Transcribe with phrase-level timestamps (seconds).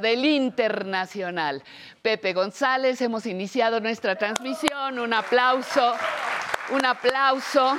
[0.00, 1.62] del Internacional.
[2.02, 4.98] Pepe González, hemos iniciado nuestra transmisión.
[4.98, 5.94] Un aplauso,
[6.70, 7.76] un aplauso.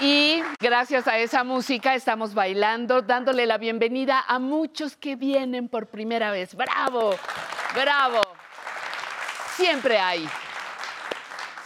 [0.00, 5.88] Y gracias a esa música estamos bailando, dándole la bienvenida a muchos que vienen por
[5.88, 6.54] primera vez.
[6.54, 7.14] ¡Bravo!
[7.74, 8.20] ¡Bravo!
[9.56, 10.26] Siempre hay,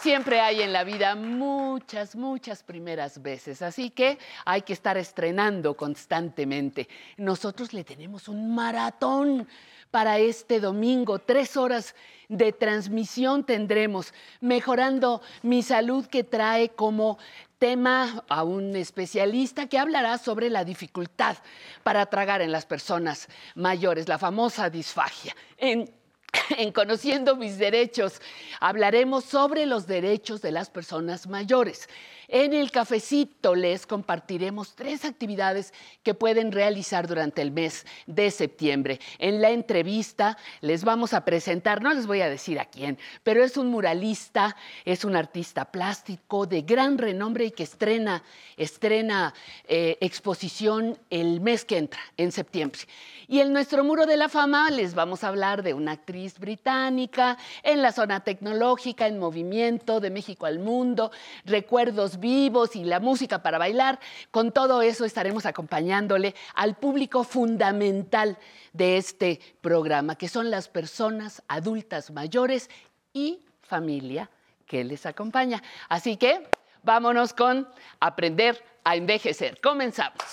[0.01, 3.61] siempre hay en la vida muchas, muchas primeras veces.
[3.61, 6.87] Así que hay que estar estrenando constantemente.
[7.17, 9.47] Nosotros le tenemos un maratón
[9.91, 11.19] para este domingo.
[11.19, 11.95] Tres horas
[12.29, 17.17] de transmisión tendremos, mejorando mi salud que trae como
[17.57, 21.37] tema a un especialista que hablará sobre la dificultad
[21.83, 25.35] para tragar en las personas mayores, la famosa disfagia.
[25.57, 25.89] En
[26.57, 28.21] en Conociendo mis derechos
[28.59, 31.87] hablaremos sobre los derechos de las personas mayores.
[32.29, 35.73] En el cafecito les compartiremos tres actividades
[36.03, 38.99] que pueden realizar durante el mes de septiembre.
[39.17, 43.45] En la entrevista les vamos a presentar, no les voy a decir a quién, pero
[43.45, 48.23] es un muralista, es un artista plástico de gran renombre y que estrena,
[48.57, 49.33] estrena
[49.65, 52.81] eh, exposición el mes que entra, en septiembre.
[53.29, 57.37] Y en nuestro muro de la fama les vamos a hablar de una actriz británica
[57.61, 61.11] en la zona tecnológica, en movimiento, de México al mundo,
[61.43, 63.99] recuerdos vivos y la música para bailar.
[64.31, 68.37] Con todo eso estaremos acompañándole al público fundamental
[68.71, 72.69] de este programa, que son las personas adultas mayores
[73.11, 74.29] y familia
[74.65, 75.61] que les acompaña.
[75.89, 76.47] Así que
[76.81, 77.67] vámonos con
[77.99, 79.59] aprender a envejecer.
[79.59, 80.23] Comenzamos.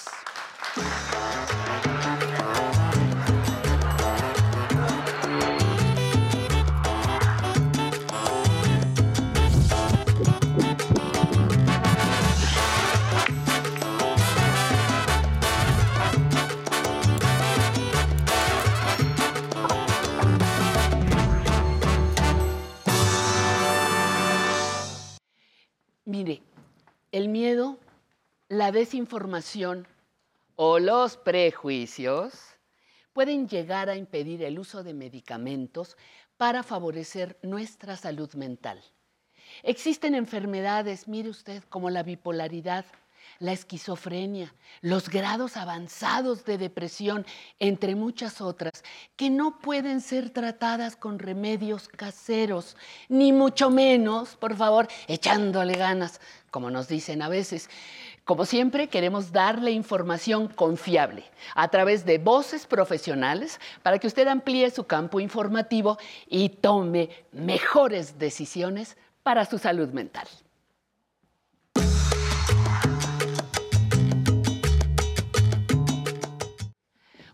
[28.55, 29.89] La desinformación
[30.55, 32.35] o los prejuicios
[33.13, 35.97] pueden llegar a impedir el uso de medicamentos
[36.37, 38.81] para favorecer nuestra salud mental.
[39.65, 42.85] Existen enfermedades, mire usted, como la bipolaridad,
[43.41, 47.27] la esquizofrenia, los grados avanzados de depresión,
[47.59, 48.85] entre muchas otras,
[49.17, 52.77] que no pueden ser tratadas con remedios caseros,
[53.09, 56.21] ni mucho menos, por favor, echándole ganas,
[56.51, 57.69] como nos dicen a veces.
[58.25, 61.25] Como siempre, queremos darle información confiable
[61.55, 68.19] a través de voces profesionales para que usted amplíe su campo informativo y tome mejores
[68.19, 70.27] decisiones para su salud mental.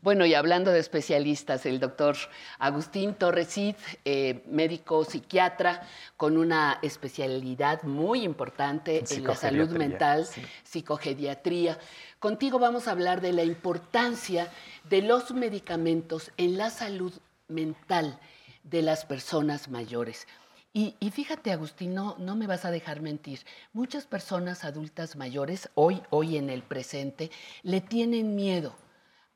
[0.02, 2.16] Bueno, y hablando de especialistas, el doctor
[2.58, 3.74] Agustín Torresid,
[4.06, 5.86] eh, médico psiquiatra
[6.16, 10.26] con una especialidad muy importante en la salud mental,
[10.64, 11.78] psicogediatría.
[12.18, 14.48] Contigo vamos a hablar de la importancia
[14.88, 17.12] de los medicamentos en la salud
[17.48, 18.18] mental
[18.62, 20.26] de las personas mayores.
[20.72, 23.40] Y, fíjate, Agustín, no, no, me vas a dejar mentir.
[23.74, 27.30] Muchas personas adultas mayores, hoy, hoy en el presente,
[27.64, 28.74] le tienen miedo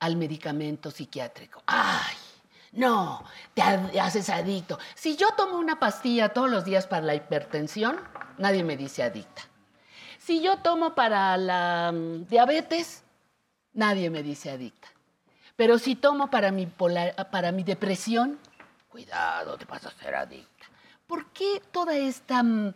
[0.05, 1.63] al medicamento psiquiátrico.
[1.67, 2.15] ¡Ay!
[2.73, 3.25] No,
[3.55, 4.79] te haces adicto.
[4.95, 7.99] Si yo tomo una pastilla todos los días para la hipertensión,
[8.37, 9.43] nadie me dice adicta.
[10.19, 13.03] Si yo tomo para la mm, diabetes,
[13.73, 14.89] nadie me dice adicta.
[15.57, 18.39] Pero si tomo para mi, para mi depresión,
[18.89, 20.67] cuidado, te vas a ser adicta.
[21.07, 22.75] ¿Por qué toda esta mm,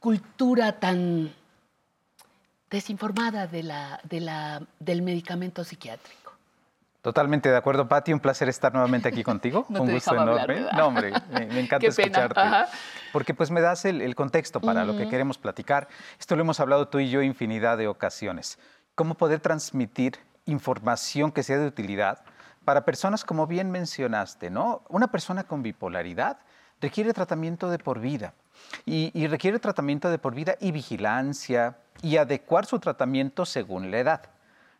[0.00, 1.32] cultura tan
[2.70, 6.17] desinformada de la, de la, del medicamento psiquiátrico.
[7.02, 8.12] Totalmente de acuerdo, Patti.
[8.12, 9.66] Un placer estar nuevamente aquí contigo.
[9.68, 10.66] Un gusto enorme.
[10.76, 12.40] no, hombre, me, encanta escucharte.
[13.12, 15.88] Porque pues me das el, contexto para lo que queremos platicar.
[16.18, 18.58] Esto lo hemos hablado tú y yo infinidad de ocasiones.
[18.94, 22.20] Cómo poder transmitir información que sea de utilidad
[22.64, 24.82] para personas como bien mencionaste, ¿no?
[24.88, 26.38] Una persona con bipolaridad
[26.80, 28.34] requiere tratamiento de por vida
[28.84, 33.98] y, y requiere tratamiento de por vida y vigilancia, y adecuar su tratamiento según la
[33.98, 34.22] edad.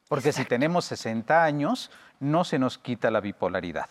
[0.08, 3.88] Porque si tenemos 60 años, no se nos quita la bipolaridad.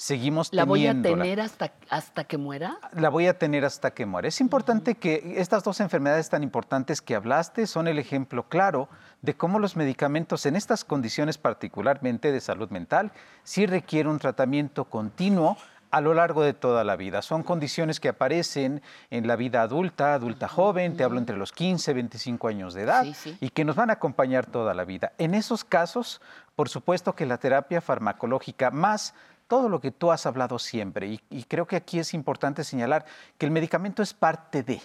[0.00, 2.78] Seguimos ¿La voy a tener hasta, hasta que muera?
[2.92, 4.28] La voy a tener hasta que muera.
[4.28, 8.88] Es importante que estas dos enfermedades tan importantes que hablaste son el ejemplo claro
[9.22, 13.10] de cómo los medicamentos en estas condiciones particularmente de salud mental
[13.42, 15.56] sí requieren un tratamiento continuo
[15.90, 17.22] a lo largo de toda la vida.
[17.22, 21.92] Son condiciones que aparecen en la vida adulta, adulta joven, te hablo entre los 15,
[21.92, 23.06] 25 años de edad,
[23.40, 25.12] y que nos van a acompañar toda la vida.
[25.18, 26.20] En esos casos,
[26.56, 29.14] por supuesto que la terapia farmacológica más
[29.46, 33.06] todo lo que tú has hablado siempre, y creo que aquí es importante señalar
[33.38, 34.82] que el medicamento es parte de,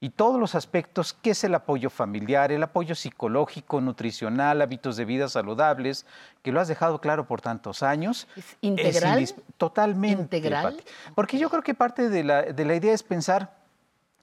[0.00, 5.04] y todos los aspectos, que es el apoyo familiar, el apoyo psicológico, nutricional, hábitos de
[5.04, 6.06] vida saludables,
[6.42, 8.28] que lo has dejado claro por tantos años.
[8.36, 9.28] ¿Es integral?
[9.56, 10.36] totalmente.
[10.36, 10.80] ¿Integral?
[11.16, 13.56] Porque yo creo que parte de la, de la idea es pensar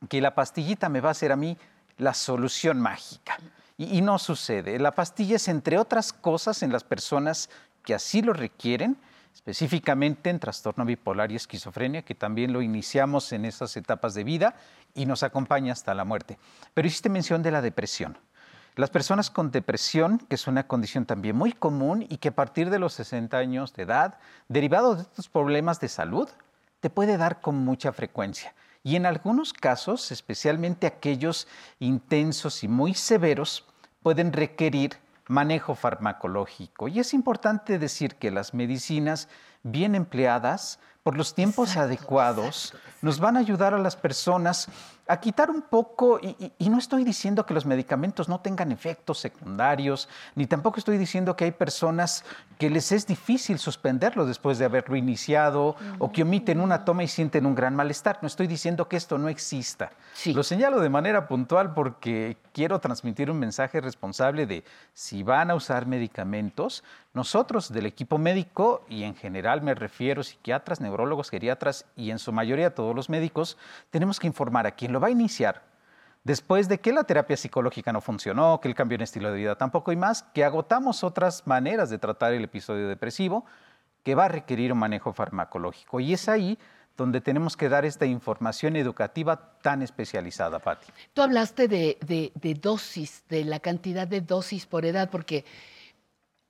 [0.08, 1.58] que la pastillita me va a hacer a mí
[1.98, 3.38] la solución mágica.
[3.78, 4.80] Y, y no sucede.
[4.80, 7.50] La pastilla es, entre otras cosas, en las personas
[7.84, 8.96] que así lo requieren,
[9.36, 14.56] específicamente en trastorno bipolar y esquizofrenia, que también lo iniciamos en esas etapas de vida
[14.94, 16.40] y nos acompaña hasta la muerte.
[16.74, 18.18] Pero hiciste mención de la depresión.
[18.76, 22.70] Las personas con depresión, que es una condición también muy común y que a partir
[22.70, 26.30] de los 60 años de edad, derivado de estos problemas de salud,
[26.80, 28.56] te puede dar con mucha frecuencia.
[28.84, 31.48] Y en algunos casos, especialmente aquellos
[31.80, 33.66] intensos y muy severos,
[34.02, 36.88] pueden requerir manejo farmacológico.
[36.88, 39.28] Y es importante decir que las medicinas
[39.64, 44.68] bien empleadas por los tiempos adecuados nos van a ayudar a las personas
[45.08, 50.10] a quitar un poco, y, no estoy diciendo que los medicamentos no tengan efectos secundarios,
[50.34, 52.26] ni tampoco estoy diciendo que hay personas
[52.58, 57.08] que les es difícil suspenderlo después de haberlo iniciado o que omiten una toma y
[57.08, 58.20] sienten un gran malestar.
[58.22, 59.92] No estoy diciendo que esto no exista.
[60.26, 65.56] Lo señalo de manera puntual porque quiero transmitir un mensaje responsable de si van a
[65.56, 66.84] usar medicamentos,
[67.14, 72.20] nosotros del equipo médico, y en general me refiero a psiquiatras, neurólogos, geriatras y en
[72.20, 73.58] su mayoría todos los médicos,
[73.90, 75.62] tenemos que informar a quien lo va a iniciar
[76.24, 79.56] después de que la terapia psicológica no funcionó, que el cambio en estilo de vida
[79.58, 83.46] tampoco y más, que agotamos otras maneras de tratar el episodio depresivo
[84.04, 86.00] que va a requerir un manejo farmacológico.
[86.00, 86.58] Y es ahí
[86.96, 90.88] donde tenemos que dar esta información educativa tan especializada, Patti.
[91.14, 95.44] Tú hablaste de, de, dosis, de la cantidad de dosis por edad, porque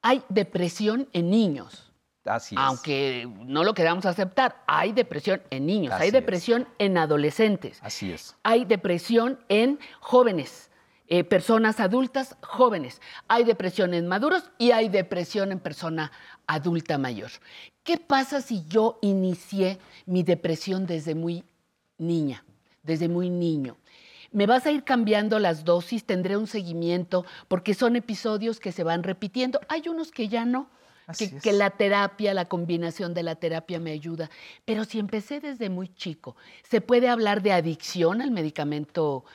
[0.02, 1.92] hay depresión en niños.
[2.26, 2.62] Así es.
[2.62, 7.80] Aunque no lo queramos aceptar, hay depresión en niños, hay depresión en adolescentes.
[7.82, 8.36] Así es.
[8.44, 10.70] Hay depresión en jóvenes
[11.08, 13.00] eh, personas adultas jóvenes.
[13.28, 16.12] Hay depresión en maduros y hay depresión en persona
[16.48, 17.30] adulta mayor.
[17.84, 19.78] ¿Qué pasa si yo inicié
[20.08, 21.44] mi depresión desde muy
[21.98, 22.44] niña,
[22.84, 23.78] desde muy niño?
[24.32, 28.84] me vas a ir cambiando las dosis, tendré un seguimiento, porque son episodios que se
[28.84, 29.62] van repitiendo.
[29.70, 30.68] Hay unos que ya no,
[31.18, 34.30] que, que, la terapia, la combinación de la terapia me ayuda.
[34.66, 39.26] Pero si empecé desde muy chico, ¿se puede hablar de adicción al medicamento,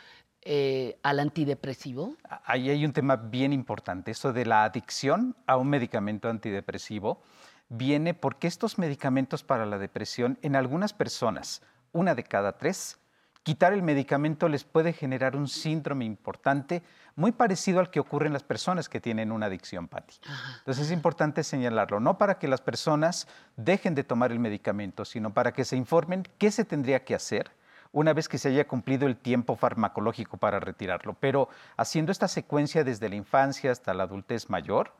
[0.42, 2.16] eh, al antidepresivo?
[2.44, 7.22] Ahí hay un tema bien importante, eso de la adicción a un medicamento antidepresivo
[7.68, 11.62] viene porque estos medicamentos para la depresión en algunas personas,
[11.92, 12.98] una de cada tres,
[13.42, 16.82] quitar el medicamento les puede generar un síndrome importante,
[17.16, 20.16] muy parecido al que ocurre en las personas que tienen una adicción, Patti.
[20.58, 25.32] Entonces es importante señalarlo, no para que las personas dejen de tomar el medicamento, sino
[25.32, 27.50] para que se informen qué se tendría que hacer
[27.92, 31.14] una vez que se haya cumplido el tiempo farmacológico para retirarlo.
[31.18, 34.94] Pero haciendo esta secuencia desde la infancia hasta la adultez mayor,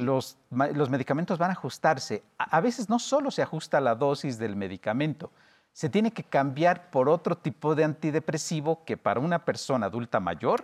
[0.00, 2.22] los, los, medicamentos van a ajustarse.
[2.38, 5.30] a veces no solo se ajusta la dosis del medicamento,
[5.74, 10.62] se tiene que cambiar por otro tipo de antidepresivo que para una persona adulta mayor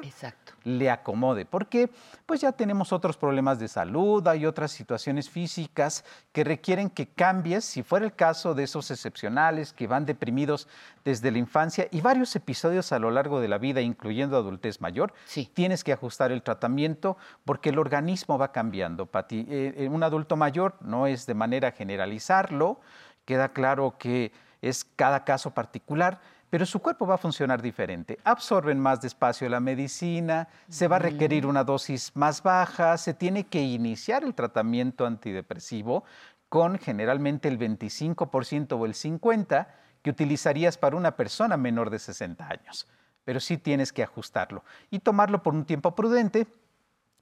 [0.63, 1.91] le acomode, porque
[2.27, 7.65] pues ya tenemos otros problemas de salud, hay otras situaciones físicas que requieren que cambies,
[7.65, 10.69] si fuera el caso de esos excepcionales que van deprimidos
[11.05, 15.13] desde la infancia y varios episodios a lo largo de la vida, incluyendo adultez mayor,
[15.55, 19.07] tienes que ajustar el tratamiento porque el organismo va cambiando.
[19.07, 19.45] Pati.
[19.49, 22.79] Eh, un adulto mayor no es de manera generalizarlo,
[23.25, 24.31] queda claro que
[24.63, 28.19] es cada caso particular, pero su cuerpo va a funcionar diferente.
[28.25, 33.47] Absorben más despacio la medicina, se va a requerir una dosis más baja, se tiene
[33.47, 36.05] que iniciar el tratamiento antidepresivo
[36.49, 39.67] con generalmente el 25% o el 50%
[40.03, 42.89] que utilizarías para una persona menor de 60 años.
[43.25, 46.47] Pero sí tienes que ajustarlo y tomarlo por un tiempo prudente,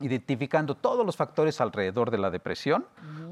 [0.01, 2.87] identificando todos los factores alrededor de la depresión,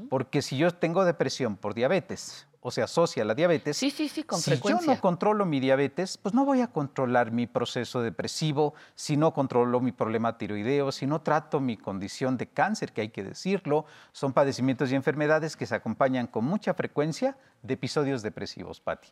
[0.09, 3.77] porque si yo tengo depresión por diabetes, o se asocia a la diabetes.
[3.77, 7.31] Sí, sí, sí, con si yo no controlo mi diabetes, pues no voy a controlar
[7.31, 12.47] mi proceso depresivo, si no controlo mi problema tiroideo, si no trato mi condición de
[12.47, 17.37] cáncer, que hay que decirlo, son padecimientos y enfermedades que se acompañan con mucha frecuencia
[17.63, 19.07] de episodios depresivos, Patti.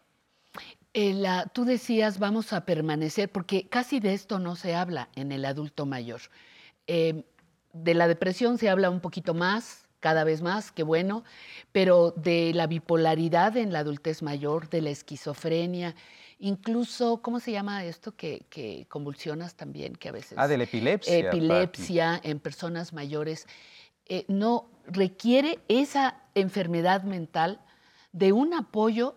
[0.93, 5.45] Eh, tú decías, vamos a permanecer, porque casi de esto no se habla en el
[5.45, 6.19] adulto mayor.
[6.87, 7.23] Eh,
[7.71, 11.23] de la depresión se habla un poquito más, cada vez más, qué bueno,
[11.71, 15.95] pero de la bipolaridad en la adultez mayor, de la esquizofrenia,
[16.37, 19.95] incluso, ¿cómo se llama esto que, convulsionas también?
[19.95, 20.37] Que a veces...
[20.37, 21.17] Ah, de la epilepsia.
[21.17, 23.47] Epilepsia en personas mayores.
[24.05, 27.59] Eh, no requiere esa enfermedad mental
[28.11, 29.15] de un apoyo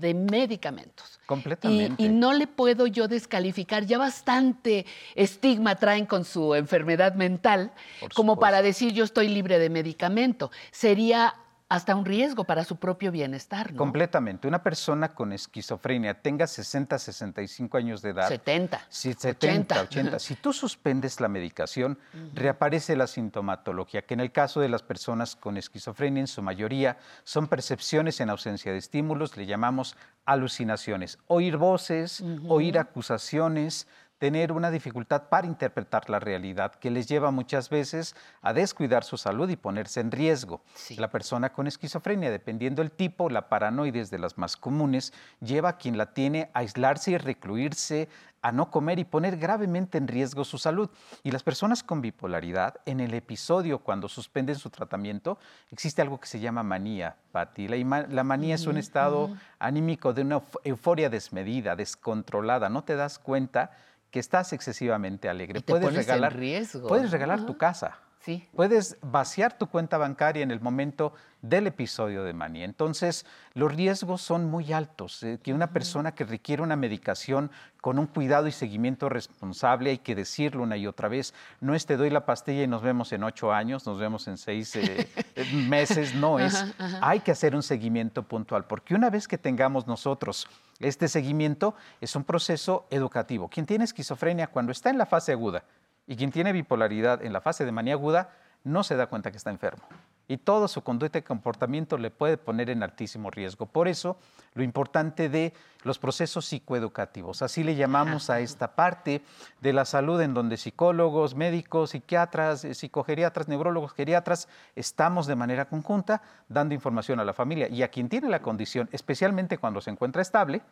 [0.00, 1.18] de medicamentos.
[1.26, 2.02] Completamente.
[2.02, 7.72] Y, no le puedo yo descalificar, ya bastante estigma traen con su enfermedad mental
[8.14, 10.50] como para decir yo estoy libre de medicamento.
[10.70, 11.34] Sería
[11.68, 13.72] hasta un riesgo para su propio bienestar.
[13.72, 13.78] ¿no?
[13.78, 14.46] Completamente.
[14.46, 18.28] Una persona con esquizofrenia tenga 60, 65 años de edad.
[18.28, 18.80] 70.
[18.88, 20.18] Si, 70, 80.
[20.20, 21.98] Si tú suspendes la medicación,
[22.34, 26.98] reaparece la sintomatología, que en el caso de las personas con esquizofrenia, en su mayoría,
[27.24, 31.18] son percepciones en ausencia de estímulos, le llamamos alucinaciones.
[31.26, 37.68] Oír voces, oír acusaciones, tener una dificultad para interpretar la realidad que les lleva muchas
[37.68, 40.62] veces a descuidar su salud y ponerse en riesgo.
[40.96, 45.76] La persona con esquizofrenia, dependiendo del tipo, la paranoide de las más comunes, lleva a
[45.76, 48.08] quien la tiene a aislarse y recluirse,
[48.42, 50.88] a no comer y poner gravemente en riesgo su salud.
[51.24, 55.38] Y las personas con bipolaridad, en el episodio cuando suspenden su tratamiento,
[55.70, 57.66] existe algo que se llama manía, Patti.
[57.66, 62.68] La, la manía es un estado anímico de una euforia desmedida, descontrolada.
[62.68, 63.72] No te das cuenta
[64.10, 65.60] que estás excesivamente alegre.
[65.60, 66.88] puedes regalar riesgo.
[66.88, 67.98] Puedes regalar tu casa.
[68.26, 68.44] Sí.
[68.56, 72.64] Puedes vaciar tu cuenta bancaria en el momento del episodio de manía.
[72.64, 75.22] Entonces, los riesgos son muy altos.
[75.22, 79.98] Eh, que una persona que requiere una medicación con un cuidado y seguimiento responsable, hay
[79.98, 83.12] que decirlo una y otra vez, no es te doy la pastilla y nos vemos
[83.12, 85.08] en ocho años, nos vemos en seis eh,
[85.68, 86.64] meses, no es.
[87.02, 90.48] Hay que hacer un seguimiento puntual, porque una vez que tengamos nosotros
[90.80, 93.48] este seguimiento es un proceso educativo.
[93.48, 95.62] Quien tiene esquizofrenia cuando está en la fase aguda
[96.06, 98.30] y quien tiene bipolaridad en la fase de manía aguda
[98.64, 99.84] no se da cuenta que está enfermo.
[100.28, 103.66] Y todo su conducta y comportamiento le puede poner en altísimo riesgo.
[103.66, 104.18] Por eso,
[104.54, 105.52] lo importante de
[105.84, 109.22] los procesos psicoeducativos, así le llamamos a esta parte
[109.60, 116.22] de la salud en donde psicólogos, médicos, psiquiatras, psicogeriatras, neurólogos, geriatras, estamos de manera conjunta
[116.48, 120.22] dando información a la familia y a quien tiene la condición, especialmente cuando se encuentra
[120.22, 120.62] estable,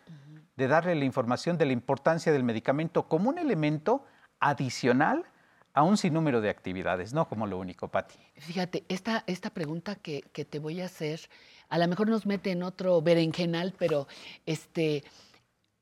[0.56, 4.04] de darle la información de la importancia del medicamento como un elemento
[4.44, 5.24] adicional
[5.72, 8.14] a un sinnúmero de actividades, no como lo único, Pati.
[8.36, 11.20] Fíjate, esta, esta pregunta que, que te voy a hacer,
[11.68, 14.06] a lo mejor nos mete en otro berenjenal, pero
[14.46, 15.02] este,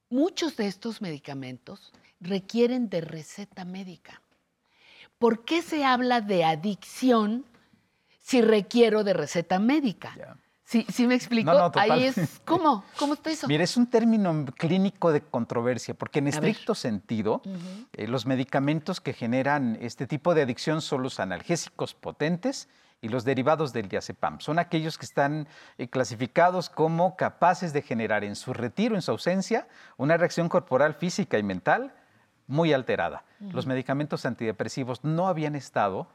[0.08, 4.22] muchos de estos medicamentos requieren de receta médica.
[5.18, 7.44] ¿Por qué se habla de adicción
[8.20, 10.38] si requiero de receta médica?
[10.72, 11.52] ¿Sí, sí me explico?
[11.52, 12.82] No, no, Ahí es, ¿cómo?
[12.98, 13.46] ¿Cómo está eso?
[13.46, 17.42] Mira, es un término clínico de controversia, porque en estricto sentido,
[17.92, 22.70] eh, los medicamentos que generan este tipo de adicción son los analgésicos potentes
[23.02, 24.40] y los derivados del diazepam.
[24.40, 29.10] Son aquellos que están eh, clasificados como capaces de generar en su retiro, en su
[29.10, 31.92] ausencia, una reacción corporal física y mental
[32.46, 33.24] muy alterada.
[33.40, 36.08] Los medicamentos antidepresivos no habían estado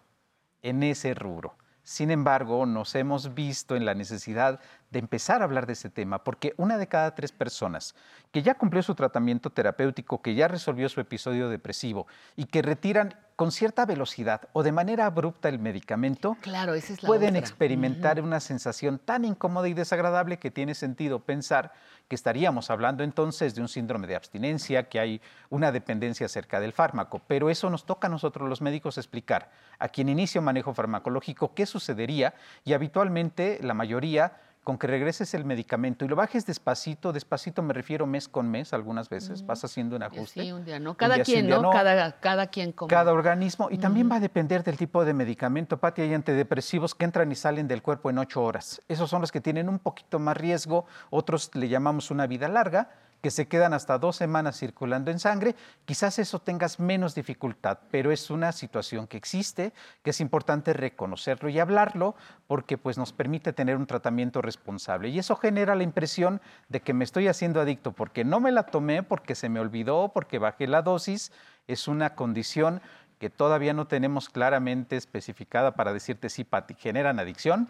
[0.63, 1.55] en ese rubro.
[1.87, 4.59] Sin embargo, nos hemos visto en la necesidad
[4.91, 7.95] de empezar a hablar de ese tema, porque una de cada tres personas
[8.31, 13.15] que ya cumplió su tratamiento terapéutico, que ya resolvió su episodio depresivo y que retiran
[13.35, 17.39] con cierta velocidad o de manera abrupta el medicamento, Claro, esa es la pueden otra.
[17.39, 21.71] experimentar una sensación tan incómoda y desagradable que tiene sentido pensar
[22.07, 26.73] que estaríamos hablando entonces de un síndrome de abstinencia, que hay una dependencia cerca del
[26.73, 27.21] fármaco.
[27.27, 31.53] Pero eso nos toca a nosotros los médicos explicar a quien inicia un manejo farmacológico
[31.53, 37.13] qué sucedería y habitualmente la mayoría con que regreses el medicamento y lo bajes despacito,
[37.13, 40.43] despacito me refiero mes con mes algunas veces, vas haciendo un ajuste.
[40.43, 40.97] sí, un día no.
[40.97, 41.69] Cada día quien, ¿no?
[41.69, 42.89] Cada, cada quien como.
[42.89, 45.77] cada organismo y también va a depender del tipo de medicamento.
[45.77, 48.81] Pati, hay antidepresivos que entran y salen del cuerpo en ocho horas.
[48.89, 52.89] Esos son los que tienen un poquito más riesgo, otros le llamamos una vida larga,
[53.21, 55.55] que se quedan hasta dos semanas circulando en sangre.
[55.85, 61.49] Quizás eso tengas menos dificultad, pero es una situación que existe, que es importante reconocerlo
[61.49, 62.15] y hablarlo,
[62.47, 65.09] porque pues nos permite tener un tratamiento responsable.
[65.09, 68.63] Y eso genera la impresión de que me estoy haciendo adicto porque no me la
[68.63, 71.31] tomé, porque se me olvidó, porque bajé la dosis.
[71.67, 72.81] Es una condición
[73.19, 76.45] que todavía no tenemos claramente especificada para decirte si
[76.77, 77.67] generan adicción,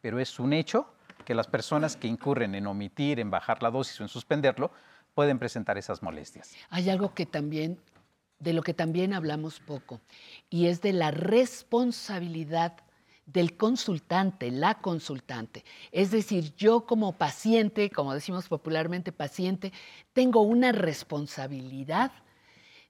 [0.00, 0.93] pero es un hecho
[1.24, 4.70] que las personas que incurren en omitir, en bajar la dosis o en suspenderlo,
[5.14, 6.54] pueden presentar esas molestias.
[6.70, 7.78] Hay algo que también,
[8.38, 10.00] de lo que también hablamos poco,
[10.50, 12.76] y es de la responsabilidad
[13.26, 15.64] del consultante, la consultante.
[15.92, 19.72] Es decir, yo como paciente, como decimos popularmente paciente,
[20.12, 22.12] tengo una responsabilidad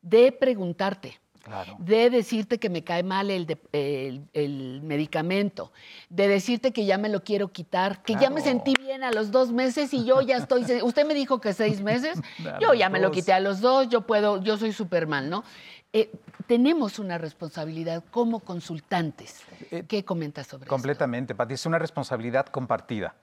[0.03, 1.77] de preguntarte, Claro.
[1.79, 5.73] de decirte que me cae mal el, de- el- el medicamento,
[6.09, 9.31] de decirte que ya me lo quiero quitar, que ya me sentí bien a los
[9.31, 10.65] dos meses y yo ya estoy.
[10.83, 12.19] Usted me dijo que seis meses,
[12.61, 15.45] yo ya me lo quité a los dos, yo puedo, yo soy Superman, ¿no?
[15.93, 16.11] Eh,
[16.47, 19.43] tenemos una responsabilidad como consultantes.
[19.71, 20.71] Eh, ¿Qué comentas sobre esto?
[20.75, 23.15] Completamente, Pati, es una responsabilidad compartida.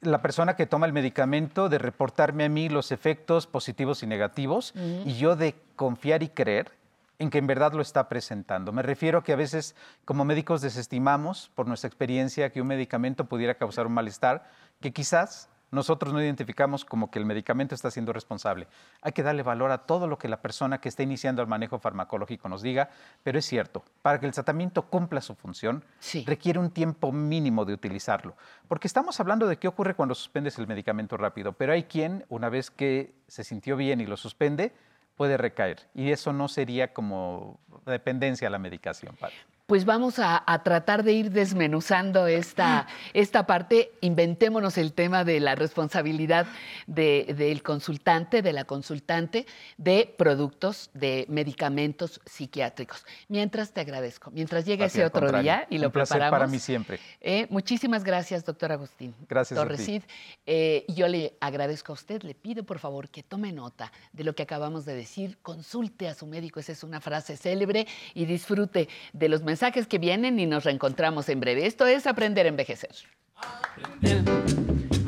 [0.00, 4.74] La persona que toma el medicamento de reportarme a mí los efectos positivos y negativos
[5.04, 6.72] y yo de confiar y creer
[7.18, 8.72] en que en verdad lo está presentando.
[8.72, 9.74] Me refiero a que a veces
[10.04, 14.44] como médicos desestimamos por nuestra experiencia que un medicamento pudiera causar un malestar
[14.80, 18.68] que quizás nosotros no identificamos como que el medicamento está siendo responsable.
[19.02, 21.80] Hay que darle valor a todo lo que la persona que está iniciando el manejo
[21.80, 22.88] farmacológico nos diga,
[23.24, 26.24] pero es cierto, para que el tratamiento cumpla su función, Sí.
[26.26, 28.36] requiere un tiempo mínimo de utilizarlo.
[28.68, 32.48] Porque estamos hablando de qué ocurre cuando suspendes el medicamento rápido, pero hay quien, una
[32.48, 34.72] vez que se sintió bien y lo suspende,
[35.16, 35.88] puede recaer.
[35.94, 39.16] Y eso no sería como dependencia a la medicación.
[39.16, 39.34] Pati.
[39.66, 43.90] Pues vamos a, a tratar de ir desmenuzando esta, esta parte.
[44.00, 46.46] Inventémonos el tema de la responsabilidad
[46.86, 49.44] de- del consultante, de la consultante,
[49.76, 53.04] de productos, de medicamentos psiquiátricos.
[53.26, 56.38] Mientras te agradezco, mientras llegue ese otro contrario, día y lo un placer preparamos.
[56.38, 57.00] para mí siempre.
[57.20, 59.16] Eh, muchísimas gracias, doctor Agustín.
[59.28, 59.68] Gracias a ti.
[59.68, 60.02] Torres Cid.
[60.46, 64.32] Eh, yo le agradezco a usted, le pido por favor que tome nota de lo
[64.36, 68.88] que acabamos de decir, consulte a su médico, esa es una frase célebre, y disfrute
[69.12, 69.55] de los mensajes
[69.88, 71.66] que vienen y nos reencontramos en breve.
[71.66, 72.90] Esto es Aprender a Envejecer.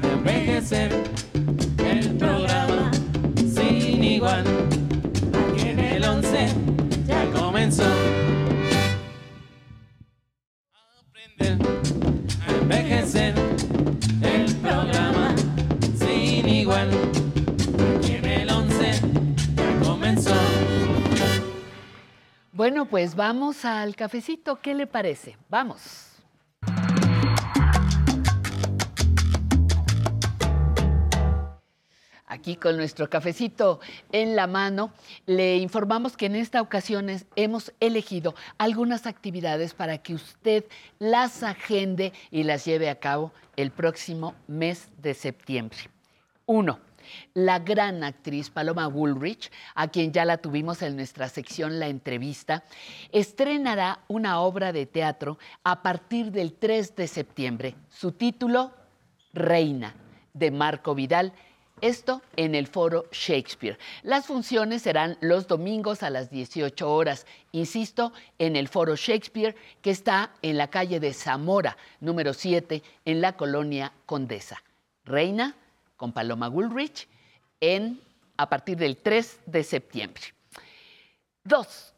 [0.03, 0.91] a envejecer
[1.85, 2.91] el programa
[3.37, 4.45] sin igual
[5.53, 6.49] aquí en el 11
[7.07, 7.85] ya comenzó
[11.09, 11.59] aprender
[12.47, 13.35] a envejecer
[14.23, 15.35] el programa
[15.99, 17.18] sin igual
[22.59, 25.37] Bueno, pues vamos al cafecito, ¿qué le parece?
[25.49, 26.09] Vamos.
[32.27, 33.79] Aquí con nuestro cafecito
[34.11, 34.93] en la mano,
[35.25, 40.65] le informamos que en esta ocasión hemos elegido algunas actividades para que usted
[40.99, 45.79] las agende y las lleve a cabo el próximo mes de septiembre.
[46.45, 46.81] Uno,
[47.35, 52.65] la gran actriz Paloma Woolrich, a quien ya la tuvimos en nuestra sección La Entrevista,
[53.13, 57.75] estrenará una obra de teatro a partir del 3 de septiembre.
[57.89, 58.73] Su título,
[59.33, 59.95] Reina,
[60.35, 61.33] de Marco Vidal.
[61.81, 63.79] Esto en el foro Shakespeare.
[64.03, 67.25] Las funciones serán los domingos a las 18 horas.
[67.53, 73.21] Insisto, en el foro Shakespeare, que está en la calle de Zamora, número 7, en
[73.21, 74.61] la colonia Condesa.
[75.05, 75.55] Reina,
[75.99, 77.07] con Paloma Woolrich,
[77.61, 78.01] en,
[78.39, 80.23] a partir del 3 de septiembre.
[81.45, 81.93] Dos,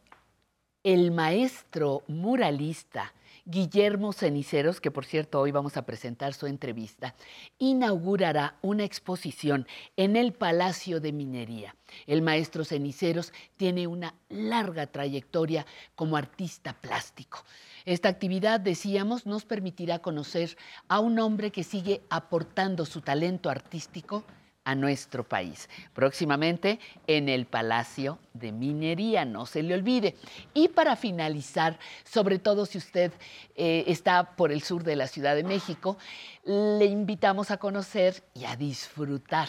[0.83, 3.13] el maestro muralista
[3.51, 7.17] Guillermo Ceniceros, que por cierto hoy vamos a presentar su entrevista,
[7.59, 11.75] inaugurará una exposición en el Palacio de Minería.
[12.07, 17.45] El maestro Ceniceros tiene una larga trayectoria como artista plástico.
[17.85, 24.23] Esta actividad, decíamos, nos permitirá conocer a un hombre que sigue aportando su talento artístico
[24.65, 25.69] a nuestro país.
[25.95, 30.17] Próximamente en el Palacio de Minería, no se le olvide.
[30.55, 33.13] Y para finalizar, sobre todo si usted
[33.57, 35.97] eh, está por el sur de la Ciudad de México,
[36.45, 39.49] le invitamos a conocer y a disfrutar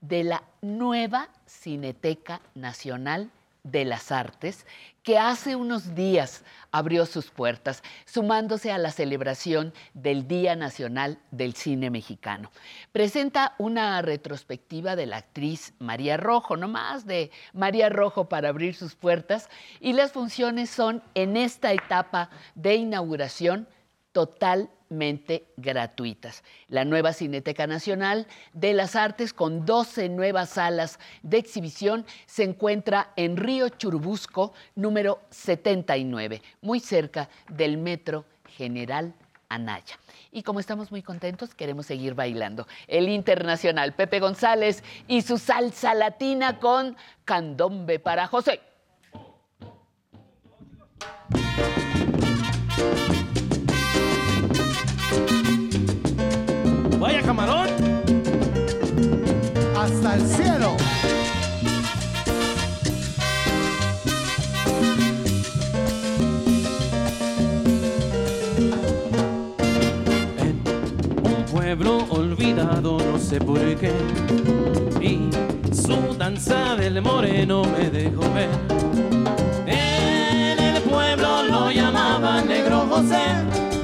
[0.00, 3.30] de la nueva Cineteca Nacional
[3.70, 4.66] de las Artes,
[5.02, 11.54] que hace unos días abrió sus puertas, sumándose a la celebración del Día Nacional del
[11.54, 12.50] Cine Mexicano.
[12.92, 18.74] Presenta una retrospectiva de la actriz María Rojo, no más de María Rojo para abrir
[18.74, 19.48] sus puertas,
[19.80, 23.66] y las funciones son en esta etapa de inauguración
[24.12, 24.70] total
[25.56, 26.42] gratuitas.
[26.68, 33.12] La nueva Cineteca Nacional de las Artes, con 12 nuevas salas de exhibición, se encuentra
[33.16, 38.24] en Río Churubusco, número 79, muy cerca del Metro
[38.56, 39.14] General
[39.48, 39.98] Anaya.
[40.30, 42.66] Y como estamos muy contentos, queremos seguir bailando.
[42.86, 48.60] El internacional Pepe González y su salsa latina con candombe para José.
[57.08, 57.68] Vaya camarón.
[59.74, 60.76] Hasta el cielo.
[70.38, 70.60] En
[71.24, 73.90] un pueblo olvidado, no sé por qué.
[75.00, 75.30] Y
[75.74, 78.50] su danza del moreno me dejó ver.
[79.66, 83.77] En el pueblo lo llamaban Negro José.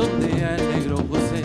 [0.00, 1.42] Candondea el Negro José.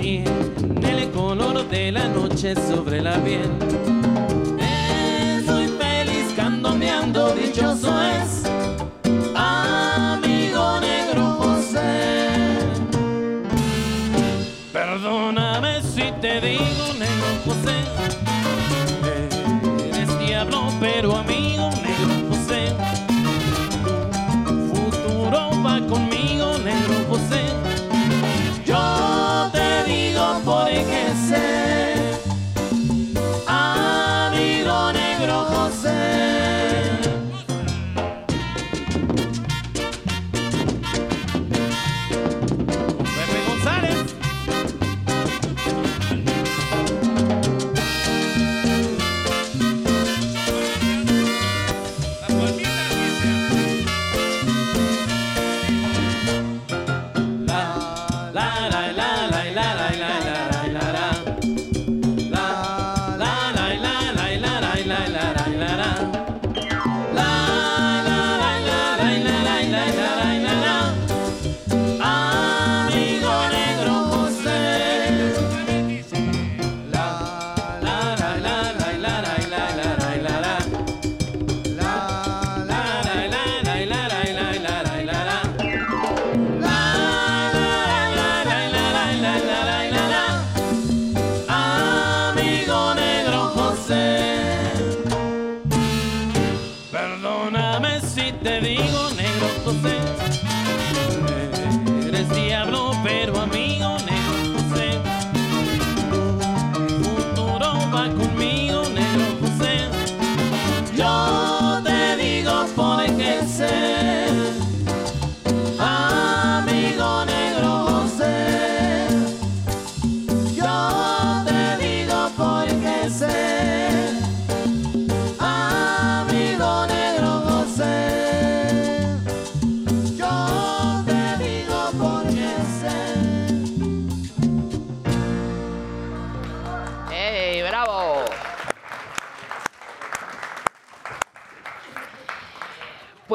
[0.00, 3.50] Y en el color de la noche sobre la piel.
[4.58, 8.44] Estoy feliz candoneando, dichoso es.
[9.34, 12.58] Amigo Negro José.
[14.72, 16.85] Perdóname si te digo,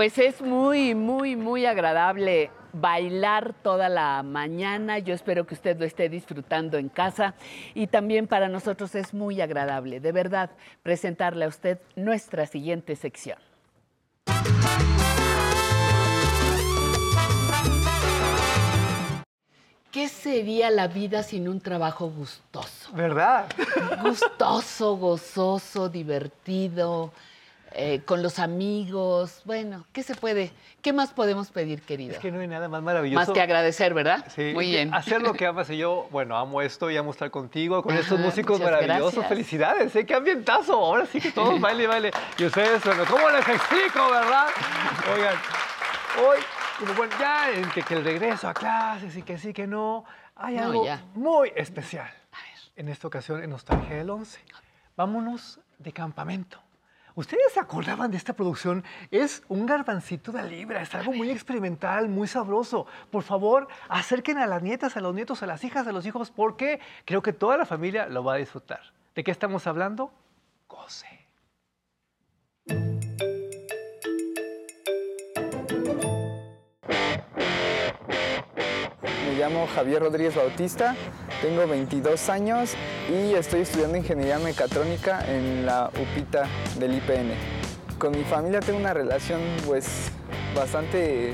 [0.01, 4.97] Pues es muy, muy, muy agradable bailar toda la mañana.
[4.97, 7.35] Yo espero que usted lo esté disfrutando en casa
[7.75, 10.49] y también para nosotros es muy agradable, de verdad,
[10.81, 13.37] presentarle a usted nuestra siguiente sección.
[19.91, 22.91] ¿Qué sería la vida sin un trabajo gustoso?
[22.93, 23.45] ¿Verdad?
[24.01, 27.13] Gustoso, gozoso, divertido,
[27.73, 29.41] eh, con los amigos.
[29.45, 30.51] Bueno, ¿qué se puede?
[30.81, 32.13] ¿Qué más podemos pedir, querido?
[32.13, 33.19] Es que no hay nada más maravilloso.
[33.19, 34.25] Más que agradecer, ¿verdad?
[34.35, 34.93] Sí, Muy bien.
[34.93, 38.19] Hacer lo que amas y yo, bueno, amo esto y amo estar contigo con estos
[38.19, 39.13] músicos maravillosos.
[39.13, 39.27] gracias.
[39.29, 40.05] Felicidades, ¿eh?
[40.05, 40.73] ¡Qué ambientazo!
[40.73, 42.11] Ahora sí que todos baile baile.
[42.37, 44.47] Y ustedes, bueno, ¿cómo les explico, verdad?
[45.13, 45.35] Oigan,
[46.27, 46.39] hoy,
[46.97, 50.03] bueno, ya entre que el regreso a clases y que sí, que no,
[50.35, 51.01] hay No, algo ya.
[51.13, 52.09] muy especial.
[52.75, 54.39] En esta ocasión, en Nostalgia del 11.
[54.95, 56.59] Vámonos de campamento.
[57.15, 58.85] ¿Ustedes se acordaban de esta producción?
[59.09, 62.85] Es un garbancito de libra, es algo muy experimental, muy sabroso.
[63.09, 66.31] Por favor, acerquen a las nietas, a los nietos, a las hijas, a los hijos,
[66.31, 68.81] porque creo que toda la familia lo va a disfrutar.
[69.13, 70.13] ¿De qué estamos hablando?
[70.69, 71.27] Goce.
[79.25, 80.95] Me llamo Javier Rodríguez Bautista,
[81.41, 82.73] tengo 22 años
[83.09, 86.43] y estoy estudiando ingeniería mecatrónica en la UPITA
[86.77, 87.31] del IPN.
[87.97, 90.11] Con mi familia tengo una relación pues
[90.55, 91.33] bastante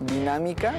[0.00, 0.74] dinámica,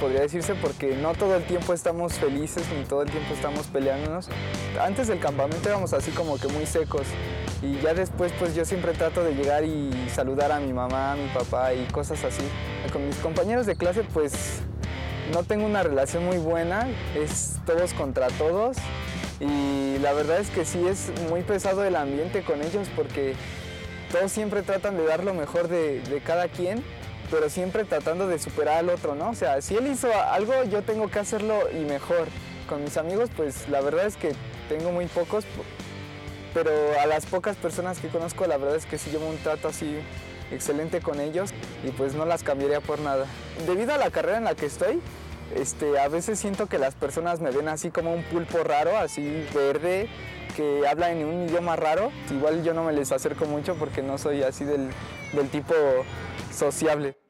[0.00, 4.28] podría decirse, porque no todo el tiempo estamos felices ni todo el tiempo estamos peleándonos.
[4.80, 7.06] Antes del campamento éramos así como que muy secos
[7.62, 11.16] y ya después pues yo siempre trato de llegar y saludar a mi mamá, a
[11.16, 12.42] mi papá y cosas así.
[12.92, 14.62] Con mis compañeros de clase pues
[15.30, 18.76] no tengo una relación muy buena, es todos contra todos
[19.40, 23.34] y la verdad es que sí es muy pesado el ambiente con ellos porque
[24.10, 26.82] todos siempre tratan de dar lo mejor de, cada quien,
[27.30, 29.30] pero siempre tratando de superar al otro, ¿no?
[29.30, 32.28] O sea, si él hizo algo, yo tengo que hacerlo y mejor.
[32.68, 34.32] Con mis amigos, pues la verdad es que
[34.68, 35.44] tengo muy pocos,
[36.54, 36.70] pero
[37.02, 39.96] a las pocas personas que conozco, la verdad es que sí llevo un trato así
[40.50, 41.50] excelente con ellos
[41.84, 43.26] y pues no las cambiaría por nada.
[43.66, 45.00] Debido a la carrera en la que estoy,
[45.54, 49.46] este, a veces siento que las personas me ven así como un pulpo raro, así
[49.54, 50.08] verde,
[50.56, 52.10] que habla en un idioma raro.
[52.30, 54.88] Igual yo no me les acerco mucho porque no soy así del,
[55.32, 55.74] del tipo
[56.52, 57.21] sociable.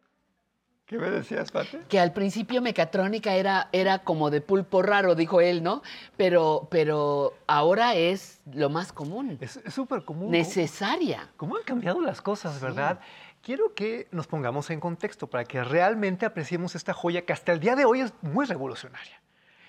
[0.93, 1.81] ¿Qué me decías, Pate?
[1.89, 5.81] Que al principio mecatrónica era, era como de pulpo raro, dijo él, ¿no?
[6.19, 9.39] Pero, pero ahora es lo más común.
[9.41, 10.31] Es súper común.
[10.31, 11.31] Necesaria.
[11.39, 13.01] ¿Cómo han cambiado las cosas, verdad?
[13.41, 17.61] Quiero que nos pongamos en contexto para que realmente apreciemos esta joya que hasta el
[17.61, 19.19] día de hoy es muy revolucionaria.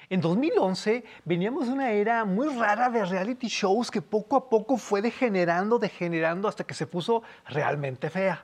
[0.10, 4.76] En 2011 veníamos de una era muy rara de reality shows que poco a poco
[4.76, 8.44] fue degenerando, degenerando hasta que se puso realmente fea.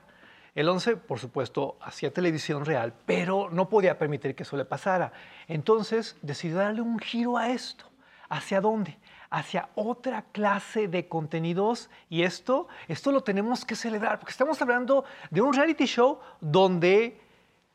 [0.54, 5.12] El 11, por supuesto, hacía televisión real, pero no podía permitir que eso le pasara.
[5.46, 7.84] Entonces decidió darle un giro a esto.
[8.28, 8.98] ¿Hacia dónde?
[9.30, 15.04] Hacia otra clase de contenidos y esto, esto lo tenemos que celebrar porque estamos hablando
[15.30, 17.20] de un reality show donde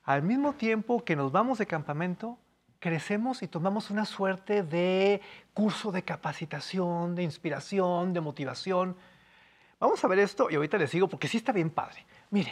[0.03, 2.37] al mismo tiempo que nos vamos de campamento,
[2.79, 5.19] crecemos y tomamos una suerte de
[5.53, 8.95] curso de capacitación, de inspiración, de motivación.
[9.79, 12.05] Vamos a ver esto y ahorita les sigo porque sí está bien padre.
[12.35, 12.51] Mire,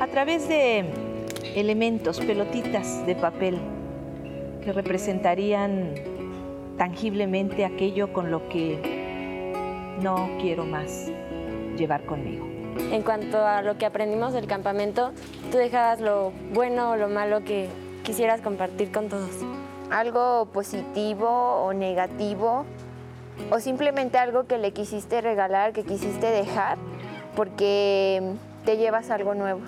[0.00, 0.86] a través de
[1.54, 3.58] elementos, pelotitas de papel
[4.64, 5.92] que representarían
[6.78, 9.52] tangiblemente aquello con lo que
[10.00, 11.12] no quiero más
[11.76, 12.46] llevar conmigo.
[12.90, 15.12] En cuanto a lo que aprendimos del campamento,
[15.52, 17.68] tú dejabas lo bueno o lo malo que
[18.02, 19.44] quisieras compartir con todos.
[19.90, 21.28] algo positivo
[21.66, 22.64] o negativo
[23.50, 26.78] o simplemente algo que le quisiste regalar, que quisiste dejar
[27.34, 29.60] porque te llevas algo nuevo.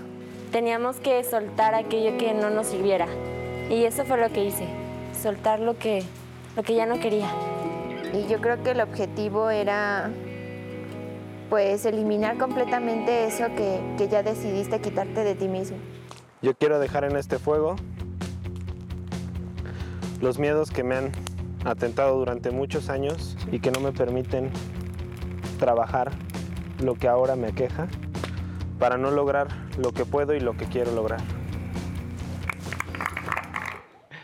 [0.50, 3.06] Teníamos que soltar aquello que no nos sirviera.
[3.70, 4.66] Y eso fue lo que hice,
[5.20, 6.02] soltar lo que,
[6.56, 7.30] lo que ya no quería.
[8.12, 10.10] Y yo creo que el objetivo era
[11.48, 15.76] pues eliminar completamente eso que, que ya decidiste quitarte de ti mismo.
[16.40, 17.76] Yo quiero dejar en este fuego
[20.20, 21.12] los miedos que me han
[21.64, 24.50] atentado durante muchos años y que no me permiten
[25.58, 26.12] trabajar
[26.82, 27.88] lo que ahora me aqueja
[28.78, 29.48] para no lograr
[29.78, 31.20] lo que puedo y lo que quiero lograr.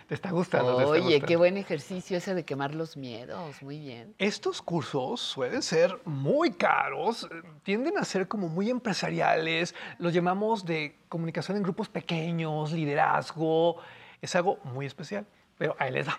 [0.09, 0.77] ¿te está gustando?
[0.77, 1.27] ¿Te está Oye, gustando?
[1.27, 3.63] qué buen ejercicio ese de quemar los miedos.
[3.63, 4.15] Muy bien.
[4.19, 7.29] Estos cursos suelen ser muy caros,
[7.63, 13.77] tienden a ser como muy empresariales, los llamamos de comunicación en grupos pequeños, liderazgo.
[14.23, 15.27] Es algo muy especial,
[15.59, 16.19] pero ahí les da.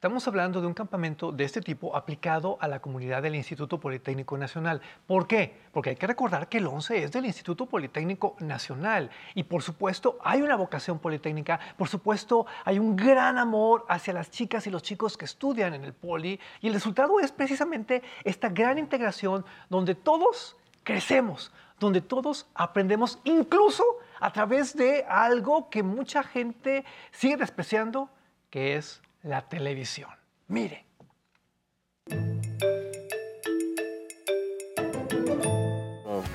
[0.00, 4.38] Estamos hablando de un campamento de este tipo aplicado a la comunidad del Instituto Politécnico
[4.38, 4.80] Nacional.
[5.06, 5.60] ¿Por qué?
[5.72, 10.18] Porque hay que recordar que el 11 es del Instituto Politécnico Nacional y por supuesto
[10.24, 14.82] hay una vocación politécnica, por supuesto hay un gran amor hacia las chicas y los
[14.82, 19.94] chicos que estudian en el poli y el resultado es precisamente esta gran integración donde
[19.94, 23.84] todos crecemos, donde todos aprendemos incluso
[24.18, 28.08] a través de algo que mucha gente sigue despreciando,
[28.48, 30.10] que es la televisión.
[30.48, 30.86] Mire.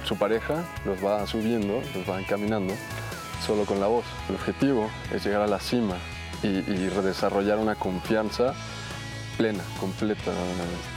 [0.03, 2.75] Su pareja los va subiendo, los va encaminando
[3.45, 4.05] solo con la voz.
[4.29, 5.97] El objetivo es llegar a la cima
[6.43, 8.53] y, y desarrollar una confianza
[9.37, 10.31] plena, completa,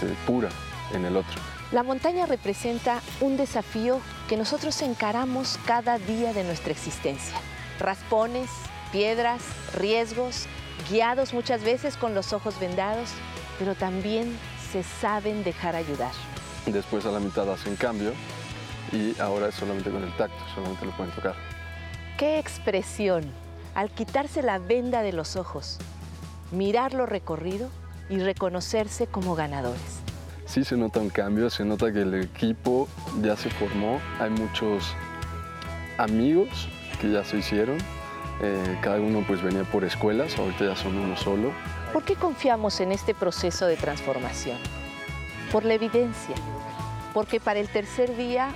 [0.00, 0.50] este, pura
[0.92, 1.40] en el otro.
[1.72, 7.36] La montaña representa un desafío que nosotros encaramos cada día de nuestra existencia.
[7.78, 8.48] Raspones,
[8.92, 9.42] piedras,
[9.74, 10.46] riesgos,
[10.90, 13.10] guiados muchas veces con los ojos vendados,
[13.58, 14.36] pero también
[14.72, 16.12] se saben dejar ayudar.
[16.66, 18.12] Después a la mitad hacen cambio
[18.92, 21.34] y ahora es solamente con el tacto, solamente lo pueden tocar.
[22.16, 23.24] ¡Qué expresión!
[23.74, 25.78] Al quitarse la venda de los ojos,
[26.50, 27.68] mirar lo recorrido
[28.10, 30.00] y reconocerse como ganadores.
[30.46, 32.88] Sí se nota un cambio, se nota que el equipo
[33.22, 34.94] ya se formó, hay muchos
[35.98, 36.68] amigos
[37.00, 37.78] que ya se hicieron,
[38.40, 41.52] eh, cada uno pues venía por escuelas, ahorita ya son uno solo.
[41.92, 44.58] ¿Por qué confiamos en este proceso de transformación?
[45.50, 46.36] Por la evidencia,
[47.14, 48.54] porque para el tercer día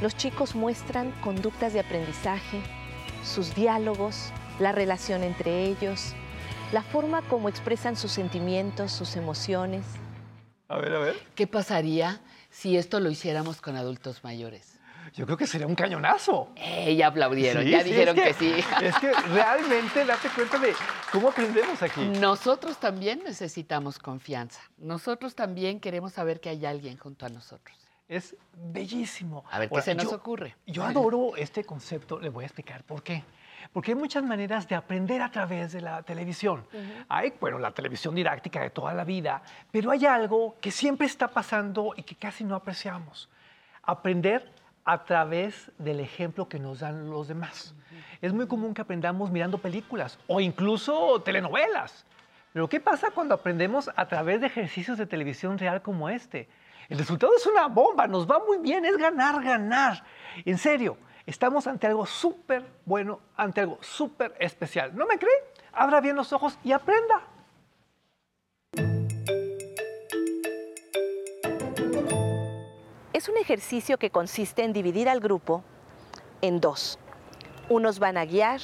[0.00, 2.60] los chicos muestran conductas de aprendizaje,
[3.24, 6.14] sus diálogos, la relación entre ellos,
[6.72, 9.84] la forma como expresan sus sentimientos, sus emociones.
[10.68, 11.16] A ver, a ver.
[11.34, 14.69] ¿Qué pasaría si esto lo hiciéramos con adultos mayores?
[15.14, 16.50] Yo creo que sería un cañonazo.
[16.56, 18.64] Eh, ya aplaudieron, Sí, ya sí, dijeron es que, sí.
[18.82, 20.72] Es que realmente date cuenta de
[21.12, 22.00] cómo aprendemos aquí.
[22.20, 24.60] Nosotros también necesitamos confianza.
[24.78, 27.76] Nosotros también queremos saber que hay alguien junto a nosotros.
[28.08, 29.44] Es bellísimo.
[29.50, 30.56] A ver, ¿qué Ahora, se nos yo- ocurre?
[30.66, 33.22] Yo adoro este concepto, le voy a explicar por qué.
[33.72, 36.66] Porque hay muchas maneras de aprender a través de la televisión.
[37.08, 41.28] Hay, bueno, la televisión didáctica de toda la vida, pero hay algo que siempre está
[41.28, 43.28] pasando y que casi no apreciamos.
[43.82, 44.50] Aprender
[44.84, 47.74] a través del ejemplo que nos dan los demás.
[48.20, 52.04] Es muy común que aprendamos mirando películas o incluso telenovelas.
[52.52, 56.48] Pero ¿qué pasa cuando aprendemos a través de ejercicios de televisión real como este?
[56.88, 60.02] El resultado es una bomba, nos va muy bien, es ganar, ganar.
[60.44, 64.96] En serio, estamos ante algo súper bueno, ante algo súper especial.
[64.96, 65.32] ¿No me cree?
[65.72, 67.22] Abra bien los ojos y aprenda.
[73.20, 75.62] Es un ejercicio que consiste en dividir al grupo
[76.40, 76.98] en dos.
[77.68, 78.62] Unos van a guiar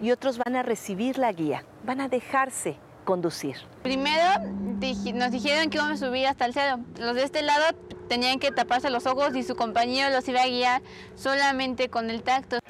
[0.00, 3.56] y otros van a recibir la guía, van a dejarse conducir.
[3.82, 6.78] Primero nos dijeron que íbamos a subir hasta el cerro.
[7.00, 7.76] Los de este lado
[8.08, 10.82] tenían que taparse los ojos y su compañero los iba a guiar
[11.16, 12.60] solamente con el tacto.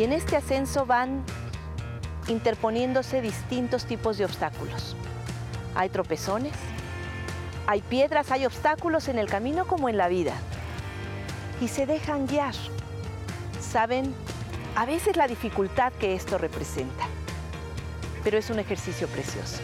[0.00, 1.22] Y en este ascenso van
[2.26, 4.96] interponiéndose distintos tipos de obstáculos.
[5.74, 6.54] Hay tropezones,
[7.66, 10.32] hay piedras, hay obstáculos en el camino como en la vida.
[11.60, 12.54] Y se dejan guiar.
[13.60, 14.14] Saben
[14.74, 17.04] a veces la dificultad que esto representa,
[18.24, 19.58] pero es un ejercicio precioso.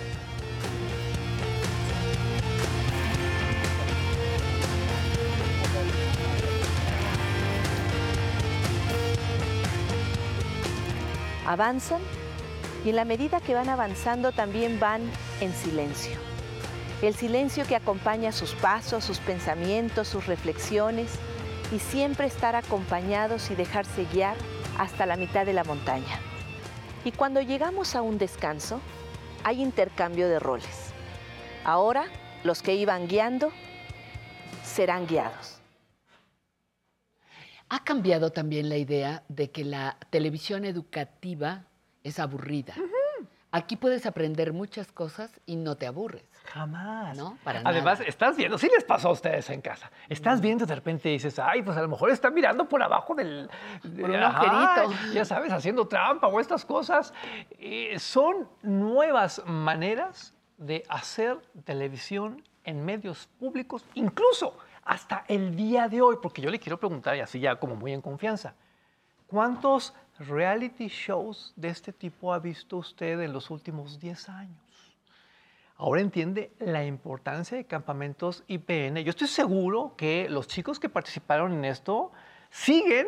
[11.47, 12.01] Avanzan
[12.85, 15.03] y en la medida que van avanzando también van
[15.41, 16.17] en silencio.
[17.03, 21.11] El silencio que acompaña sus pasos, sus pensamientos, sus reflexiones
[21.73, 24.37] y siempre estar acompañados y dejarse guiar
[24.79, 26.21] hasta la mitad de la montaña.
[27.05, 28.81] Y cuando llegamos a un descanso,
[29.45, 30.93] hay intercambio de roles.
[31.65, 32.07] Ahora,
[32.45, 33.51] los que iban guiando
[34.65, 35.56] serán guiados.
[37.69, 41.65] Ha cambiado también la idea de que la televisión educativa
[42.05, 42.75] es aburrida.
[43.51, 46.25] Aquí puedes aprender muchas cosas y no te aburres.
[46.45, 47.17] Jamás.
[47.17, 47.39] ¿No?
[47.43, 48.09] Para Además, nada.
[48.09, 49.91] estás viendo, sí les pasó a ustedes en casa.
[50.09, 53.15] Estás viendo y de repente dices, ay, pues a lo mejor está mirando por abajo
[53.15, 53.49] del.
[53.83, 55.15] Por un Ajá, agujerito.
[55.15, 57.15] Ya sabes, haciendo trampa o estas cosas.
[57.59, 64.57] Eh, son nuevas maneras de hacer televisión en medios públicos, incluso
[64.87, 67.93] hasta el día de hoy, porque yo le quiero preguntar, y así ya como muy
[67.93, 68.55] en confianza,
[69.27, 74.67] ¿cuántos reality shows de este tipo ha visto usted en los últimos 10 años?
[75.79, 78.97] ahora entiende la importancia de campamentos IPN.
[78.99, 82.13] Yo estoy seguro que los chicos que participaron en esto
[82.51, 83.07] siguen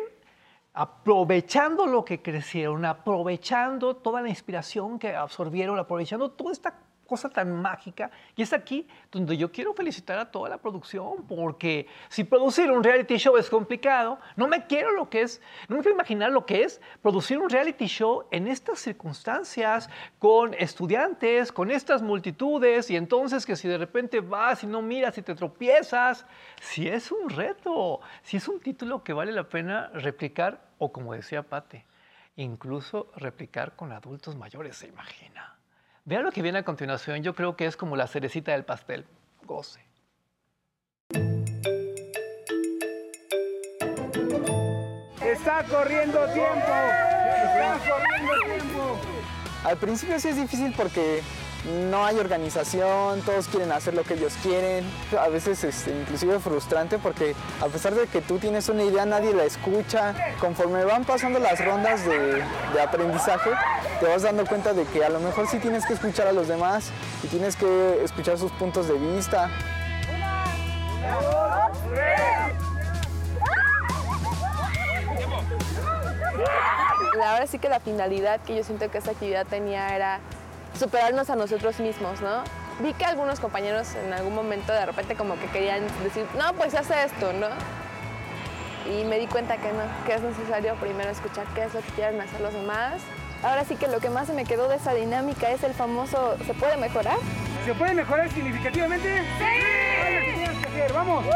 [0.73, 6.75] aprovechando lo que crecieron, aprovechando toda la inspiración que absorbieron, aprovechando toda esta
[7.09, 8.11] cosa tan mágica.
[8.35, 12.83] Y es aquí donde yo quiero felicitar a toda la producción, porque si producir un
[12.83, 16.45] reality show es complicado, no me quiero lo que es, no me quiero imaginar lo
[16.45, 19.89] que es producir un reality show en estas circunstancias,
[20.19, 25.17] con estudiantes, con estas multitudes, y entonces que si de repente vas y no miras
[25.17, 26.27] y te tropiezas,
[26.61, 31.13] si es un reto, si es un título que vale la pena replicar, o como
[31.13, 31.85] decía Pate,
[32.35, 35.58] incluso replicar con adultos mayores, se imagina.
[36.05, 39.05] Vean lo que viene a continuación, yo creo que es como la cerecita del pastel.
[39.45, 39.79] Goce.
[45.21, 46.73] Está corriendo tiempo.
[47.27, 48.99] Está corriendo tiempo.
[49.63, 51.21] Al principio sí es difícil porque
[51.65, 54.85] no hay organización, todos quieren hacer lo que ellos quieren.
[55.19, 59.33] A veces este, inclusive frustrante porque a pesar de que tú tienes una idea, nadie
[59.33, 60.15] la escucha.
[60.39, 62.43] Conforme van pasando las rondas de,
[62.81, 63.51] aprendizaje,
[63.99, 66.47] te vas dando cuenta de que a lo mejor sí tienes que escuchar a los
[66.47, 66.91] demás
[67.23, 69.49] y tienes que escuchar sus puntos de vista.
[77.25, 80.21] Ahora sí que la finalidad que yo siento que esta actividad tenía era
[80.77, 82.43] superarnos a nosotros mismos, ¿no?
[82.79, 86.73] Vi que algunos compañeros en algún momento de repente como que querían decir, no, pues
[86.75, 87.47] hace esto, ¿no?
[88.89, 91.89] Y me di cuenta que no, que es necesario primero escuchar qué es lo que
[91.91, 93.01] quieren hacer los demás.
[93.43, 96.37] Ahora sí que lo que más se me quedó de esa dinámica es el famoso
[96.45, 97.17] ¿se puede mejorar?
[97.65, 99.21] ¿Se puede mejorar significativamente?
[99.37, 99.43] ¡Sí!
[100.03, 100.93] Vale, ¿qué tienes que hacer?
[100.93, 101.25] ¡Vamos!
[101.25, 101.35] ¿Listos?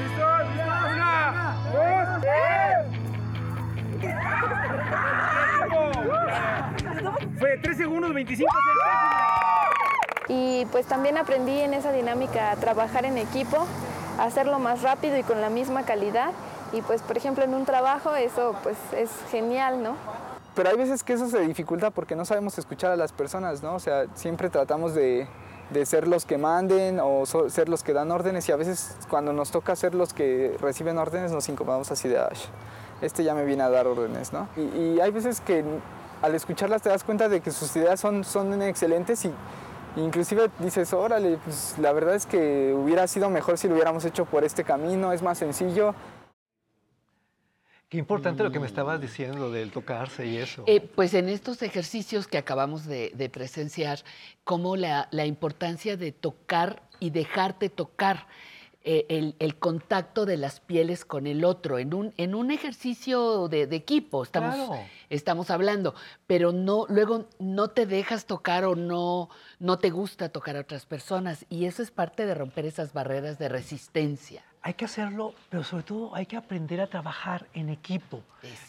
[0.00, 0.42] ¿Listos?
[0.94, 2.48] Una, dos, tres.
[7.38, 8.50] Fue 3 segundos 25
[10.28, 13.66] Y pues también aprendí en esa dinámica a trabajar en equipo,
[14.18, 16.30] a hacerlo más rápido y con la misma calidad.
[16.72, 19.94] Y pues por ejemplo en un trabajo eso pues es genial, ¿no?
[20.54, 23.74] Pero hay veces que eso se dificulta porque no sabemos escuchar a las personas, ¿no?
[23.76, 25.26] O sea, siempre tratamos de,
[25.70, 28.96] de ser los que manden o so- ser los que dan órdenes y a veces
[29.08, 32.36] cuando nos toca ser los que reciben órdenes nos incomodamos así de, "Ay,
[33.02, 34.48] este ya me viene a dar órdenes, ¿no?
[34.56, 35.64] Y, y hay veces que
[36.22, 39.32] al escucharlas te das cuenta de que sus ideas son, son excelentes y
[39.96, 44.24] inclusive dices, órale, pues la verdad es que hubiera sido mejor si lo hubiéramos hecho
[44.24, 45.94] por este camino, es más sencillo.
[47.88, 50.62] Qué importante lo que me estabas diciendo del tocarse y eso.
[50.66, 54.00] Eh, pues en estos ejercicios que acabamos de, de presenciar,
[54.44, 58.26] como la, la importancia de tocar y dejarte tocar
[58.90, 63.46] eh, el, el contacto de las pieles con el otro, en un, en un ejercicio
[63.48, 64.80] de, de equipo, estamos, Claro.
[65.10, 65.94] estamos hablando,
[66.26, 69.28] pero no, luego no te dejas tocar o no,
[69.58, 73.38] no te gusta tocar a otras personas, y eso es parte de romper esas barreras
[73.38, 74.42] de resistencia.
[74.62, 78.22] Hay que hacerlo, pero sobre todo hay que aprender a trabajar en equipo.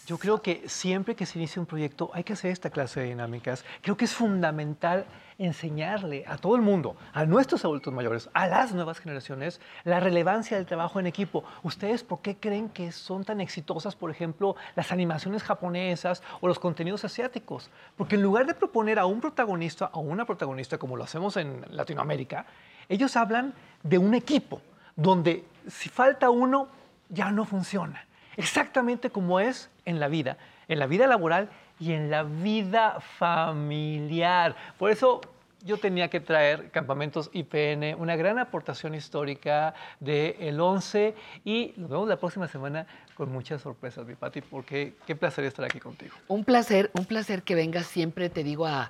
[0.05, 3.07] Yo creo que siempre que se inicia un proyecto hay que hacer esta clase de
[3.07, 3.63] dinámicas.
[3.82, 5.05] Creo que es fundamental
[5.39, 10.57] enseñarle a todo el mundo, a nuestros adultos mayores, a las nuevas generaciones, la relevancia
[10.57, 11.43] del trabajo en equipo.
[11.63, 16.59] ¿Ustedes por qué creen que son tan exitosas, por ejemplo, las animaciones japonesas o los
[16.59, 17.71] contenidos asiáticos?
[17.97, 21.65] Porque en lugar de proponer a un protagonista o una protagonista como lo hacemos en
[21.69, 22.45] Latinoamérica,
[22.89, 24.61] ellos hablan de un equipo
[24.95, 26.67] donde si falta uno,
[27.07, 28.05] ya no funciona.
[28.35, 30.37] Exactamente como es en la vida,
[30.67, 31.49] en la vida laboral
[31.80, 34.55] y en la vida familiar.
[34.77, 35.21] Por eso
[35.65, 42.07] yo tenía que traer Campamentos IPN, una gran aportación histórica del 11 y nos vemos
[42.07, 46.15] la próxima semana con muchas sorpresas, mi Pati, porque qué placer estar aquí contigo.
[46.30, 48.89] Un placer, un placer que vengas siempre, te digo, a-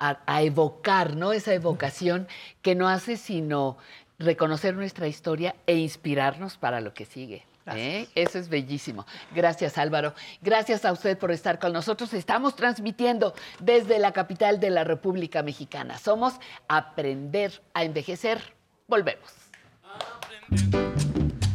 [0.00, 1.32] a evocar, ¿no?
[1.32, 2.28] Esa evocación
[2.62, 3.76] que no hace sino
[4.20, 7.44] reconocer nuestra historia e inspirarnos para lo que sigue.
[7.76, 8.08] ¿Eh?
[8.14, 9.06] Eso es bellísimo.
[9.34, 10.14] Gracias, Álvaro.
[10.42, 12.12] Gracias a usted por estar con nosotros.
[12.14, 15.98] Estamos transmitiendo desde la capital de la República Mexicana.
[15.98, 16.34] Somos
[16.68, 18.40] Aprender a Envejecer.
[18.86, 19.30] Volvemos.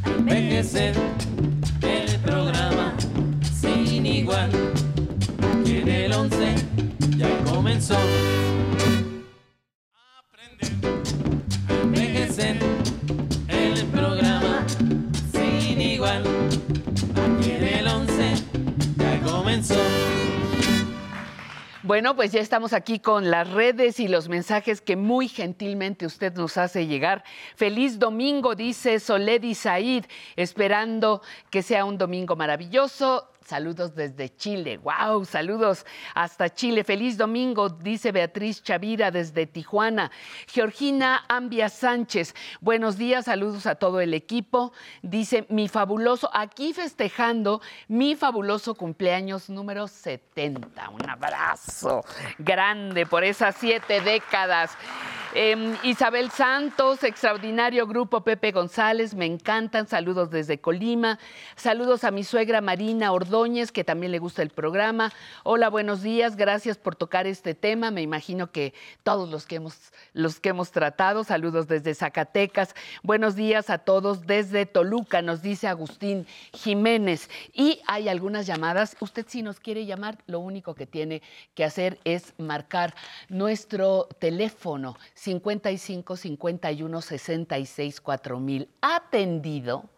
[0.05, 0.95] Envejecer,
[1.81, 2.95] el programa
[3.43, 4.51] sin igual.
[5.65, 6.55] En el 11
[7.17, 7.97] ya comenzó.
[10.19, 10.71] Aprender
[11.67, 12.59] a envejecer,
[21.85, 26.33] Bueno, pues ya estamos aquí con las redes y los mensajes que muy gentilmente usted
[26.33, 27.25] nos hace llegar.
[27.57, 30.05] Feliz domingo, dice Soledi Said,
[30.37, 33.32] esperando que sea un domingo maravilloso.
[33.45, 34.77] Saludos desde Chile.
[34.77, 35.25] ¡Wow!
[35.25, 36.83] Saludos hasta Chile.
[36.83, 40.11] Feliz domingo, dice Beatriz Chavira desde Tijuana.
[40.47, 44.73] Georgina Ambia Sánchez, buenos días, saludos a todo el equipo.
[45.01, 50.89] Dice mi fabuloso, aquí festejando mi fabuloso cumpleaños número 70.
[50.89, 52.03] Un abrazo
[52.37, 54.77] grande por esas siete décadas.
[55.35, 59.87] Em, Isabel Santos, extraordinario grupo Pepe González, me encantan.
[59.87, 61.17] Saludos desde Colima.
[61.55, 65.11] Saludos a mi suegra Marina Ordóñez, que también le gusta el programa.
[65.41, 66.35] Hola, buenos días.
[66.35, 67.89] Gracias por tocar este tema.
[67.89, 69.75] Me imagino que todos los que hemos,
[70.13, 71.23] los que hemos tratado.
[71.23, 72.75] Saludos desde Zacatecas.
[73.01, 77.27] Buenos días a todos desde Toluca, nos dice Agustín Jiménez.
[77.53, 78.95] Y hay algunas llamadas.
[78.99, 81.23] Usted si nos quiere llamar, lo único que tiene
[81.55, 82.93] que hacer es marcar
[83.29, 89.89] nuestro teléfono 55 51 66 4000, atendido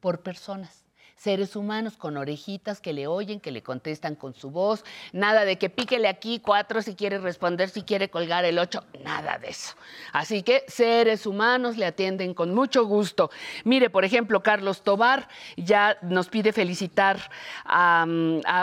[0.00, 0.83] por personas.
[1.24, 4.84] Seres humanos con orejitas que le oyen, que le contestan con su voz.
[5.14, 8.84] Nada de que píquele aquí cuatro si quiere responder, si quiere colgar el ocho.
[9.02, 9.74] Nada de eso.
[10.12, 13.30] Así que seres humanos le atienden con mucho gusto.
[13.64, 17.30] Mire, por ejemplo, Carlos Tobar ya nos pide felicitar,
[17.64, 18.04] a,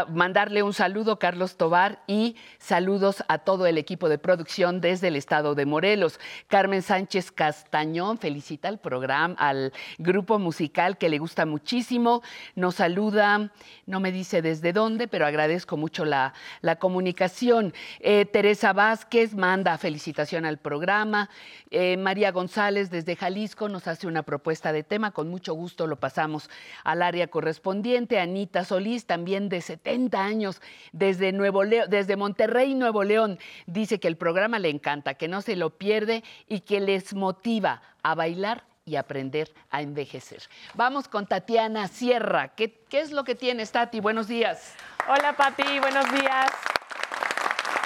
[0.10, 5.16] mandarle un saludo, Carlos Tobar, y saludos a todo el equipo de producción desde el
[5.16, 6.20] estado de Morelos.
[6.48, 12.22] Carmen Sánchez Castañón felicita al programa, al grupo musical que le gusta muchísimo.
[12.56, 13.52] Nos saluda,
[13.86, 17.74] no me dice desde dónde, pero agradezco mucho la, la comunicación.
[18.00, 21.30] Eh, Teresa Vázquez manda felicitación al programa.
[21.70, 25.12] Eh, María González desde Jalisco nos hace una propuesta de tema.
[25.12, 26.50] Con mucho gusto lo pasamos
[26.84, 28.20] al área correspondiente.
[28.20, 34.08] Anita Solís, también de 70 años, desde, Nuevo León, desde Monterrey, Nuevo León, dice que
[34.08, 38.71] el programa le encanta, que no se lo pierde y que les motiva a bailar
[38.92, 40.44] y aprender a envejecer.
[40.74, 42.50] Vamos con Tatiana Sierra.
[42.50, 44.02] ¿Qué, qué es lo que tienes, Tati?
[44.02, 44.76] Buenos días.
[45.08, 45.80] Hola, Pati.
[45.80, 46.52] Buenos días.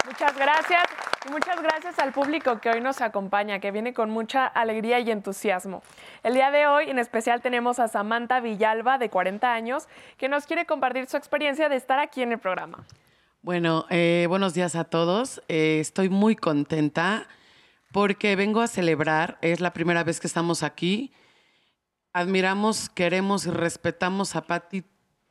[0.07, 0.83] Muchas gracias.
[1.27, 5.11] Y muchas gracias al público que hoy nos acompaña, que viene con mucha alegría y
[5.11, 5.83] entusiasmo.
[6.23, 9.87] El día de hoy, en especial, tenemos a Samantha Villalba, de 40 años,
[10.17, 12.83] que nos quiere compartir su experiencia de estar aquí en el programa.
[13.43, 15.39] Bueno, eh, buenos días a todos.
[15.49, 17.27] Eh, estoy muy contenta
[17.95, 21.13] porque vengo a celebrar, es la primera vez que estamos aquí.
[22.11, 24.83] Admiramos, queremos y respetamos a Patti.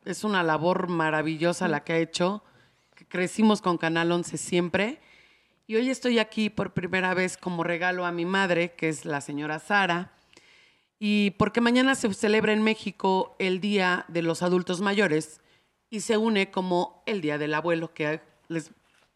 [0.07, 2.43] Es una labor maravillosa la que ha hecho.
[3.09, 4.99] Crecimos con Canal 11 siempre.
[5.67, 9.21] Y hoy estoy aquí por primera vez como regalo a mi madre, que es la
[9.21, 10.15] señora Sara.
[10.99, 15.43] Y porque mañana se celebra en México el Día de los Adultos Mayores
[15.91, 18.71] y se une como el Día del Abuelo, que les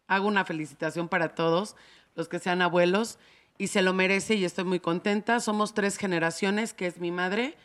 [0.05, 1.75] hago una felicitación para todos
[2.13, 3.17] los que sean abuelos
[3.59, 5.41] y se lo merece y estoy muy contenta.
[5.41, 7.55] Somos tres generaciones, que es mi madre,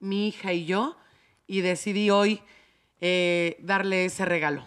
[0.00, 0.96] mi hija y yo,
[1.46, 2.42] y decidí hoy
[3.00, 4.66] eh, darle ese regalo.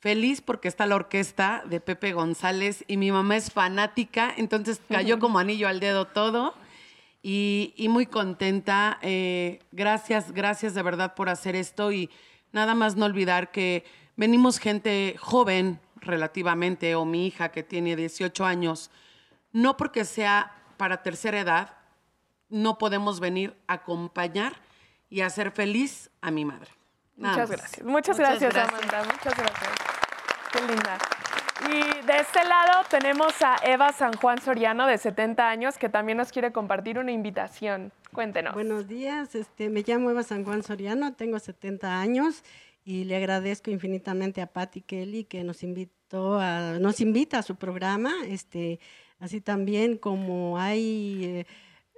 [0.00, 5.18] Feliz porque está la orquesta de Pepe González y mi mamá es fanática, entonces cayó
[5.20, 6.54] como anillo al dedo todo.
[7.22, 8.98] Y, y muy contenta.
[9.02, 12.10] eh, gracias, gracias de verdad por hacer esto y
[12.52, 13.84] nada más no olvidar que
[14.16, 18.90] venimos gente joven relativamente, o mi hija que tiene 18 años,
[19.56, 21.70] no porque sea para tercera edad,
[22.50, 24.52] no podemos venir a acompañar
[25.08, 26.70] y hacer feliz a mi madre.
[27.16, 27.58] Nada Muchas más.
[27.58, 27.86] gracias.
[27.86, 29.04] Muchas, gracias, Samantha.
[29.04, 29.70] Muchas gracias.
[30.52, 30.98] Qué linda.
[31.70, 36.18] Y de este lado tenemos a Eva San Juan Soriano, de 70 años, que también
[36.18, 37.92] nos quiere compartir una invitación.
[38.12, 38.52] Cuéntenos.
[38.52, 42.44] Buenos días, este, me llamo Eva San Juan Soriano, tengo 70 años
[42.84, 47.56] y le agradezco infinitamente a Patti Kelly que nos invitó a, nos invita a su
[47.56, 48.80] programa, este,
[49.18, 51.46] así también como hay eh,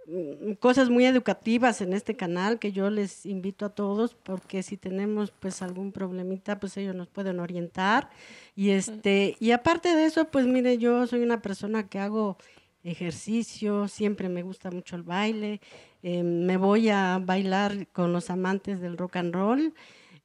[0.06, 4.76] mm, cosas muy educativas en este canal que yo les invito a todos porque si
[4.76, 8.10] tenemos pues algún problemita pues ellos nos pueden orientar.
[8.54, 12.36] Y este y aparte de eso pues mire yo soy una persona que hago
[12.84, 15.60] ejercicio siempre me gusta mucho el baile
[16.02, 19.74] eh, me voy a bailar con los amantes del rock and roll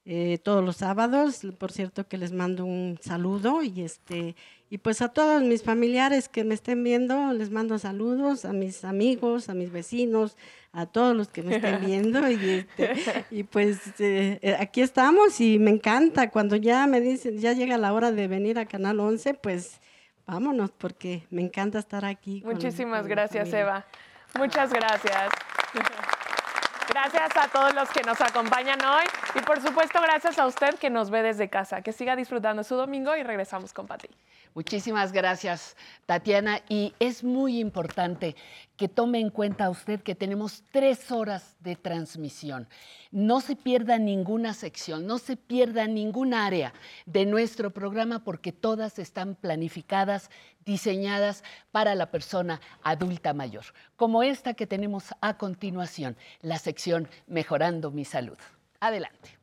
[0.05, 1.41] eh, todos los sábados.
[1.57, 4.35] Por cierto que les mando un saludo y este
[4.73, 8.83] y pues a todos mis familiares que me estén viendo, les mando saludos, a mis
[8.83, 10.35] amigos, a mis vecinos,
[10.71, 12.27] a todos los que me estén viendo.
[12.27, 17.37] Y, este, y pues eh, eh, aquí estamos y me encanta cuando ya me dicen,
[17.37, 19.79] ya llega la hora de venir a Canal 11, pues
[20.25, 22.41] vámonos porque me encanta estar aquí.
[22.43, 23.53] Muchísimas con gracias.
[23.53, 23.85] Eva.
[24.39, 25.29] Muchas gracias.
[26.89, 29.05] Gracias a todos los que nos acompañan hoy
[29.35, 31.81] y por supuesto gracias a usted que nos ve desde casa.
[31.81, 34.09] Que siga disfrutando su domingo y regresamos con Pati.
[34.55, 35.75] Muchísimas gracias,
[36.05, 36.61] Tatiana.
[36.69, 38.35] Y es muy importante
[38.77, 42.67] que tome en cuenta usted que tenemos tres horas de transmisión.
[43.11, 46.73] No se pierda ninguna sección, no se pierda ningún área
[47.05, 50.29] de nuestro programa porque todas están planificadas,
[50.65, 57.91] diseñadas para la persona adulta mayor, como esta que tenemos a continuación, la sección Mejorando
[57.91, 58.37] mi salud.
[58.79, 59.42] Adelante.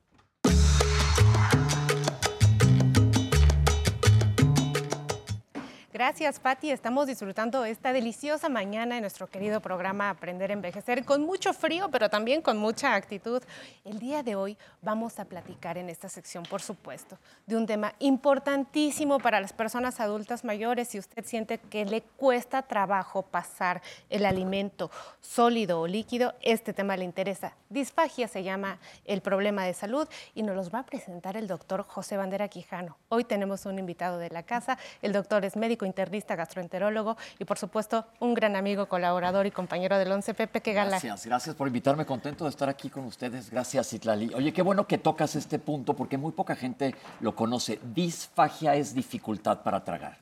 [6.01, 6.71] Gracias, Patti.
[6.71, 11.91] Estamos disfrutando esta deliciosa mañana en nuestro querido programa Aprender a Envejecer, con mucho frío,
[11.91, 13.43] pero también con mucha actitud.
[13.85, 17.93] El día de hoy vamos a platicar en esta sección, por supuesto, de un tema
[17.99, 20.89] importantísimo para las personas adultas mayores.
[20.89, 24.91] Si usted siente que le cuesta trabajo pasar el alimento
[25.21, 27.53] sólido o líquido, este tema le interesa.
[27.69, 31.85] Disfagia se llama el problema de salud y nos los va a presentar el doctor
[31.87, 32.97] José Bandera Quijano.
[33.11, 34.79] Hoy tenemos un invitado de la casa.
[35.03, 39.99] El doctor es médico internista, gastroenterólogo y, por supuesto, un gran amigo, colaborador y compañero
[39.99, 40.91] del 11 Pepe, que gala.
[40.91, 42.07] Gracias, gracias por invitarme.
[42.07, 43.51] Contento de estar aquí con ustedes.
[43.51, 44.33] Gracias, Itlali.
[44.35, 47.81] Oye, qué bueno que tocas este punto porque muy poca gente lo conoce.
[47.83, 50.19] Disfagia es dificultad para tragar.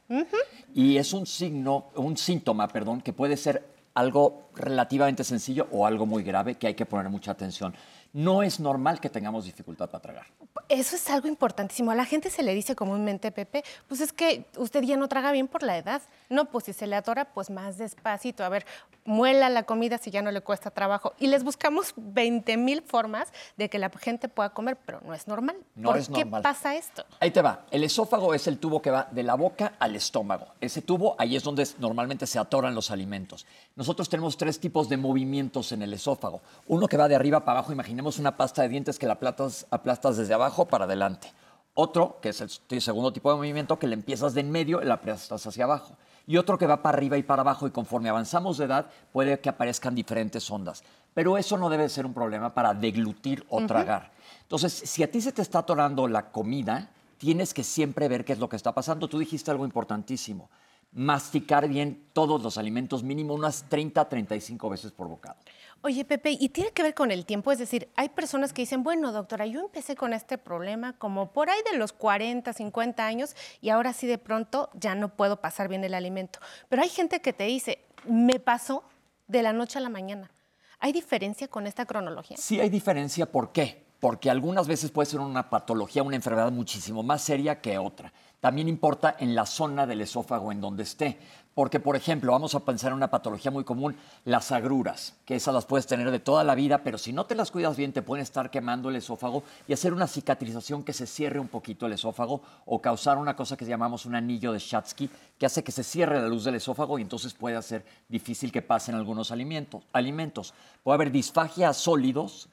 [0.75, 6.07] Y es un signo, un síntoma, perdón, que puede ser algo relativamente sencillo o algo
[6.07, 7.75] muy grave que hay que poner mucha atención.
[8.13, 10.27] No es normal que tengamos dificultad para tragar.
[10.69, 11.91] Eso es algo importantísimo.
[11.91, 15.31] A la gente se le dice comúnmente, Pepe, pues es que usted ya no traga
[15.31, 16.03] bien por la edad.
[16.29, 18.45] No, pues si se le atora, pues más despacito.
[18.45, 18.67] A ver,
[19.05, 21.13] muela la comida si ya no le cuesta trabajo.
[21.19, 25.29] Y les buscamos 20 mil formas de que la gente pueda comer, pero no es
[25.29, 25.57] normal.
[25.75, 26.43] No ¿Por es qué normal.
[26.43, 27.05] pasa esto?
[27.21, 27.67] Ahí te va.
[27.71, 30.47] El esófago es el tubo que va de la boca al estómago.
[30.61, 33.47] Ese tubo, ahí es donde normalmente se atoran los alimentos.
[33.77, 36.41] Nosotros tenemos tres tipos de movimientos en el esófago.
[36.67, 39.67] Uno que va de arriba para abajo, imaginemos una pasta de dientes que la aplastas,
[39.71, 41.31] aplastas desde abajo para adelante.
[41.75, 44.87] Otro, que es el segundo tipo de movimiento, que le empiezas de en medio y
[44.87, 45.97] la aplastas hacia abajo.
[46.27, 49.41] Y otro que va para arriba y para abajo y conforme avanzamos de edad puede
[49.41, 50.83] que aparezcan diferentes ondas.
[51.15, 54.13] Pero eso no debe ser un problema para deglutir o tragar.
[54.43, 58.35] Entonces, si a ti se te está atorando la comida, tienes que siempre ver qué
[58.35, 59.09] es lo que está pasando.
[59.09, 60.51] Tú dijiste algo importantísimo.
[60.93, 65.37] Masticar bien todos los alimentos, mínimo unas 30 a 35 veces por bocado.
[65.81, 68.83] Oye, Pepe, y tiene que ver con el tiempo, es decir, hay personas que dicen,
[68.83, 73.37] bueno, doctora, yo empecé con este problema como por ahí de los 40, 50 años
[73.61, 76.41] y ahora sí de pronto ya no puedo pasar bien el alimento.
[76.69, 78.83] Pero hay gente que te dice, me pasó
[79.29, 80.33] de la noche a la mañana.
[80.81, 82.37] ¿Hay diferencia con esta cronología?
[82.39, 83.87] Sí hay diferencia, ¿por qué?
[84.01, 88.13] Porque algunas veces puede ser una patología, una enfermedad muchísimo más seria que otra.
[88.41, 91.19] También importa en la zona del esófago en donde esté.
[91.59, 95.53] Porque, por ejemplo, vamos a pensar en una patología muy común, las agruras, que esas
[95.53, 98.01] las puedes tener de toda la vida, pero si no te las cuidas bien, te
[98.01, 101.95] pueden estar quemando el esófago y hacer una cicatrización que se cierre un poquito el
[101.95, 105.83] esófago o causar una cosa que llamamos un anillo de Shatsky, que hace que se
[105.83, 109.83] cierre la luz del esófago y entonces puede hacer difícil que pasen algunos alimentos.
[109.93, 110.55] alimentos.
[110.85, 112.49] Puede haber disfagia a sólidos,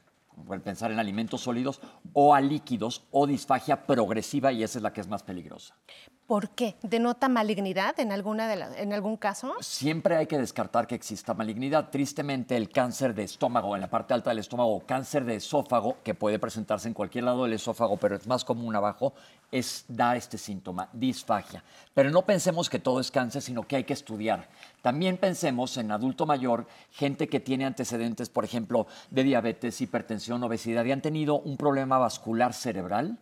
[0.47, 1.79] pueden pensar en alimentos sólidos,
[2.13, 5.75] o a líquidos, o disfagia progresiva, y esa es la que es más peligrosa.
[6.27, 6.75] ¿Por qué?
[6.81, 9.53] ¿Denota malignidad en, alguna de en algún caso?
[9.59, 11.91] Siempre hay que descartar que exista malignidad.
[11.91, 16.15] Tristemente, el cáncer de estómago, en la parte alta del estómago, cáncer de esófago, que
[16.15, 19.13] puede presentarse en cualquier lado del esófago, pero es más común abajo,
[19.51, 21.63] es, da este síntoma, disfagia.
[21.93, 24.49] Pero no pensemos que todo es cáncer, sino que hay que estudiar.
[24.81, 30.85] También pensemos en adulto mayor, gente que tiene antecedentes, por ejemplo, de diabetes, hipertensión, obesidad,
[30.85, 33.19] y han tenido un problema vascular cerebral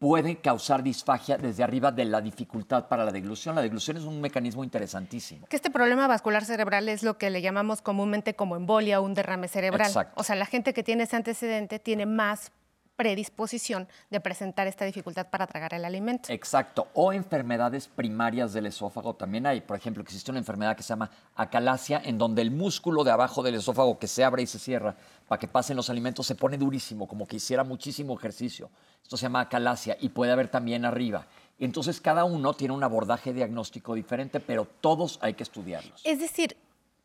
[0.00, 3.54] puede causar disfagia desde arriba de la dificultad para la deglución.
[3.54, 5.46] La deglución es un mecanismo interesantísimo.
[5.46, 9.12] Que este problema vascular cerebral es lo que le llamamos comúnmente como embolia o un
[9.12, 9.88] derrame cerebral.
[9.88, 10.18] Exacto.
[10.18, 12.50] O sea, la gente que tiene ese antecedente tiene más
[12.96, 16.30] predisposición de presentar esta dificultad para tragar el alimento.
[16.32, 16.88] Exacto.
[16.94, 19.60] O enfermedades primarias del esófago también hay.
[19.60, 23.42] Por ejemplo, existe una enfermedad que se llama acalasia, en donde el músculo de abajo
[23.42, 24.96] del esófago que se abre y se cierra
[25.30, 28.68] para que pasen los alimentos se pone durísimo, como que hiciera muchísimo ejercicio.
[29.00, 31.28] Esto se llama acalasia y puede haber también arriba.
[31.60, 36.00] Entonces, cada uno tiene un abordaje diagnóstico diferente, pero todos hay que estudiarlos.
[36.02, 36.56] Es decir,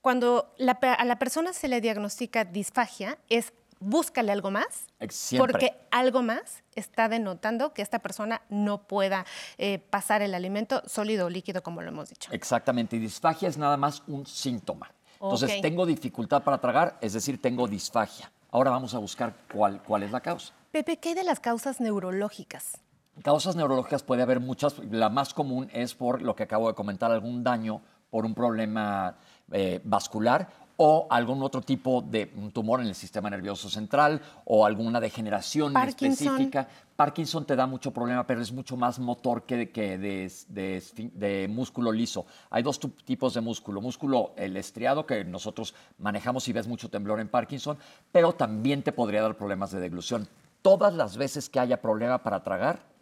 [0.02, 5.52] cuando la a la persona se le diagnostica disfagia, es búscale algo más, Siempre.
[5.52, 9.28] porque algo más está denotando que esta persona no pueda
[9.60, 12.32] eh, pasar el alimento sólido o líquido, como lo hemos dicho.
[12.34, 14.90] Exactamente, y disfagia es nada más un síntoma.
[15.22, 18.32] Entonces, tengo dificultad para tragar, es decir, tengo disfagia.
[18.52, 20.54] Ahora vamos a buscar cuál, cuál es la causa.
[20.72, 22.78] Pepe, ¿qué hay de las causas neurológicas?
[23.24, 24.80] Causas neurológicas puede haber muchas.
[24.92, 29.16] La más común es por lo que acabo de comentar, algún daño por un problema
[29.52, 35.00] eh, vascular o algún otro tipo de tumor en el sistema nervioso central o alguna
[35.00, 36.28] degeneración Parkinson.
[36.28, 36.68] específica.
[36.96, 40.82] Parkinson te da mucho problema, pero es mucho más motor que de, que de, de
[41.14, 42.26] de músculo liso.
[42.50, 43.82] Hay dos tipos de músculo.
[43.82, 47.78] Músculo, el estriado, que nosotros manejamos y ves mucho temblor en Parkinson,
[48.12, 50.28] pero también te podría dar problemas de deglución.
[50.62, 52.95] Todas las veces que haya problema para tragar,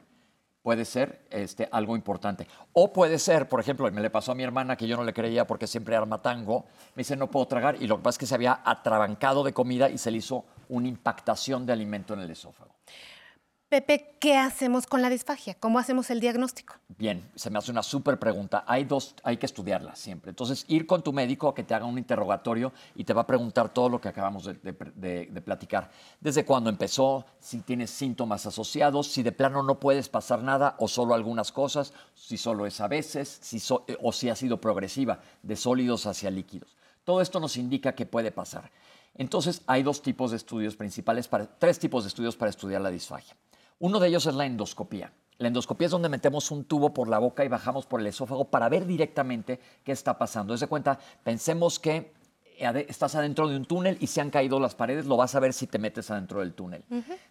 [0.64, 2.48] puede ser este, algo importante.
[2.72, 5.14] O puede ser, por ejemplo, me le pasó a mi hermana que yo no le
[5.14, 8.20] creía porque siempre arma tango, me dice no puedo tragar y lo que pasa es
[8.20, 12.22] que se había atrabancado de comida y se le hizo una impactación de alimento en
[12.22, 12.72] el esófago.
[13.74, 15.56] Pepe, ¿qué hacemos con la disfagia?
[15.56, 16.76] ¿Cómo hacemos el diagnóstico?
[16.90, 18.64] Bien, se me hace una súper pregunta.
[18.68, 20.30] Hay dos, hay que estudiarla siempre.
[20.30, 23.26] Entonces, ir con tu médico a que te haga un interrogatorio y te va a
[23.26, 25.90] preguntar todo lo que acabamos de, platicar.
[26.22, 30.88] Desde cuándo empezó, si tienes síntomas asociados, si de plano no puedes pasar nada o
[30.88, 34.62] solo algunas cosas, si solo es a veces, si so- eh, o si ha sido
[34.62, 36.78] progresiva, de sólidos hacia líquidos.
[37.04, 38.70] Todo esto nos indica que puede pasar.
[39.16, 42.92] Entonces, hay dos tipos de estudios principales, para, tres tipos de estudios para estudiar la
[42.92, 43.36] disfagia.
[43.80, 45.14] Uno de ellos es la endoscopía.
[45.38, 48.46] La endoscopía es donde metemos un tubo por la boca y bajamos por el esófago
[48.46, 50.54] para ver directamente qué está pasando.
[50.54, 52.14] Es de cuenta, pensemos que
[52.88, 55.54] estás adentro de un túnel y se han caído las paredes, lo vas a ver
[55.54, 56.86] si te metes adentro del túnel.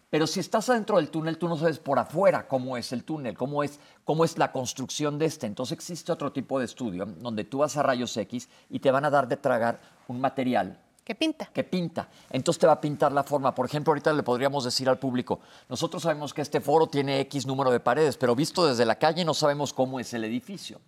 [0.09, 3.35] Pero si estás adentro del túnel, tú no sabes por afuera cómo es el túnel,
[3.35, 5.47] cómo es, cómo es la construcción de este.
[5.47, 9.05] Entonces existe otro tipo de estudio donde tú vas a rayos X y te van
[9.05, 11.47] a dar de tragar un material ¿Qué pinta?
[11.47, 12.07] que pinta.
[12.29, 13.53] Entonces te va a pintar la forma.
[13.53, 17.45] Por ejemplo, ahorita le podríamos decir al público, nosotros sabemos que este foro tiene X
[17.45, 20.79] número de paredes, pero visto desde la calle no sabemos cómo es el edificio.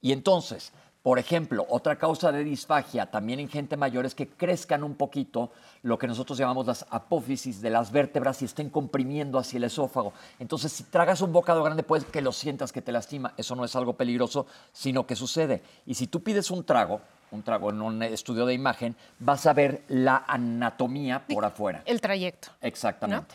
[0.00, 4.84] Y entonces, por ejemplo, otra causa de disfagia también en gente mayor es que crezcan
[4.84, 5.50] un poquito
[5.82, 10.12] lo que nosotros llamamos las apófisis de las vértebras y estén comprimiendo hacia el esófago.
[10.38, 13.32] Entonces, si tragas un bocado grande, puedes que lo sientas que te lastima.
[13.38, 15.62] Eso no es algo peligroso, sino que sucede.
[15.86, 19.54] Y si tú pides un trago, un trago en un estudio de imagen, vas a
[19.54, 21.82] ver la anatomía por afuera.
[21.86, 22.48] El trayecto.
[22.60, 23.34] Exactamente.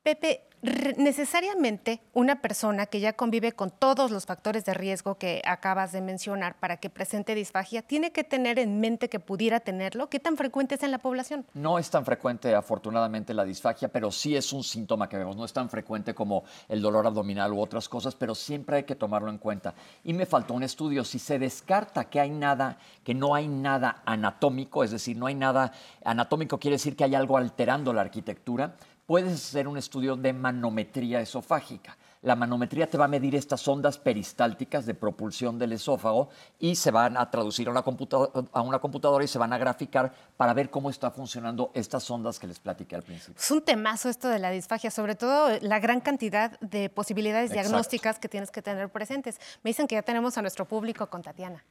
[0.00, 0.42] Pepe,
[0.96, 6.00] necesariamente una persona que ya convive con todos los factores de riesgo que acabas de
[6.00, 10.08] mencionar para que presente disfagia, tiene que tener en mente que pudiera tenerlo.
[10.08, 11.44] ¿Qué tan frecuente es en la población?
[11.54, 15.36] No es tan frecuente, afortunadamente, la disfagia, pero sí es un síntoma que vemos.
[15.36, 18.96] No es tan frecuente como el dolor abdominal u otras cosas, pero siempre hay que
[18.96, 19.74] tomarlo en cuenta.
[20.02, 21.04] Y me faltó un estudio.
[21.04, 25.34] Si se descarta que hay nada, que no hay nada anatómico, es decir, no hay
[25.34, 25.72] nada
[26.04, 28.76] anatómico, quiere decir que hay algo alterando la arquitectura,
[29.06, 31.96] puedes hacer un estudio de manometría esofágica.
[32.22, 36.90] La manometría te va a medir estas ondas peristálticas de propulsión del esófago y se
[36.90, 40.54] van a traducir a una, computa- a una computadora y se van a graficar para
[40.54, 43.34] ver cómo está funcionando estas ondas que les platiqué al principio.
[43.38, 47.68] Es un temazo esto de la disfagia, sobre todo la gran cantidad de posibilidades Exacto.
[47.68, 49.38] diagnósticas que tienes que tener presentes.
[49.62, 51.62] Me dicen que ya tenemos a nuestro público con Tatiana.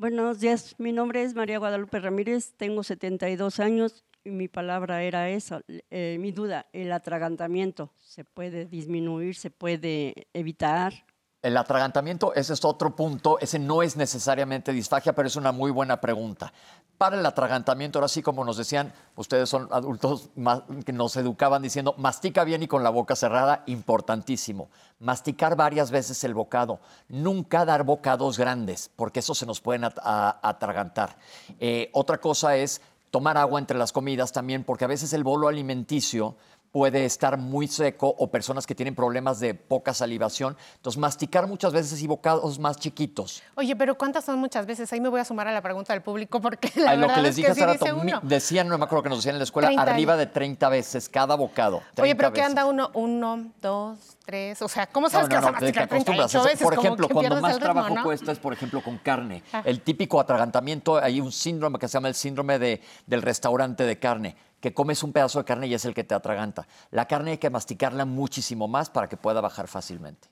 [0.00, 5.28] Buenos días, mi nombre es María Guadalupe Ramírez, tengo 72 años y mi palabra era
[5.28, 11.04] esa, eh, mi duda, el atragantamiento, ¿se puede disminuir, se puede evitar?
[11.40, 15.70] El atragantamiento, ese es otro punto, ese no es necesariamente disfagia, pero es una muy
[15.70, 16.52] buena pregunta.
[16.98, 20.30] Para el atragantamiento, ahora sí, como nos decían, ustedes son adultos
[20.84, 24.68] que nos educaban diciendo, mastica bien y con la boca cerrada, importantísimo.
[24.98, 31.18] Masticar varias veces el bocado, nunca dar bocados grandes, porque eso se nos pueden atragantar.
[31.60, 32.80] Eh, otra cosa es
[33.12, 36.34] tomar agua entre las comidas también, porque a veces el bolo alimenticio
[36.72, 40.56] puede estar muy seco o personas que tienen problemas de poca salivación.
[40.76, 43.42] Entonces, masticar muchas veces y bocados más chiquitos.
[43.56, 44.92] Oye, pero ¿cuántas son muchas veces?
[44.92, 47.14] Ahí me voy a sumar a la pregunta del público porque la A lo verdad
[47.16, 48.20] que les es dije que hace sí rato, uno.
[48.22, 51.08] decían, no me acuerdo que nos decían en la escuela, 30 arriba de 30 veces
[51.08, 51.76] cada bocado.
[51.78, 52.90] Oye, 30 pero ¿qué anda uno?
[52.94, 54.60] Uno, dos, tres.
[54.62, 56.30] O sea, ¿cómo No, sabes que no, vas a no, masticar acostumbras.
[56.30, 56.62] 38 Eso, veces?
[56.62, 58.02] Por ejemplo, que cuando más ritmo, trabajo ¿no?
[58.04, 59.42] cuesta es, por ejemplo, con carne.
[59.52, 59.62] Ah.
[59.64, 63.98] El típico atragantamiento, hay un síndrome que se llama el síndrome de- del restaurante de
[63.98, 66.66] carne, que comes un pedazo de carne y es el que te atraganta.
[66.90, 70.28] La carne hay que masticarla muchísimo más para que pueda bajar fácilmente.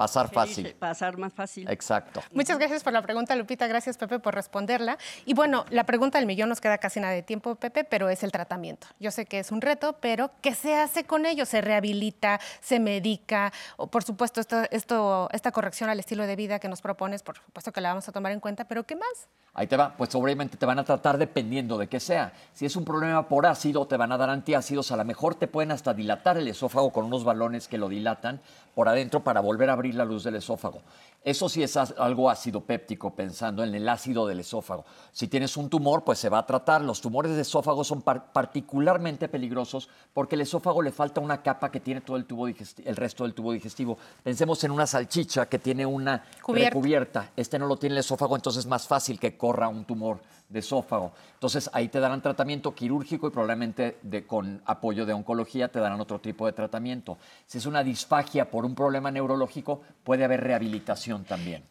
[0.00, 0.74] Pasar fácil.
[0.78, 1.68] Pasar más fácil.
[1.68, 2.22] Exacto.
[2.32, 3.66] Muchas gracias por la pregunta, Lupita.
[3.66, 4.96] Gracias, Pepe, por responderla.
[5.26, 8.22] Y bueno, la pregunta del millón nos queda casi nada de tiempo, Pepe, pero es
[8.22, 8.86] el tratamiento.
[8.98, 11.44] Yo sé que es un reto, pero ¿qué se hace con ello?
[11.44, 12.40] ¿Se rehabilita?
[12.62, 13.52] ¿Se medica?
[13.76, 17.36] O, por supuesto, esto, esto, esta corrección al estilo de vida que nos propones, por
[17.36, 19.28] supuesto que la vamos a tomar en cuenta, pero ¿qué más?
[19.52, 22.32] Ahí te va, pues obviamente te van a tratar dependiendo de qué sea.
[22.54, 25.46] Si es un problema por ácido, te van a dar antiácidos, a lo mejor te
[25.46, 28.40] pueden hasta dilatar el esófago con unos balones que lo dilatan
[28.74, 30.82] por adentro para volver a abrir la luz del esófago.
[31.22, 34.86] Eso sí es algo ácido péptico, pensando en el ácido del esófago.
[35.12, 36.80] Si tienes un tumor, pues se va a tratar.
[36.80, 41.70] Los tumores de esófago son par- particularmente peligrosos porque el esófago le falta una capa
[41.70, 43.98] que tiene todo el, tubo el resto del tubo digestivo.
[44.22, 46.70] Pensemos en una salchicha que tiene una Cubierta.
[46.70, 47.30] recubierta.
[47.36, 50.58] Este no lo tiene el esófago, entonces es más fácil que corra un tumor de
[50.60, 51.12] esófago.
[51.34, 56.00] Entonces ahí te darán tratamiento quirúrgico y probablemente de- con apoyo de oncología te darán
[56.00, 57.18] otro tipo de tratamiento.
[57.46, 61.62] Si es una disfagia por un problema neurológico, puede haber rehabilitación también.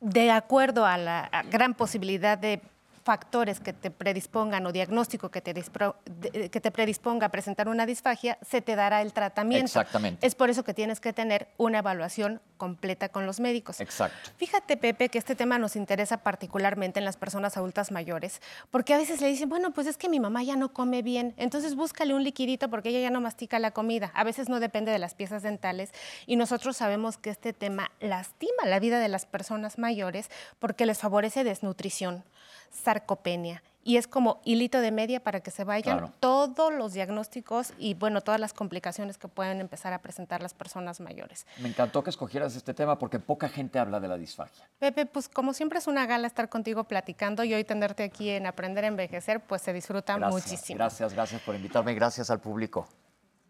[0.00, 2.62] de acuerdo a la gran posibilidad de
[3.02, 7.86] factores que te predispongan o diagnóstico que te, de- que te predisponga a presentar una
[7.86, 9.64] disfagia, se te dará el tratamiento.
[9.66, 10.26] Exactamente.
[10.26, 13.80] Es por eso que tienes que tener una evaluación completa con los médicos.
[13.80, 14.30] Exacto.
[14.36, 18.98] Fíjate, Pepe, que este tema nos interesa particularmente en las personas adultas mayores, porque a
[18.98, 22.14] veces le dicen, bueno, pues es que mi mamá ya no come bien, entonces búscale
[22.14, 24.10] un liquidito porque ella ya no mastica la comida.
[24.14, 25.90] A veces no depende de las piezas dentales
[26.26, 30.28] y nosotros sabemos que este tema lastima la vida de las personas mayores
[30.58, 32.24] porque les favorece desnutrición,
[32.70, 33.62] sarcopenia.
[33.82, 36.12] Y es como hilito de media para que se vayan Claro.
[36.20, 41.00] todos los diagnósticos y, bueno, todas las complicaciones que pueden empezar a presentar las personas
[41.00, 41.46] mayores.
[41.60, 44.68] Me encantó que escogieras este tema porque poca gente habla de la disfagia.
[44.78, 48.46] Pepe, pues como siempre es una gala estar contigo platicando y hoy tenerte aquí en
[48.46, 50.76] Aprender a Envejecer, pues se disfruta Gracias, muchísimo.
[50.76, 51.94] gracias, gracias por invitarme.
[51.94, 52.86] Gracias al público.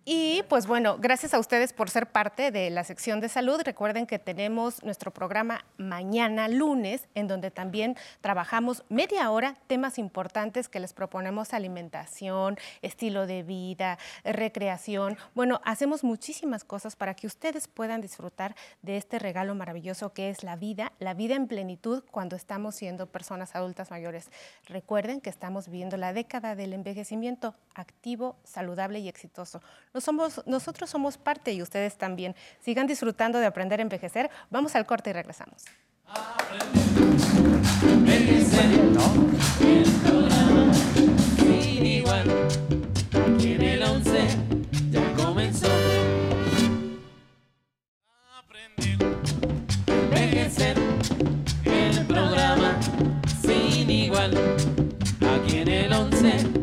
[0.06, 3.60] Y pues bueno, gracias a ustedes por ser parte de la sección de salud.
[3.62, 10.68] Recuerden que tenemos nuestro programa mañana lunes, en donde también trabajamos media hora temas importantes
[10.70, 15.18] que les proponemos alimentación, estilo de vida, recreación.
[15.34, 20.42] Bueno, hacemos muchísimas cosas para que ustedes puedan disfrutar de este regalo maravilloso que es
[20.42, 24.30] la vida, la vida en plenitud cuando estamos siendo personas adultas mayores.
[24.66, 29.60] Recuerden que estamos viviendo la década del envejecimiento activo, saludable y exitoso.
[29.92, 32.36] No somos, nosotros somos parte y ustedes también.
[32.60, 34.30] Sigan disfrutando de aprender a envejecer.
[34.48, 35.64] Vamos al corte y regresamos.
[51.64, 52.78] El programa
[53.42, 54.30] sin igual.
[55.20, 56.59] Aquí en el 11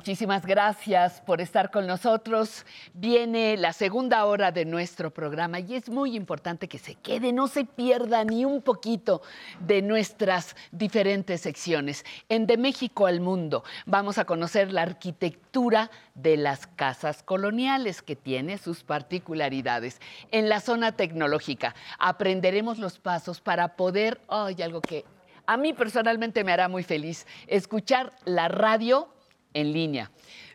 [0.00, 2.64] Muchísimas gracias por estar con nosotros.
[2.94, 7.48] Viene la segunda hora de nuestro programa y es muy importante que se quede, no
[7.48, 9.20] se pierda ni un poquito
[9.60, 12.06] de nuestras diferentes secciones.
[12.30, 18.16] En De México al Mundo vamos a conocer la arquitectura de las casas coloniales que
[18.16, 20.00] tiene sus particularidades.
[20.30, 25.04] En la zona tecnológica aprenderemos los pasos para poder, ay, algo que
[25.44, 29.10] a mí personalmente me hará muy feliz, escuchar la radio
[29.54, 30.10] en línea.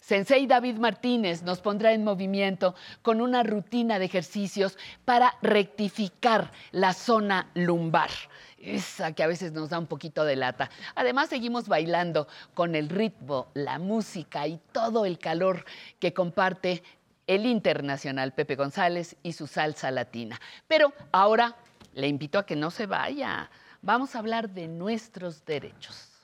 [0.05, 6.93] Sensei David Martínez nos pondrá en movimiento con una rutina de ejercicios para rectificar la
[6.93, 8.11] zona lumbar.
[8.59, 10.69] Esa que a veces nos da un poquito de lata.
[10.93, 15.65] Además, seguimos bailando con el ritmo, la música y todo el calor
[15.99, 16.83] que comparte
[17.27, 20.39] el internacional Pepe González y su salsa latina.
[20.67, 21.55] Pero ahora
[21.93, 23.49] le invito a que no se vaya.
[23.81, 26.14] Vamos a hablar de nuestros derechos.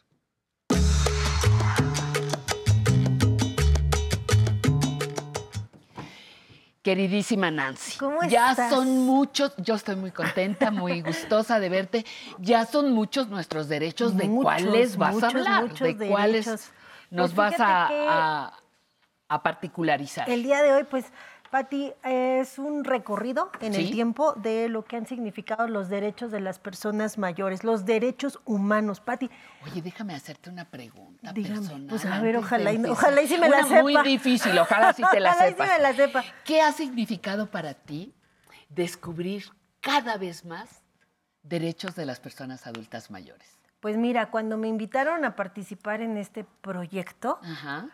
[6.81, 8.71] Queridísima Nancy, ¿Cómo ya estás?
[8.71, 12.05] son muchos, yo estoy muy contenta, muy gustosa de verte,
[12.39, 15.73] ya son muchos nuestros derechos, ¿de cuáles vas muchos, a hablar?
[15.77, 16.47] ¿De cuáles
[17.11, 18.53] nos Pues vas a-
[19.29, 20.27] a particularizar?
[20.29, 21.05] El día de hoy, pues,
[21.51, 26.39] Pati, es un recorrido en el tiempo de lo que han significado los derechos de
[26.39, 29.01] las personas mayores, los derechos humanos.
[29.01, 29.29] Pati,
[29.65, 31.87] Oye, déjame hacerte una pregunta Dígame, personal.
[31.89, 32.93] pues, a ver, ojalá y- empezar.
[32.97, 34.03] ojalá y sí me la Una muy sepa.
[34.03, 35.67] difícil, ojalá sí te la Ojalá y sepas.
[35.69, 36.23] me la sepa.
[36.45, 38.13] ¿Qué ha significado para ti
[38.69, 39.43] descubrir
[39.81, 40.81] cada vez más
[41.43, 43.57] derechos de las personas adultas mayores?
[43.81, 47.87] pues mira, cuando me invitaron a participar en este proyecto, Ajá.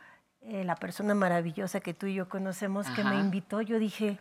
[0.49, 4.17] Eh, la persona maravillosa que tú y yo conocemos que me invitó, yo dije,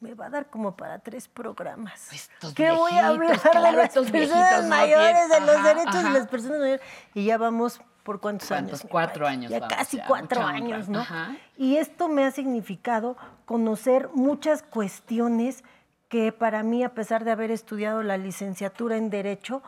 [0.00, 2.12] me va a dar como para tres programas.
[2.12, 6.02] Estos ¿Qué voy a hablar claro, de las personas no mayores, de los ajá, derechos
[6.02, 6.80] de las personas mayores?
[7.14, 8.80] Y ya vamos por cuántos, ¿Cuántos?
[8.80, 8.90] años.
[8.90, 11.00] Cuatro años Ya vamos, casi ya, cuatro años, ¿no?
[11.00, 11.36] Ajá.
[11.56, 15.62] Y esto me ha significado conocer muchas cuestiones
[16.08, 19.62] que para mí, a pesar de haber estudiado la licenciatura en Derecho,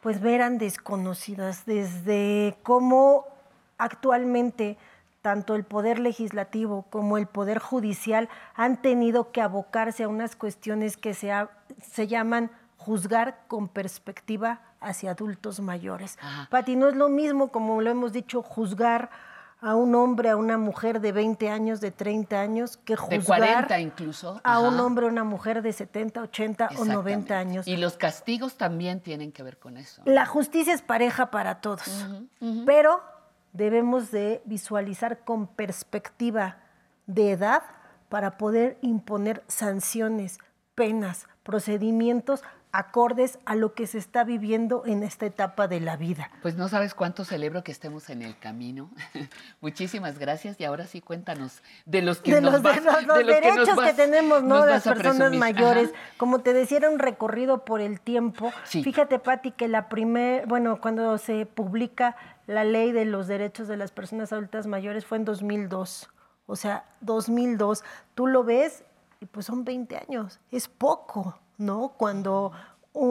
[0.00, 3.35] pues me eran desconocidas, desde cómo
[3.78, 4.76] actualmente
[5.22, 10.96] tanto el Poder Legislativo como el Poder Judicial han tenido que abocarse a unas cuestiones
[10.96, 11.50] que se, ha-
[11.82, 16.16] se llaman juzgar con perspectiva hacia adultos mayores.
[16.50, 19.10] Pati, no es lo mismo, como lo hemos dicho, juzgar
[19.60, 23.24] a un hombre, a una mujer de 20 años, de 30 años, que De juzgar
[23.40, 24.40] 40 incluso.
[24.44, 24.82] a un Ajá.
[24.84, 27.66] hombre o una mujer de 70, 80 o 90 años.
[27.66, 30.02] Y los castigos también tienen que ver con eso.
[30.04, 32.06] La justicia es pareja para todos,
[32.66, 33.00] pero
[33.56, 36.58] debemos de visualizar con perspectiva
[37.06, 37.62] de edad
[38.08, 40.38] para poder imponer sanciones,
[40.74, 42.42] penas, procedimientos
[42.72, 46.30] acordes a lo que se está viviendo en esta etapa de la vida.
[46.42, 48.90] Pues no sabes cuánto celebro que estemos en el camino.
[49.62, 53.06] Muchísimas gracias y ahora sí cuéntanos de los que de nos los, de vas- los-
[53.06, 54.58] los de los que nos derechos que, tenemos, ¿no?
[54.58, 55.38] nos Las personas presumir.
[55.40, 55.90] mayores.
[55.94, 56.00] Ajá.
[56.18, 58.52] Como te decía, era un recorrido por el tiempo.
[58.64, 58.82] Sí.
[58.82, 62.14] Fíjate, Patti, que la primer, bueno, cuando se publica
[62.46, 66.10] la ley de los derechos de las personas adultas mayores fue en 2002.
[66.46, 67.82] O sea, 2002.
[68.14, 68.84] Tú lo ves
[69.20, 70.40] y pues son 20 años.
[70.50, 71.94] Es poco, ¿no?
[71.96, 72.52] Cuando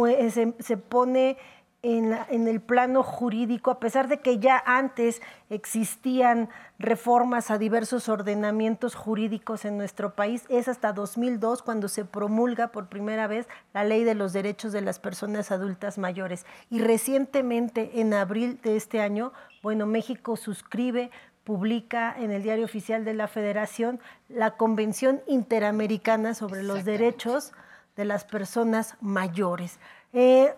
[0.08, 1.38] eh, se, se pone
[1.86, 5.22] en, la- en el plano jurídico, a pesar de que ya antes
[5.52, 12.70] existían reformas a diversos ordenamientos jurídicos en nuestro país, es hasta 2002 cuando se promulga
[12.70, 16.46] por primera vez la ley de los derechos de las personas adultas mayores.
[16.70, 19.32] Y recientemente, en abril de este año,
[19.62, 21.12] bueno, México suscribe
[21.44, 27.52] publica en el Diario Oficial de la Federación la Convención Interamericana sobre los Derechos
[27.96, 29.78] de las Personas Mayores.
[30.14, 30.56] Eh,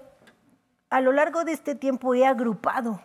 [0.89, 3.01] a lo largo de este tiempo he agrupado.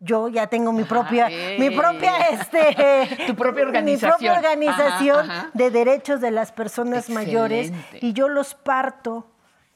[0.00, 1.58] Yo ya tengo mi propia, eh.
[1.60, 4.36] mi propia, este, Tu propia mi propia organización.
[4.36, 5.50] organización Ajá, ajá.
[5.54, 9.26] de derechos de las personas mayores y yo los parto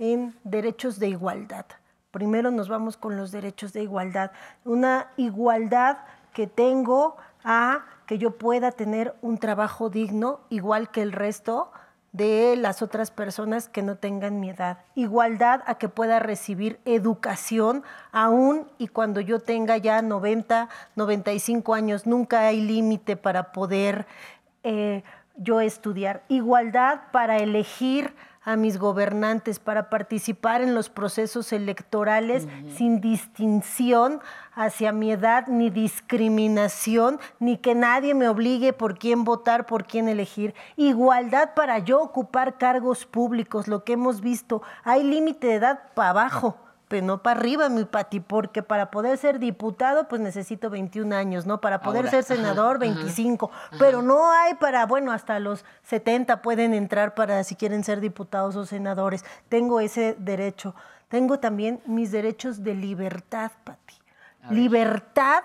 [0.00, 1.66] en derechos de igualdad.
[2.10, 4.32] Primero nos vamos con los derechos de igualdad.
[4.64, 5.98] Una igualdad
[6.32, 11.70] que tengo a que yo pueda tener un trabajo digno igual que el resto
[12.12, 14.78] de las otras personas que no tengan mi edad.
[14.94, 17.82] Igualdad a que pueda recibir educación
[18.12, 22.06] aún y cuando yo tenga ya 90, 95 años.
[22.06, 24.06] Nunca hay límite para poder
[24.62, 25.02] eh,
[25.36, 26.22] yo estudiar.
[26.28, 28.14] Igualdad para elegir
[28.46, 34.20] a mis gobernantes, para participar en los procesos electorales sin distinción
[34.54, 40.08] hacia mi edad, ni discriminación, ni que nadie me obligue por quién votar, por quién
[40.08, 40.54] elegir.
[40.76, 44.62] Igualdad para yo ocupar cargos públicos, lo que hemos visto.
[44.84, 49.18] Hay límite de edad para abajo pero no para arriba, mi Pati, porque para poder
[49.18, 51.60] ser diputado, pues necesito 21 años, ¿no?
[51.60, 53.50] Para poder Ahora, ser senador, ajá, 25.
[53.78, 58.54] Pero no hay para, bueno, hasta los 70 pueden entrar para si quieren ser diputados
[58.56, 59.24] o senadores.
[59.48, 60.74] Tengo ese derecho.
[61.08, 63.94] Tengo también mis derechos de libertad, Pati.
[64.50, 65.42] Libertad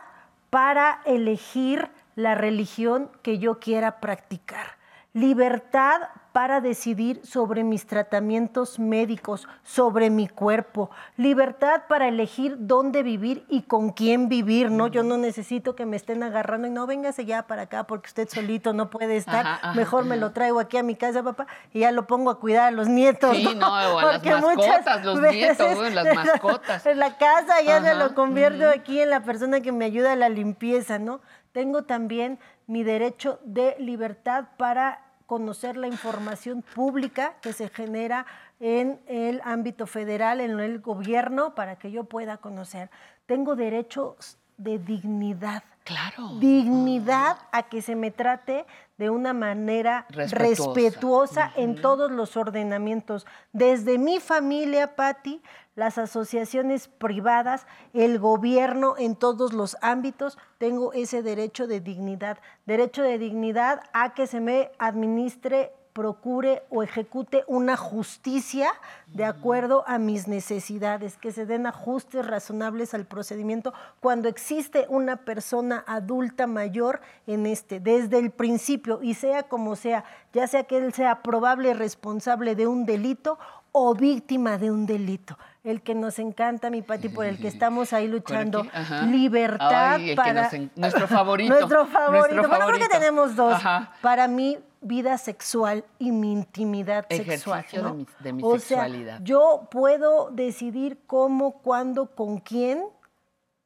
[0.51, 4.77] para elegir la religión que yo quiera practicar.
[5.13, 6.01] Libertad
[6.31, 10.89] para decidir sobre mis tratamientos médicos, sobre mi cuerpo.
[11.17, 14.87] Libertad para elegir dónde vivir y con quién vivir, ¿no?
[14.87, 18.29] Yo no necesito que me estén agarrando y no, véngase ya para acá porque usted
[18.29, 19.45] solito no puede estar.
[19.45, 22.31] Ajá, ajá, Mejor me lo traigo aquí a mi casa, papá, y ya lo pongo
[22.31, 23.35] a cuidar a los nietos.
[23.35, 26.85] Sí, no, o a las Porque mascotas, los nietos, bueno, las mascotas.
[26.91, 30.15] En la casa ya se lo convierto aquí en la persona que me ayuda a
[30.15, 31.21] la limpieza, ¿no?
[31.51, 38.25] Tengo también mi derecho de libertad para conocer la información pública que se genera
[38.59, 42.89] en el ámbito federal, en el gobierno, para que yo pueda conocer.
[43.27, 45.63] Tengo derechos de dignidad.
[45.85, 46.37] Claro.
[46.39, 48.65] Dignidad a que se me trate
[48.97, 50.73] de una manera Respetuosa.
[50.73, 53.25] respetuosa en todos los ordenamientos.
[53.53, 55.41] Desde mi familia, Patti,
[55.75, 62.37] las asociaciones privadas, el gobierno en todos los ámbitos, tengo ese derecho de dignidad.
[62.65, 68.71] Derecho de dignidad a que se me administre procure o ejecute una justicia
[69.07, 75.17] de acuerdo a mis necesidades, que se den ajustes razonables al procedimiento cuando existe una
[75.17, 80.77] persona adulta mayor en este, desde el principio, y sea como sea, ya sea que
[80.77, 83.37] él sea probable responsable de un delito
[83.71, 85.37] o víctima de un delito.
[85.63, 88.65] El que nos encanta, mi Pati, por el que estamos ahí luchando.
[89.07, 90.43] Libertad Ay, el que para...
[90.43, 91.53] nos en- nuestro favorito.
[91.53, 92.35] nuestro favorito.
[92.35, 93.53] Nuestro Bueno, creo que tenemos dos.
[93.53, 93.93] Ajá.
[94.01, 97.83] Para mí, vida sexual y mi intimidad Ejercicio sexual.
[97.83, 97.93] de ¿no?
[97.95, 99.17] mi- de mi o sexualidad.
[99.17, 102.83] Sea, yo puedo decidir cómo, cuándo, con quién,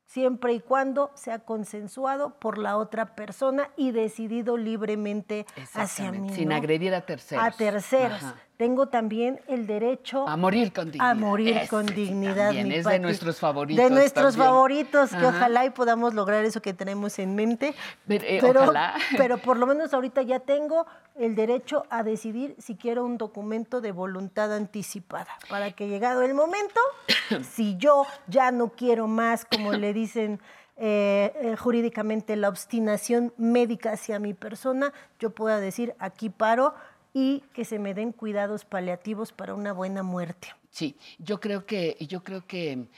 [0.06, 6.30] siempre y cuando sea consensuado por la otra persona y decidido libremente hacia mí.
[6.34, 6.56] Sin ¿no?
[6.56, 7.43] agredir a terceros.
[7.46, 8.22] A terceros.
[8.22, 8.36] Ajá.
[8.58, 11.12] Tengo también el derecho A morir con dignidad.
[11.12, 12.45] a morir Ese con dignidad.
[12.47, 14.47] también mi es de nuestros favoritos De nuestros también.
[14.49, 15.28] favoritos, que Ajá.
[15.28, 17.76] ojalá y podamos lograr eso que tenemos en mente.
[18.08, 18.93] Pero, eh, pero, ojalá.
[19.18, 20.86] pero por lo menos ahorita ya tengo
[21.16, 25.28] el derecho a decidir si quiero un documento de voluntad anticipada.
[25.49, 26.80] Para que llegado el momento,
[27.51, 30.39] si yo ya no quiero más, como le dicen
[30.78, 36.74] eh, eh, jurídicamente la obstinación médica hacia mi persona, yo pueda decir aquí paro
[37.16, 40.49] y que se me den cuidados paliativos para una buena muerte.
[40.70, 42.89] Sí, yo creo que, yo creo que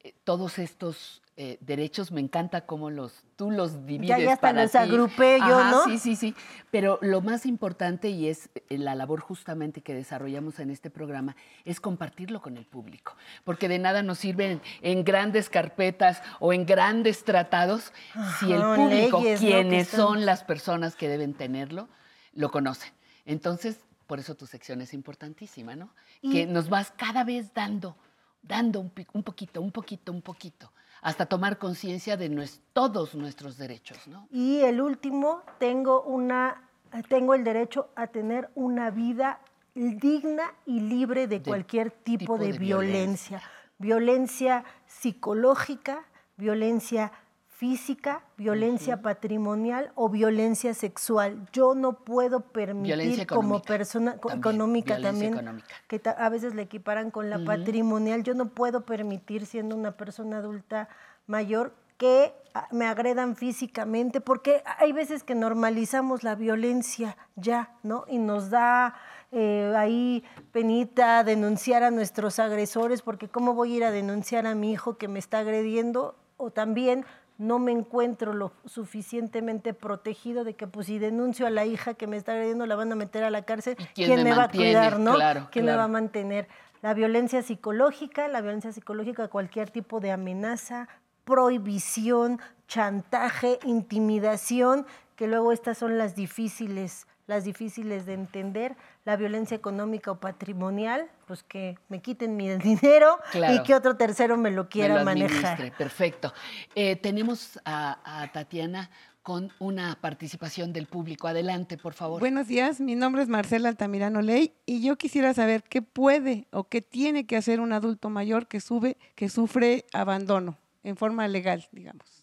[0.00, 4.62] eh, todos estos eh, derechos me encanta cómo los tú los divides ya hasta para
[4.62, 4.78] los ti.
[4.78, 5.84] agrupé yo, Ajá, ¿no?
[5.84, 6.34] Sí, sí, sí.
[6.70, 11.36] Pero lo más importante y es eh, la labor justamente que desarrollamos en este programa
[11.66, 13.14] es compartirlo con el público,
[13.44, 17.92] porque de nada nos sirven en grandes carpetas o en grandes tratados
[18.40, 21.90] si el público, quienes son las personas que deben tenerlo,
[22.32, 22.95] lo conocen.
[23.26, 25.90] Entonces, por eso tu sección es importantísima, ¿no?
[26.22, 27.96] Y- Que nos vas cada vez dando,
[28.42, 28.90] dando un,
[29.22, 30.72] poquito, un poquito, un poquito,
[31.02, 34.28] hasta tomar conciencia de todos nuestros derechos, ¿no?
[34.30, 36.68] Y el último, tengo, una,
[37.08, 39.40] tengo el derecho a tener una vida
[39.74, 43.42] digna y libre de, cualquier tipo, tipo de, de violencia.
[43.78, 46.04] Violencia psicológica,
[46.36, 47.12] violencia
[47.56, 51.48] física, violencia patrimonial o violencia sexual.
[51.54, 55.66] Yo no puedo permitir como persona también, económica también, económica.
[55.88, 58.22] que ta- a veces le equiparan con la patrimonial.
[58.24, 60.90] Yo no puedo permitir, siendo una persona adulta
[61.26, 68.04] mayor, que ah, me agredan físicamente, porque hay veces que normalizamos la violencia ya, ¿no?
[68.06, 68.94] Y nos da
[69.32, 74.54] eh, ahí penita denunciar a nuestros agresores, porque ¿cómo voy a ir a denunciar a
[74.54, 76.16] mi hijo que me está agrediendo?
[76.36, 77.06] O también
[77.38, 82.06] no me encuentro lo suficientemente protegido de que pues si denuncio a la hija que
[82.06, 84.44] me está agrediendo la van a meter a la cárcel, quién ¿quién me me, va
[84.44, 85.14] a cuidar, no?
[85.14, 86.48] Claro, ¿Quién me va a mantener?
[86.82, 90.88] La violencia psicológica, la violencia psicológica, cualquier tipo de amenaza,
[91.24, 99.56] prohibición, chantaje, intimidación, que luego estas son las difíciles, las difíciles de entender, la violencia
[99.56, 103.54] económica o patrimonial, pues que me quiten mi dinero Claro.
[103.54, 105.72] y que otro tercero me lo Me quiera lo manejar.
[105.76, 106.32] Perfecto.
[106.74, 108.90] Eh, tenemos a, a Tatiana
[109.22, 111.26] con una participación del público.
[111.26, 112.20] Adelante, por favor.
[112.20, 116.62] Buenos días, mi nombre es Marcela Altamirano Ley y yo quisiera saber qué puede o
[116.68, 121.66] qué tiene que hacer un adulto mayor que, sube, que sufre abandono en forma legal,
[121.72, 122.15] digamos.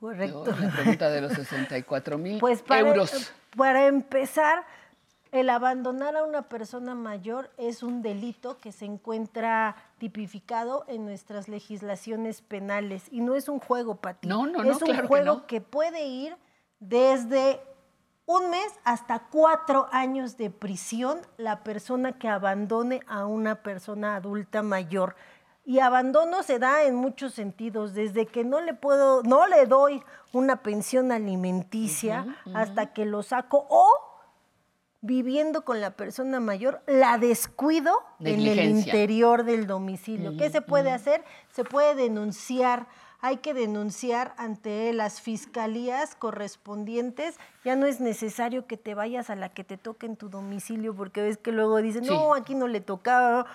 [0.00, 0.46] Correcto.
[0.58, 3.32] La pregunta de los 64 mil Pues euros.
[3.56, 4.64] para empezar,
[5.30, 11.48] el abandonar a una persona mayor es un delito que se encuentra tipificado en nuestras
[11.48, 14.26] legislaciones penales y no es un juego, Pati.
[14.26, 15.46] No, no, no, Es un claro que juego no.
[15.46, 16.34] que puede ir
[16.80, 17.60] desde
[18.26, 24.62] un mes hasta cuatro años de prisión la persona que abandone a una persona adulta
[24.62, 25.14] mayor.
[25.70, 30.02] Y abandono se da en muchos sentidos, desde que no le puedo, no le doy
[30.32, 33.88] una pensión alimenticia hasta que lo saco o
[35.00, 40.36] viviendo con la persona mayor, la descuido en el interior del domicilio.
[40.36, 41.22] ¿Qué se puede hacer?
[41.52, 42.88] Se puede denunciar,
[43.20, 47.38] hay que denunciar ante las fiscalías correspondientes.
[47.64, 50.94] Ya no es necesario que te vayas a la que te toque en tu domicilio,
[50.94, 52.10] porque ves que luego dicen, Sí.
[52.10, 53.46] no, aquí no le tocaba.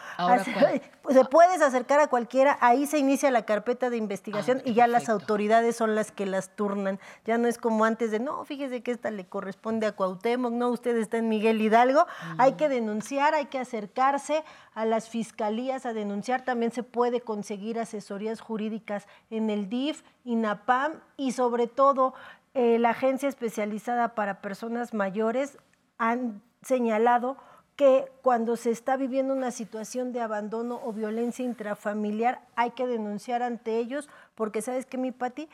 [1.02, 4.86] pues, se puedes acercar a cualquiera, ahí se inicia la carpeta de investigación y ya
[4.88, 7.00] las autoridades son las que las turnan.
[7.26, 10.70] Ya no es como antes de, no, fíjese que esta le corresponde a Cuauhtémoc, no,
[10.70, 12.06] usted está en Miguel Hidalgo.
[12.38, 14.44] Hay que denunciar, hay que acercarse
[14.74, 16.44] a las fiscalías a denunciar.
[16.46, 22.14] También se puede conseguir asesorías jurídicas en el DIF, INAPAM y sobre todo
[22.56, 25.58] eh, la Agencia Especializada para Personas Mayores
[25.98, 27.38] han señalado
[27.76, 33.44] que cuando se está viviendo una situación de abandono o violencia intrafamiliar hay que denunciar
[33.44, 35.50] ante ellos porque sabes que mi Pati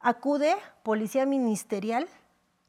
[0.00, 2.08] acude policía ministerial,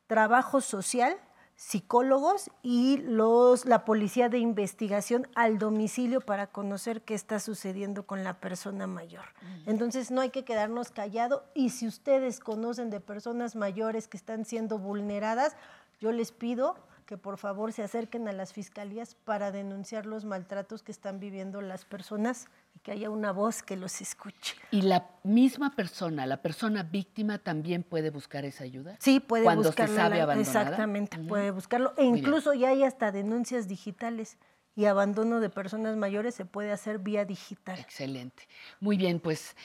[0.05, 1.17] trabajo social,
[1.57, 8.23] psicólogos y los la policía de investigación al domicilio para conocer qué está sucediendo con
[8.23, 9.25] la persona mayor.
[9.65, 14.45] Entonces no hay que quedarnos callados y si ustedes conocen de personas mayores que están
[14.45, 15.57] siendo vulneradas,
[15.99, 16.75] yo les pido
[17.07, 21.61] que por favor se acerquen a las fiscalías para denunciar los maltratos que están viviendo
[21.61, 22.47] las personas
[22.87, 24.55] que haya una voz que los escuche.
[24.71, 28.95] ¿Y la misma persona, la persona víctima, también puede buscar esa ayuda?
[29.01, 29.93] Sí, puede Cuando buscarlo.
[29.93, 30.61] se sabe abandonada.
[30.61, 31.93] Exactamente, puede buscarlo.
[31.97, 34.37] E incluso ya hay hasta denuncias digitales
[34.73, 37.77] y abandono de personas mayores se puede hacer vía digital.
[37.77, 38.47] Excelente.
[38.79, 39.57] Muy bien, pues,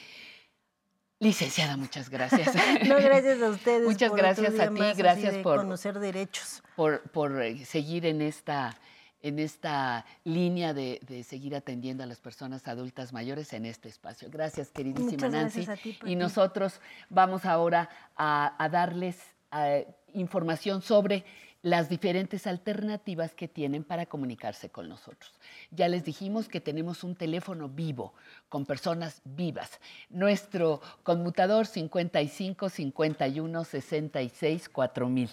[1.20, 2.52] licenciada, muchas gracias.
[2.88, 3.86] No, gracias a ustedes.
[3.86, 6.60] Muchas por gracias a ti, gracias por conocer derechos.
[6.74, 8.76] por, por, eh, seguir en esta,
[9.22, 14.28] en esta línea de, de seguir atendiendo a las personas adultas mayores en este espacio.
[14.30, 15.64] Gracias, queridísima Muchas Nancy.
[15.64, 19.18] gracias a ti, y nosotros vamos ahora a, a darles
[19.56, 21.24] eh, información sobre
[21.62, 25.32] las diferentes alternativas que tienen para comunicarse con nosotros.
[25.70, 28.14] Ya les dijimos que tenemos un teléfono vivo
[28.48, 29.78] con personas vivas.
[30.10, 35.30] Nuestro conmutador 55 51 66 4000.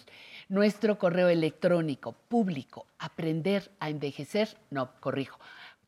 [0.49, 5.39] Nuestro correo electrónico público aprender a envejecer, no, corrijo,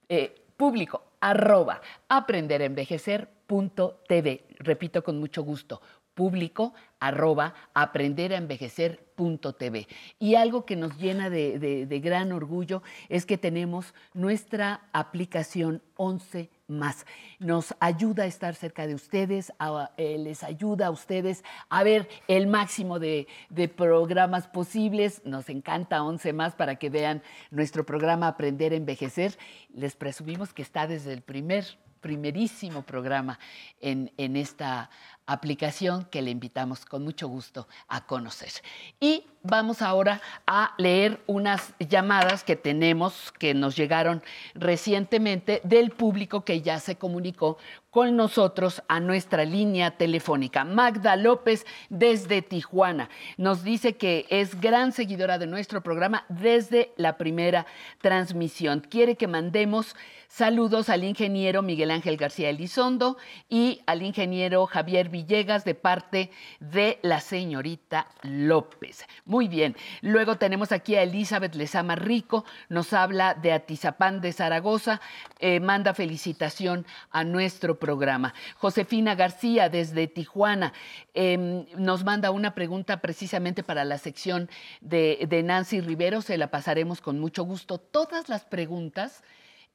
[0.10, 4.46] eh, público arroba aprenderenvejecer.tv.
[4.60, 9.88] Repito con mucho gusto, público arroba aprenderenvejecer.tv.
[10.20, 17.06] Y algo que nos llena de, gran orgullo es que tenemos nuestra aplicación 11 más.
[17.40, 19.52] Nos ayuda a estar cerca de ustedes,
[19.98, 25.22] eh, les ayuda a ustedes a ver el máximo de, de, programas posibles.
[25.26, 29.38] Nos encanta 11 más para que vean nuestro programa Aprender a Envejecer.
[29.74, 31.66] Les presumimos que está desde el primer
[32.02, 33.40] primerísimo programa
[33.80, 34.90] en, en, esta
[35.26, 38.52] aplicación que le invitamos con mucho gusto a conocer.
[39.00, 44.22] Y vamos ahora a leer unas llamadas que tenemos, que nos llegaron
[44.54, 47.58] recientemente del público que ya se comunicó
[47.90, 50.64] con nosotros a nuestra línea telefónica.
[50.64, 57.18] Magda López desde Tijuana nos dice que es gran seguidora de nuestro programa desde la
[57.18, 57.66] primera
[58.00, 58.80] transmisión.
[58.80, 59.96] Quiere que mandemos
[60.30, 63.18] saludos al ingeniero Miguel Ángel García Elizondo
[63.50, 69.06] y al ingeniero Javier Villegas de parte de la señorita López.
[69.26, 69.76] Muy bien.
[70.02, 75.02] Luego tenemos aquí a Elizabeth Lezama Rico, nos habla de Atizapán de Zaragoza,
[75.40, 78.34] eh, manda felicitación a nuestro programa.
[78.58, 80.74] Josefina García desde Tijuana
[81.14, 87.02] eh, nos manda una pregunta precisamente para la sección de, Nancy Rivero, se la pasaremos
[87.02, 87.78] con mucho gusto.
[87.78, 89.24] Todas las preguntas,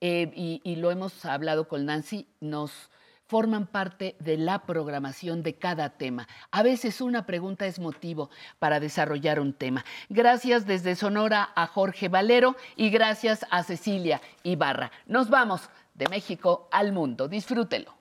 [0.00, 2.90] eh, y lo hemos hablado con Nancy, nos
[3.26, 6.28] forman parte de la programación de cada tema.
[6.50, 9.84] A veces una pregunta es motivo para desarrollar un tema.
[10.08, 14.90] Gracias desde Sonora a Jorge Valero y gracias a Cecilia Ibarra.
[15.06, 17.28] Nos vamos de México al mundo.
[17.28, 17.94] Disfrútelo.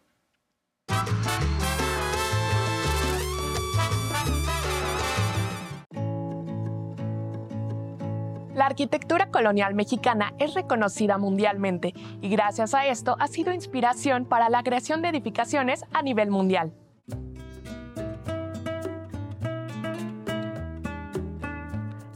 [8.65, 14.49] La arquitectura colonial mexicana es reconocida mundialmente y gracias a esto ha sido inspiración para
[14.49, 16.73] la creación de edificaciones a nivel mundial.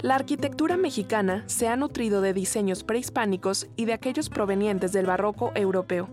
[0.01, 5.51] La arquitectura mexicana se ha nutrido de diseños prehispánicos y de aquellos provenientes del barroco
[5.53, 6.09] europeo,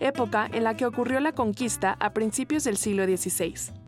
[0.00, 3.81] época en la que ocurrió la conquista a principios del siglo XVI.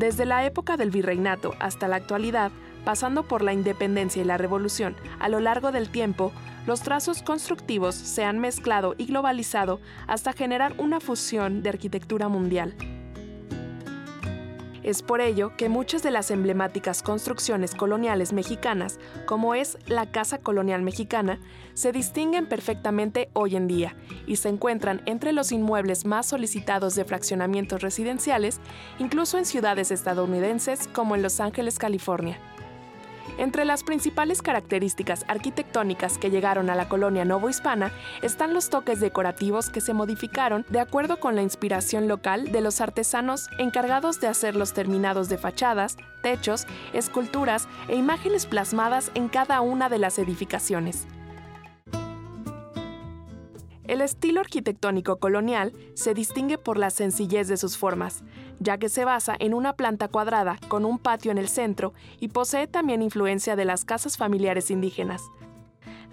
[0.00, 2.52] Desde la época del virreinato hasta la actualidad,
[2.86, 6.32] pasando por la independencia y la revolución, a lo largo del tiempo,
[6.66, 12.74] los trazos constructivos se han mezclado y globalizado hasta generar una fusión de arquitectura mundial.
[14.82, 20.38] Es por ello que muchas de las emblemáticas construcciones coloniales mexicanas, como es la Casa
[20.38, 21.38] Colonial Mexicana,
[21.74, 23.94] se distinguen perfectamente hoy en día
[24.26, 28.60] y se encuentran entre los inmuebles más solicitados de fraccionamientos residenciales,
[28.98, 32.38] incluso en ciudades estadounidenses como en Los Ángeles, California.
[33.38, 37.92] Entre las principales características arquitectónicas que llegaron a la colonia novohispana
[38.22, 42.80] están los toques decorativos que se modificaron de acuerdo con la inspiración local de los
[42.80, 49.60] artesanos encargados de hacer los terminados de fachadas, techos, esculturas e imágenes plasmadas en cada
[49.60, 51.06] una de las edificaciones.
[53.90, 58.22] El estilo arquitectónico colonial se distingue por la sencillez de sus formas,
[58.60, 62.28] ya que se basa en una planta cuadrada con un patio en el centro y
[62.28, 65.24] posee también influencia de las casas familiares indígenas,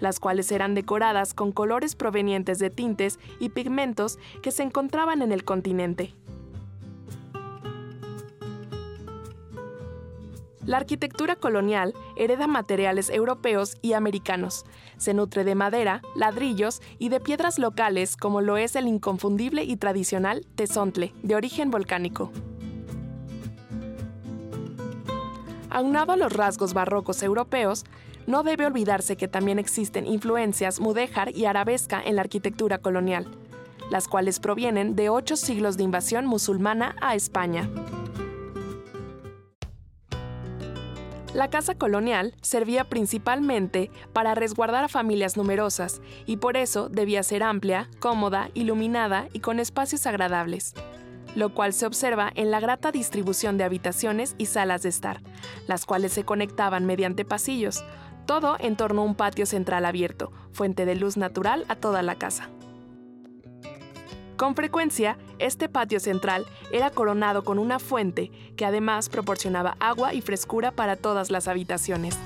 [0.00, 5.30] las cuales eran decoradas con colores provenientes de tintes y pigmentos que se encontraban en
[5.30, 6.16] el continente.
[10.68, 14.66] La arquitectura colonial hereda materiales europeos y americanos.
[14.98, 19.78] Se nutre de madera, ladrillos y de piedras locales como lo es el inconfundible y
[19.78, 22.30] tradicional tezontle, de origen volcánico.
[25.70, 27.86] Aunado a los rasgos barrocos europeos,
[28.26, 33.26] no debe olvidarse que también existen influencias mudéjar y arabesca en la arquitectura colonial,
[33.90, 37.70] las cuales provienen de ocho siglos de invasión musulmana a España.
[41.34, 47.42] La casa colonial servía principalmente para resguardar a familias numerosas y por eso debía ser
[47.42, 50.74] amplia, cómoda, iluminada y con espacios agradables,
[51.34, 55.20] lo cual se observa en la grata distribución de habitaciones y salas de estar,
[55.66, 57.84] las cuales se conectaban mediante pasillos,
[58.24, 62.14] todo en torno a un patio central abierto, fuente de luz natural a toda la
[62.14, 62.48] casa.
[64.38, 70.20] Con frecuencia, este patio central era coronado con una fuente que además proporcionaba agua y
[70.20, 72.16] frescura para todas las habitaciones.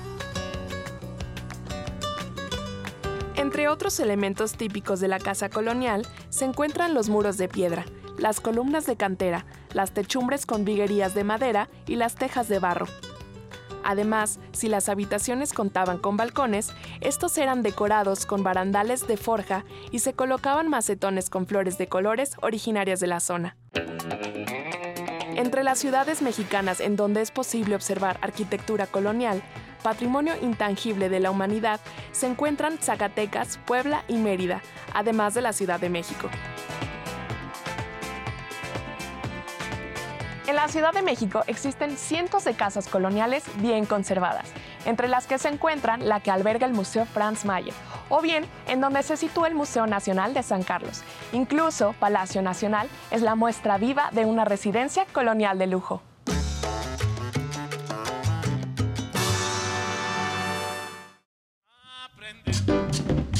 [3.35, 7.83] Entre otros elementos típicos de la casa colonial se encuentran los muros de piedra,
[8.19, 12.85] las columnas de cantera, las techumbres con viguerías de madera y las tejas de barro.
[13.83, 19.99] Además, si las habitaciones contaban con balcones, estos eran decorados con barandales de forja y
[19.99, 23.57] se colocaban macetones con flores de colores originarias de la zona.
[25.35, 29.43] Entre las ciudades mexicanas en donde es posible observar arquitectura colonial,
[29.81, 31.79] patrimonio intangible de la humanidad,
[32.11, 34.61] se encuentran Zacatecas, Puebla y Mérida,
[34.93, 36.29] además de la Ciudad de México.
[40.45, 44.51] En la Ciudad de México existen cientos de casas coloniales bien conservadas,
[44.85, 47.73] entre las que se encuentran la que alberga el Museo Franz Mayer,
[48.09, 51.01] o bien en donde se sitúa el Museo Nacional de San Carlos.
[51.31, 56.01] Incluso Palacio Nacional es la muestra viva de una residencia colonial de lujo.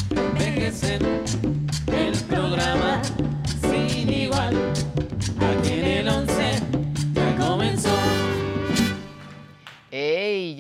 [0.09, 1.01] Envejecer,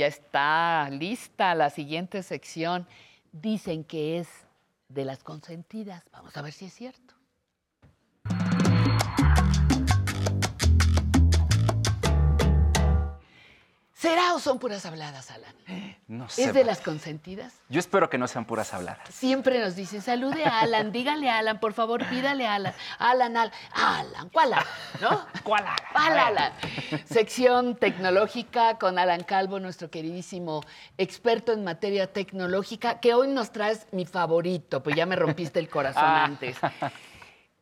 [0.03, 2.85] Ya está lista la siguiente sección.
[3.31, 4.27] Dicen que es
[4.89, 6.03] de las consentidas.
[6.11, 7.13] Vamos a ver si es cierto.
[13.93, 15.55] ¿Será o son puras habladas, Alan?
[16.13, 16.43] No sé.
[16.43, 17.53] ¿Es de las consentidas?
[17.69, 19.07] Yo espero que no sean puras habladas.
[19.09, 22.73] Siempre nos dicen, salude a Alan, dígale a Alan, por favor, pídale a Alan.
[22.99, 24.67] Alan, Alan, Alan, ¿cuál Alan?
[25.01, 25.25] ¿No?
[25.43, 25.75] ¿Cuál Alan?
[25.91, 26.53] ¿Cuál Alan?
[27.05, 30.61] Sección tecnológica con Alan Calvo, nuestro queridísimo
[30.99, 35.67] experto en materia tecnológica, que hoy nos traes mi favorito, pues ya me rompiste el
[35.69, 36.25] corazón Ah.
[36.25, 36.57] antes.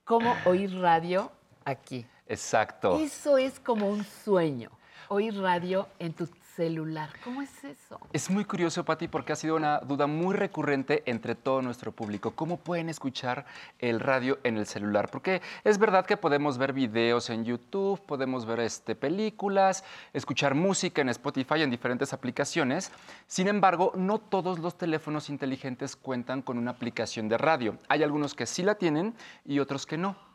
[0.04, 1.32] ¿Cómo oír radio
[1.64, 2.06] aquí?
[2.28, 3.00] Exacto.
[3.00, 4.72] Eso es como un sueño,
[5.08, 7.10] oír radio en tu celular.
[7.24, 8.00] ¿Cómo es eso?
[8.14, 12.32] Es muy curioso, Pati, porque ha sido una duda muy recurrente entre todo nuestro público.
[12.32, 13.46] ¿Cómo pueden escuchar
[13.80, 15.10] el radio en el celular?
[15.10, 19.84] Porque es verdad que podemos ver videos en YouTube, podemos ver este, películas,
[20.14, 22.92] escuchar música en Spotify, en diferentes aplicaciones.
[23.28, 27.78] Sin embargo, no todos los teléfonos inteligentes cuentan con una aplicación de radio.
[27.88, 29.14] Hay algunos que sí la tienen
[29.46, 30.31] y otros que no.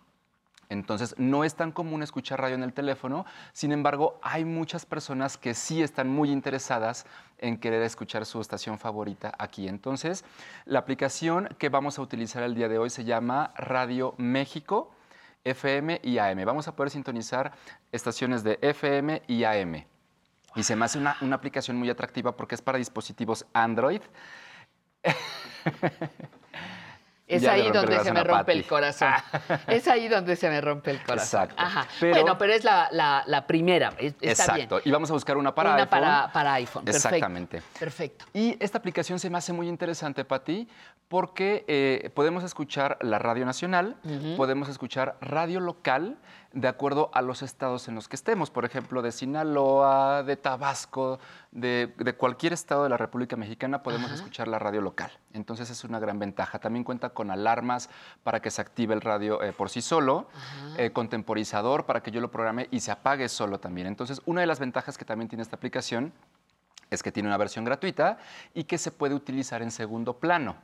[0.69, 5.37] Entonces, no es tan común escuchar radio en el teléfono, sin embargo, hay muchas personas
[5.37, 7.07] que sí están muy interesadas
[7.39, 9.69] en querer escuchar su estación favorita aquí.
[9.69, 10.25] Entonces,
[10.65, 14.91] la aplicación que vamos a utilizar el día de hoy se llama Radio México,
[15.45, 16.45] FM y AM.
[16.45, 17.53] Vamos a poder sintonizar
[17.93, 19.85] estaciones de FM y AM.
[20.57, 24.01] Y se me hace una, una aplicación muy atractiva porque es para dispositivos Android.
[27.29, 29.09] Es Ya ahí donde se me rompe el corazón.
[29.67, 31.43] es ahí donde se me rompe el corazón.
[31.43, 31.55] Exacto.
[31.59, 31.87] Ajá.
[31.99, 33.89] Pero- bueno, pero es la, la- la primera.
[33.99, 34.77] es- Está Exacto.
[34.77, 34.83] bien.
[34.85, 35.91] Y vamos a buscar una para Una iPhone.
[35.91, 37.09] para- para iPhone, perfecto.
[37.09, 37.63] Exactamente.
[37.81, 38.25] Perfecto.
[38.33, 40.69] Y esta aplicación se me hace muy interesante, Pati,
[41.09, 43.97] porque eh, podemos escuchar la radio nacional,
[44.37, 46.19] podemos escuchar radio local
[46.53, 48.51] de acuerdo a los estados en los que estemos.
[48.51, 51.19] Por ejemplo, de Sinaloa, de Tabasco,
[51.51, 54.17] de, de cualquier estado de la República Mexicana podemos Ajá.
[54.17, 55.11] escuchar la radio local.
[55.33, 56.59] Entonces es una gran ventaja.
[56.59, 57.91] También cuenta con alarmas
[58.23, 60.29] para que se active el radio eh, por sí solo,
[60.79, 63.87] eh, con temporizador para que yo lo programe y se apague solo también.
[63.87, 66.13] Entonces, una de las ventajas que también tiene esta aplicación
[66.91, 68.19] es que tiene una versión gratuita
[68.55, 70.57] y que se puede utilizar en segundo plano.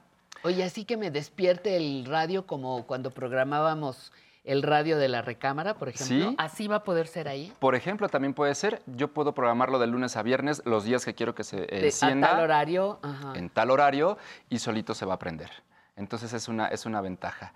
[0.44, 4.12] Oye, así que me despierte el radio como cuando programábamos
[4.44, 6.31] el radio de la recámara, por ejemplo.
[6.31, 6.35] Sí.
[6.39, 7.52] Así va a poder ser ahí.
[7.60, 11.14] Por ejemplo, también puede ser, yo puedo programarlo de lunes a viernes, los días que
[11.14, 12.27] quiero que se De- encienda.
[12.28, 12.98] a tal horario.
[13.02, 13.32] Ajá.
[13.36, 15.51] En tal horario y solito se va a prender.
[15.97, 17.52] Entonces es una, es una ventaja.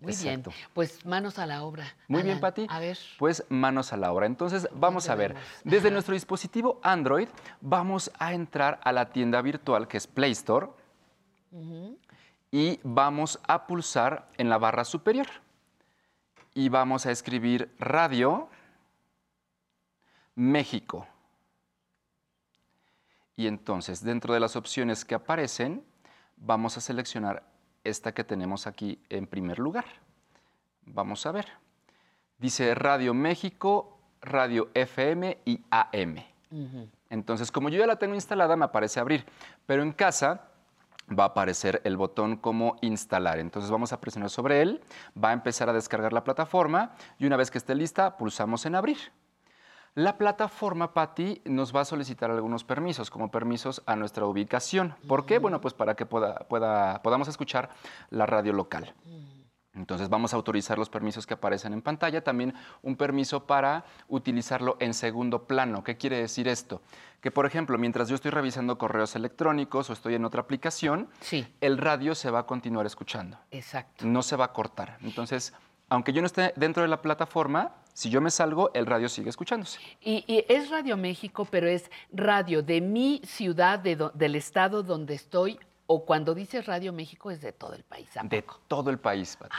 [0.00, 0.50] Muy Exacto.
[0.50, 0.68] bien.
[0.74, 1.84] Pues manos a la obra.
[2.06, 2.38] Muy bien.
[2.40, 2.66] Pati.
[2.70, 2.96] A ver.
[3.18, 4.26] Pues manos a la obra.
[4.26, 5.34] Entonces, vamos a ver.
[5.64, 7.28] Desde nuestro dispositivo Android,
[7.60, 10.68] vamos a entrar a la tienda virtual que es Play Store
[12.50, 15.26] y vamos a pulsar en la barra superior.
[16.58, 18.48] Y vamos a escribir Radio
[20.34, 21.06] México.
[23.36, 25.84] Y entonces, dentro de las opciones que aparecen,
[26.36, 27.44] vamos a seleccionar
[27.84, 29.84] esta que tenemos aquí en primer lugar.
[30.82, 31.46] Vamos a ver.
[32.38, 36.16] Dice Radio México, Radio FM y AM.
[37.08, 39.24] Entonces, como yo ya la tengo instalada, me aparece abrir,
[39.64, 40.48] pero en casa
[41.16, 43.38] va a aparecer el botón como instalar.
[43.38, 44.80] Entonces vamos a presionar sobre él,
[45.22, 48.74] va a empezar a descargar la plataforma y una vez que esté lista, pulsamos en
[48.74, 48.98] abrir.
[49.94, 54.94] La plataforma, Patti, nos va a solicitar algunos permisos, como permisos a nuestra ubicación.
[55.08, 55.38] ¿Por qué?
[55.38, 57.70] Bueno, pues para que pueda- pueda- podamos escuchar
[58.10, 58.94] la radio local.
[59.78, 62.52] Entonces vamos a autorizar los permisos que aparecen en pantalla, también
[62.82, 65.82] un permiso para utilizarlo en segundo plano.
[65.84, 66.82] ¿Qué quiere decir esto?
[67.20, 71.08] Que por ejemplo, mientras yo estoy revisando correos electrónicos o estoy en otra aplicación,
[71.60, 73.38] el radio se va a continuar escuchando.
[73.50, 74.04] Exacto.
[74.06, 74.98] No se va a cortar.
[75.02, 75.52] Entonces,
[75.88, 79.30] aunque yo no esté dentro de la plataforma, si yo me salgo, el radio sigue
[79.30, 79.80] escuchándose.
[80.00, 84.82] Y, y es Radio México, pero es radio de mi ciudad, de do- del estado
[84.84, 85.58] donde estoy,
[85.90, 88.08] o cuando dices Radio México es de todo el país.
[88.16, 89.56] ¿a De todo el país, Pati.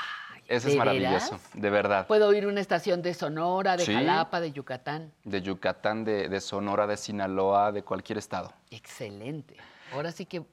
[0.48, 1.50] Eso ¿de es maravilloso, veras?
[1.54, 2.08] de verdad.
[2.08, 3.94] Puedo oír una estación de Sonora, de Sí.
[3.94, 5.12] Jalapa, de Yucatán.
[5.24, 8.54] De Yucatán, de, de Sonora, de Sinaloa, de cualquier estado.
[8.70, 9.58] Excelente.
[9.92, 10.44] Ahora sí que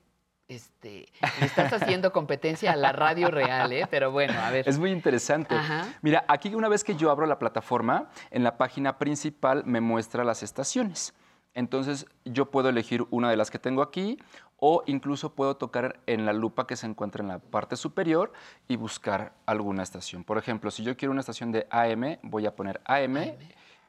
[0.49, 1.09] este,
[1.41, 3.87] le estás haciendo competencia a la radio real, ¿eh?
[3.91, 4.67] Pero bueno, a ver.
[4.69, 5.55] Es muy interesante.
[5.55, 5.87] Ajá.
[6.03, 10.25] Mira, aquí una vez que yo abro la plataforma, en la página principal me muestra
[10.25, 11.13] las estaciones.
[11.55, 14.19] Entonces yo puedo elegir una de las que tengo aquí
[14.59, 18.33] o incluso puedo tocar en la lupa que se encuentra en la parte superior
[18.69, 20.25] y buscar alguna estación.
[20.25, 23.37] Por ejemplo, si yo quiero una estación de AM, voy a poner AM,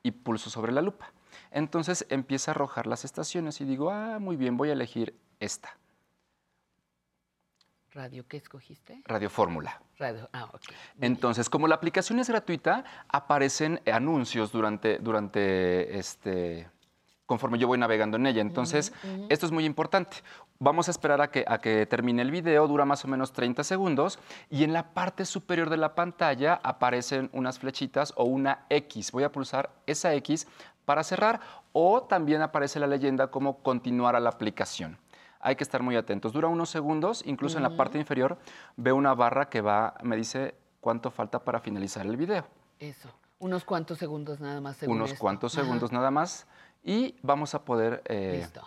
[0.03, 1.11] y pulso sobre la lupa.
[1.52, 5.77] Entonces empieza a arrojar las estaciones y digo, ah, muy bien, voy a elegir esta,
[7.98, 9.02] Radio, ¿qué escogiste?
[9.06, 9.81] Radio Fórmula.
[9.98, 10.61] Radio, ah, ok.
[11.02, 16.69] Entonces, como la aplicación es gratuita, aparecen anuncios durante, durante este,
[17.26, 18.41] conforme yo voy navegando en ella.
[18.41, 18.94] Entonces,
[19.30, 20.18] esto es muy importante.
[20.59, 23.63] Vamos a esperar a que, a que termine el video, dura más o menos 30
[23.63, 24.17] segundos,
[24.49, 29.11] y en la parte superior de la pantalla aparecen unas flechitas o una X.
[29.11, 30.47] Voy a pulsar esa X
[30.85, 31.39] para cerrar,
[31.73, 34.97] o también aparece la leyenda como continuar a la aplicación.
[35.39, 36.34] Hay que estar muy atentos.
[36.34, 38.38] Dura unos segundos, incluso en la parte inferior
[38.75, 42.47] veo una barra que va, me dice cuánto falta para finalizar el video.
[42.79, 43.09] Eso.
[43.39, 44.77] Unos cuantos segundos nada más.
[44.77, 45.21] según Unos esto.
[45.21, 45.63] cuantos Ajá.
[45.63, 46.47] segundos nada más
[46.84, 48.61] y vamos a poder eh, Listo.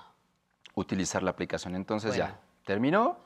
[0.81, 1.75] Utilizar la aplicación.
[1.75, 3.19] Entonces ya terminó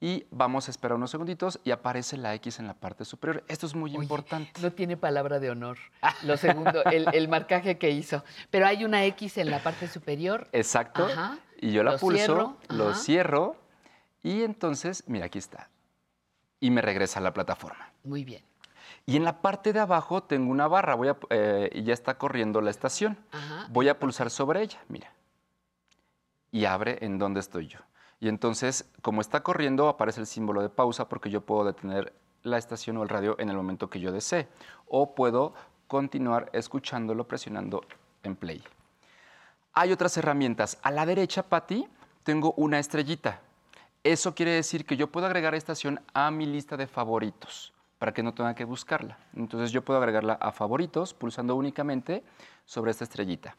[0.00, 3.44] y vamos a esperar unos segunditos y aparece la X en la parte superior.
[3.48, 4.60] Esto es muy importante.
[4.60, 5.78] No tiene palabra de honor.
[6.22, 8.24] Lo segundo, el, el marcaje que hizo.
[8.50, 10.48] Pero hay una X en la parte superior.
[10.52, 11.04] Exacto.
[11.04, 11.38] Ajá.
[11.60, 13.56] Y yo la Lo pulso, cierro, lo cierro
[14.22, 15.68] y entonces, mira, aquí está.
[16.58, 17.92] Y me regresa a la plataforma.
[18.04, 18.42] Muy bien.
[19.06, 22.16] Y en la parte de abajo tengo una barra, voy a, eh, y ya está
[22.16, 23.18] corriendo la estación.
[23.32, 23.66] Ajá.
[23.70, 25.12] Voy a pulsar sobre ella, mira.
[26.50, 27.78] Y abre en donde estoy yo.
[28.20, 32.12] Y entonces, como está corriendo, aparece el símbolo de pausa porque yo puedo detener
[32.42, 34.48] la estación o el radio en el momento que yo desee.
[34.86, 35.54] O puedo
[35.86, 37.82] continuar escuchándolo presionando
[38.22, 38.62] en play.
[39.72, 40.78] Hay otras herramientas.
[40.82, 41.88] A la derecha, Patti,
[42.22, 43.40] tengo una estrellita.
[44.02, 48.22] Eso quiere decir que yo puedo agregar estación a mi lista de favoritos para que
[48.22, 49.18] no tenga que buscarla.
[49.36, 52.24] Entonces yo puedo agregarla a favoritos pulsando únicamente
[52.64, 53.56] sobre esta estrellita.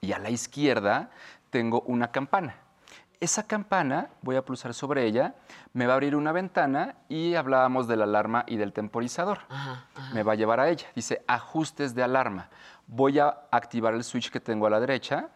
[0.00, 1.10] Y a la izquierda
[1.50, 2.56] tengo una campana.
[3.20, 5.34] Esa campana, voy a pulsar sobre ella,
[5.74, 9.40] me va a abrir una ventana y hablábamos de la alarma y del temporizador.
[9.50, 10.14] Ajá, ajá.
[10.14, 10.86] Me va a llevar a ella.
[10.94, 12.48] Dice ajustes de alarma.
[12.86, 15.28] Voy a activar el switch que tengo a la derecha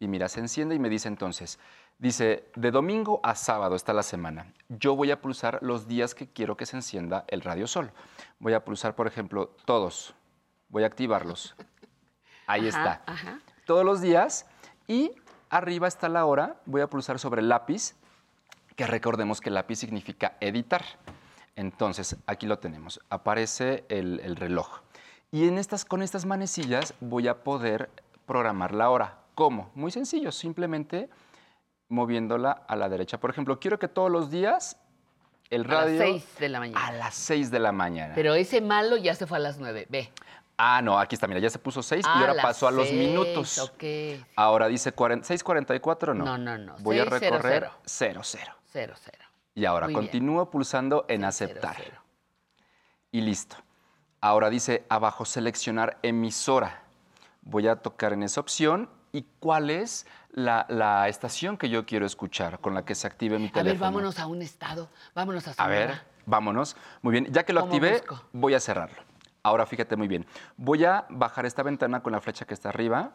[0.00, 1.58] y mira, se enciende y me dice entonces,
[1.98, 4.50] dice, de domingo a sábado está la semana.
[4.70, 7.90] Yo voy a pulsar los días que quiero que se encienda el radio solo.
[8.38, 10.14] Voy a pulsar, por ejemplo, todos.
[10.70, 11.54] Voy a activarlos.
[12.46, 13.42] Ahí Ajá, está.
[13.66, 14.46] Todos los días.
[14.88, 15.12] Y
[15.50, 16.56] arriba está la hora.
[16.64, 17.94] Voy a pulsar sobre el lápiz,
[18.76, 20.82] que recordemos que lápiz significa editar.
[21.56, 23.00] Entonces, aquí lo tenemos.
[23.10, 24.80] Aparece el, el reloj.
[25.30, 27.90] Y en estas, con estas manecillas voy a poder
[28.26, 29.18] programar la hora.
[29.34, 29.70] ¿Cómo?
[29.74, 31.08] Muy sencillo, simplemente
[31.88, 33.18] moviéndola a la derecha.
[33.18, 34.76] Por ejemplo, quiero que todos los días
[35.50, 36.00] el A las radio...
[36.00, 36.86] 6 de la mañana.
[36.86, 38.14] A las 6 de la mañana.
[38.14, 39.86] Pero ese malo ya se fue a las 9.
[39.90, 40.12] Ve.
[40.62, 42.88] Ah, no, aquí está, mira, ya se puso 6 y Ah, ahora pasó a los
[42.88, 43.72] seis, minutos.
[44.36, 46.24] Ahora dice 40 6.44, no.
[46.24, 46.76] No, no, no.
[46.80, 47.20] Voy a 600.
[47.42, 48.52] recorrer 0, 0.
[48.72, 49.24] 0, 0.
[49.54, 50.04] Y ahora Muy bien.
[50.06, 51.76] continúo pulsando en aceptar.
[53.10, 53.56] Y listo.
[54.20, 56.82] Ahora dice abajo seleccionar emisora.
[57.40, 62.04] Voy a tocar en esa opción y cuál es la, la estación que yo quiero
[62.04, 63.64] escuchar con la que se active mi A teléfono.
[63.72, 64.90] ver, vámonos a un estado.
[65.14, 65.74] Vámonos a A Sonora.
[65.74, 66.76] ver, vámonos.
[67.00, 68.22] Muy bien, ya que lo ¿Cómo activé, busco?
[68.32, 69.02] voy a cerrarlo.
[69.42, 70.26] Ahora fíjate muy bien.
[70.56, 73.10] Voy a bajar esta ventana con la flecha que está arriba.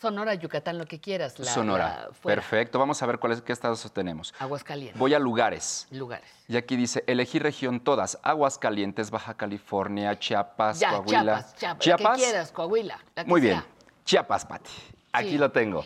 [0.00, 1.38] Sonora, Yucatán, lo que quieras.
[1.38, 2.08] La, Sonora.
[2.08, 2.10] la.
[2.22, 2.78] Perfecto.
[2.78, 4.34] Vamos a ver cuáles qué estados tenemos.
[4.38, 4.98] Aguascalientes.
[4.98, 5.86] Voy a lugares.
[5.90, 6.28] Lugares.
[6.46, 8.18] Y aquí dice elegir región todas.
[8.22, 11.46] Aguascalientes, Baja California, Chiapas, Ya, Coahuila.
[11.56, 12.02] Chiapas, Chiapas.
[12.04, 12.98] La que quieras, Coahuila.
[13.16, 13.50] la que Muy sea.
[13.50, 13.64] bien.
[14.04, 14.70] Chiapas, Pati.
[15.12, 15.38] Aquí Sí.
[15.38, 15.84] lo tengo.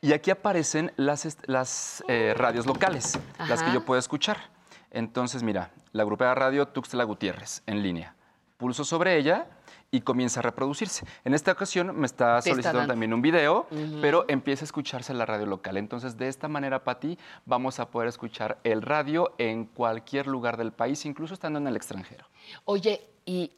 [0.00, 4.38] Y aquí aparecen las, las eh, radios locales, las que yo puedo escuchar.
[4.90, 8.14] Entonces, mira, la agrupada radio Tuxtla Gutiérrez en línea.
[8.64, 9.46] Pulso sobre ella
[9.90, 11.04] y comienza a reproducirse.
[11.22, 13.66] En esta ocasión me está Te solicitando también un video,
[14.00, 15.76] pero empieza a escucharse la radio local.
[15.76, 20.72] Entonces, de esta manera, Pati, vamos a poder escuchar el radio en cualquier lugar del
[20.72, 22.24] país, incluso estando en el extranjero.
[22.64, 23.52] Oye, y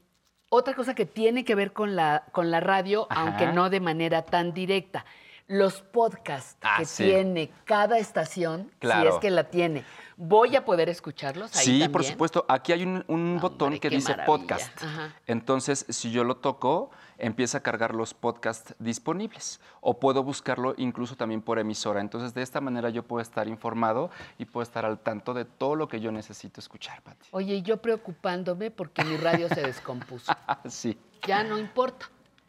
[0.49, 3.21] otra cosa que tiene que ver con la, con la radio, Ajá.
[3.21, 5.05] aunque no de manera tan directa,
[5.47, 7.05] los podcasts Ah, que sí.
[7.05, 9.85] tiene cada estación, si es que la tiene,
[10.17, 11.93] ¿voy a poder escucharlos ahí Sí, también?
[11.93, 12.45] por supuesto.
[12.49, 14.27] Aquí hay un, un botón que dice maravilla.
[14.27, 14.83] podcast.
[14.83, 15.15] Ajá.
[15.27, 19.61] Entonces, si yo lo toco, empieza a cargar los podcasts disponibles.
[19.81, 22.01] O puedo buscarlo incluso también por emisora.
[22.01, 25.75] Entonces, de esta manera yo puedo estar informado y puedo estar al tanto de todo
[25.77, 27.29] lo que yo necesito escuchar, Pati.
[27.31, 30.33] Oye, y yo preocupándome porque mi radio se descompuso.
[30.69, 30.99] sí.
[31.27, 32.07] Ya no importa.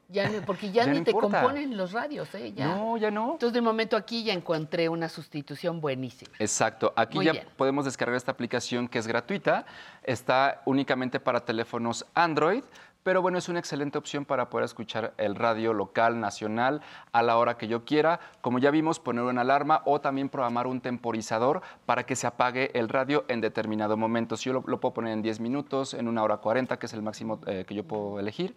[0.10, 1.42] Ya no- porque ya, Ya ni no te importa.
[1.42, 2.54] componen los radios, ¿eh?
[2.54, 2.68] Ya.
[2.68, 3.34] No, ya no.
[3.34, 6.32] Entonces, de momento aquí ya encontré una sustitución buenísima.
[6.40, 6.94] Exacto.
[6.96, 7.46] Aquí Muy ya bien.
[7.58, 9.66] podemos descargar esta aplicación que es gratuita.
[10.04, 12.64] Está únicamente para teléfonos Android.
[13.04, 16.82] Pero bueno, es una excelente opción para poder escuchar el radio local, nacional,
[17.14, 18.20] a la hora que yo quiera.
[18.42, 22.70] Como ya vimos, poner una alarma o también programar un temporizador para que se apague
[22.78, 24.36] el radio en determinado momento.
[24.36, 26.94] Si yo lo, lo puedo poner en 10 minutos, en una hora 40, que es
[26.94, 28.56] el máximo eh, que yo puedo elegir.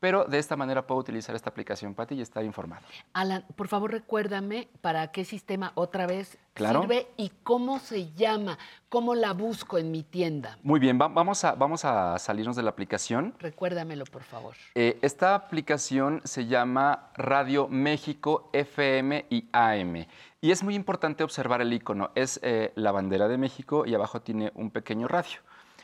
[0.00, 2.86] Pero de esta manera puedo utilizar esta aplicación, Pati, y estar informado.
[3.12, 6.80] Alan, por favor recuérdame para qué sistema otra vez Claro.
[6.80, 8.58] sirve y cómo se llama,
[8.88, 10.58] cómo la busco en mi tienda.
[10.62, 13.34] Muy bien, va- vamos, a, vamos a salirnos de la aplicación.
[13.38, 14.54] Recuérdamelo, por favor.
[14.74, 20.06] Eh, esta aplicación se llama Radio México FM y AM.
[20.40, 22.10] Y es muy importante observar el icono.
[22.14, 25.40] Es eh, la bandera de México y abajo tiene un pequeño radio.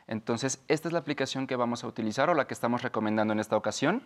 [0.09, 3.41] Entonces, esta es la aplicación que vamos a utilizar o la que estamos recomendando en
[3.41, 4.03] esta ocasión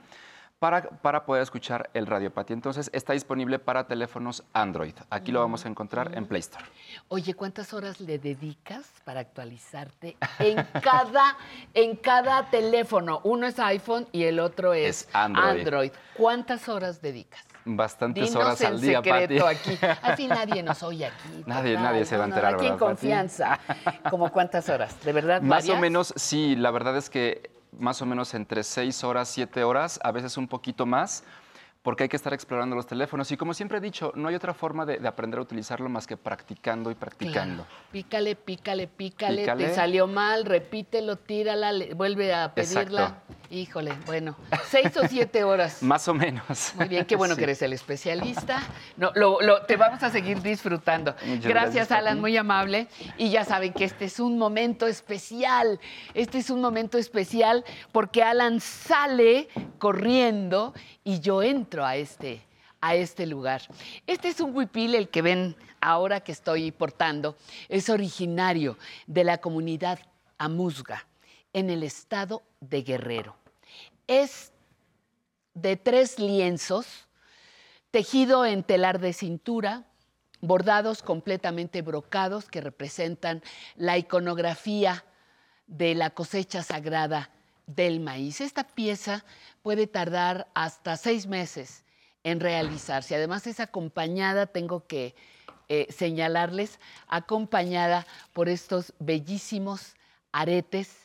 [0.59, 2.53] para, para poder escuchar el Radio Pati.
[2.53, 4.95] Entonces, está disponible para teléfonos Android.
[5.09, 6.65] Aquí lo vamos a encontrar en Play Store.
[7.09, 11.37] Oye, ¿cuántas horas le dedicas para actualizarte en cada,
[11.75, 13.21] en cada teléfono?
[13.25, 15.93] Uno es iPhone y el otro es, Es Android.
[16.15, 17.50] ¿Cuántas horas dedicas?
[17.65, 19.11] Bastantes Dinos horas al día, Pati.
[19.20, 19.78] secreto aquí.
[20.03, 21.43] Al fin nadie nos oye aquí.
[21.47, 22.91] Nadie, nadie se va a enterar, Aquí en ¿verdad, Pati?
[22.99, 23.59] confianza.
[24.11, 24.97] ¿Cómo cuántas horas?
[25.05, 29.05] ¿De verdad Más o menos, sí, la verdad es que más o menos entre seis
[29.05, 31.23] horas, siete horas, a veces un poquito más,
[31.82, 33.31] porque hay que estar explorando los teléfonos.
[33.31, 36.07] Y como siempre he dicho, no hay otra forma de, de aprender a utilizarlo más
[36.07, 37.65] que practicando y practicando.
[37.65, 37.81] Claro.
[37.93, 39.66] Pícale, pícale, pícale, Pícale.
[39.69, 42.82] te salió mal, repítelo, tírala, vuelve a pedirla.
[43.03, 43.35] Exacto.
[43.53, 44.37] Híjole, bueno,
[44.69, 45.83] seis o siete horas.
[45.83, 46.73] Más o menos.
[46.77, 47.39] Muy bien, qué bueno Sí.
[47.39, 48.63] que eres el especialista.
[48.97, 51.17] No, lo, lo- te vamos a seguir disfrutando.
[51.27, 52.87] Muchas gracias, gracias, Alan, muy amable.
[53.19, 55.81] Y ya saben que este es un momento especial.
[56.15, 59.49] Este es un momento especial porque Alan sale
[59.79, 60.73] corriendo
[61.03, 62.43] y yo entro a este,
[62.81, 63.63] a este lugar.
[64.07, 67.37] Este es un huipil, el que ven ahora que estoy portando.
[67.69, 68.79] Es originario
[69.09, 69.99] de la comunidad
[70.39, 71.05] Amuzga,
[71.53, 73.40] en el estado de Guerrero.
[74.11, 74.51] Es
[75.55, 77.07] de tres lienzos,
[77.93, 79.85] tejido en telar de cintura,
[80.41, 83.41] bordados completamente brocados que representan
[83.77, 85.05] la iconografía
[85.69, 87.31] de la cosecha sagrada
[87.69, 88.41] del maíz.
[88.41, 89.24] Esta pieza
[89.62, 91.85] puede tardar hasta seis meses
[92.24, 93.15] en realizarse.
[93.15, 95.15] Además es acompañada, tengo que
[95.69, 99.95] eh, señalarles, acompañada por estos bellísimos
[100.32, 100.97] aretes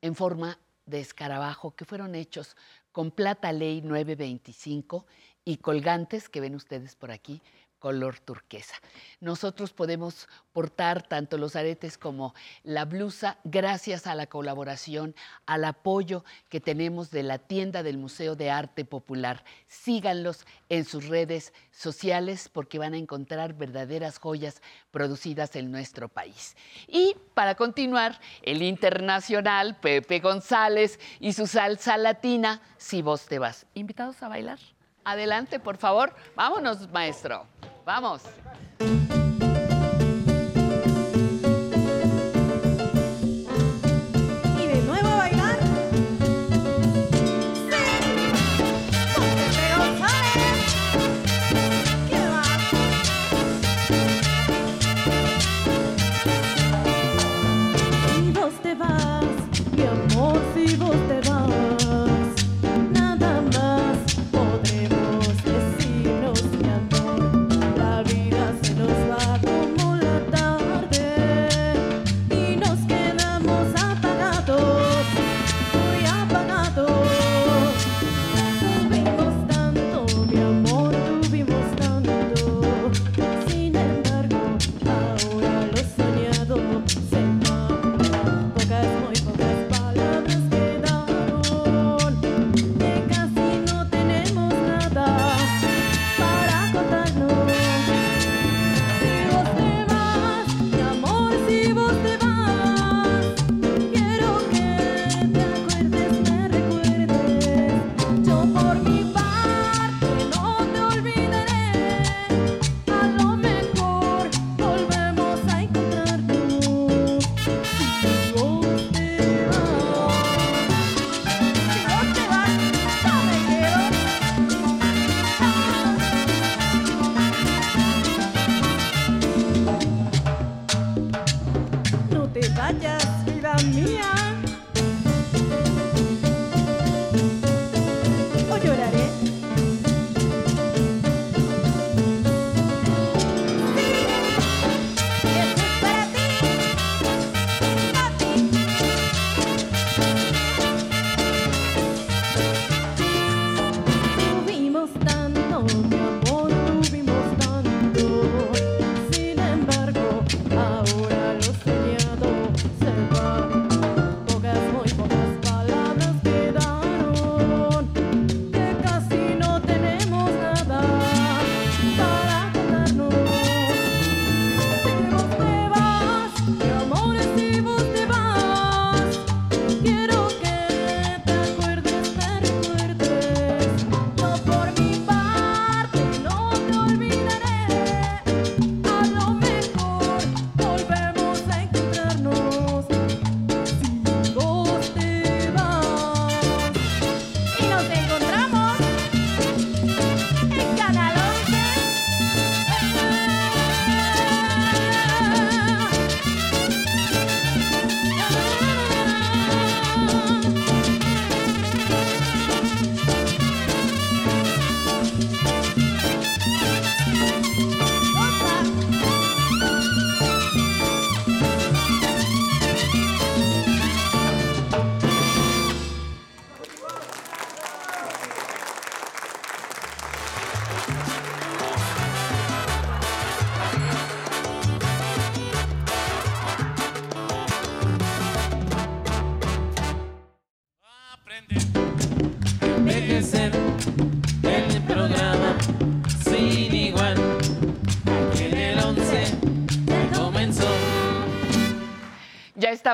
[0.00, 2.56] en forma de escarabajo que fueron hechos
[2.92, 5.06] con plata ley 925
[5.44, 7.42] y colgantes que ven ustedes por aquí
[7.86, 8.74] color turquesa.
[9.20, 12.34] Nosotros podemos portar tanto los aretes como
[12.64, 15.14] la blusa gracias a la colaboración,
[15.46, 19.44] al apoyo que tenemos de la tienda del Museo de Arte Popular.
[19.68, 26.56] Síganlos en sus redes sociales porque van a encontrar verdaderas joyas producidas en nuestro país.
[26.88, 33.64] Y para continuar, el internacional Pepe González y su salsa latina, Si vos te vas.
[33.74, 34.58] ¿Invitados a bailar?
[35.06, 36.12] Adelante, por favor.
[36.34, 37.46] Vámonos, maestro.
[37.84, 38.22] Vamos.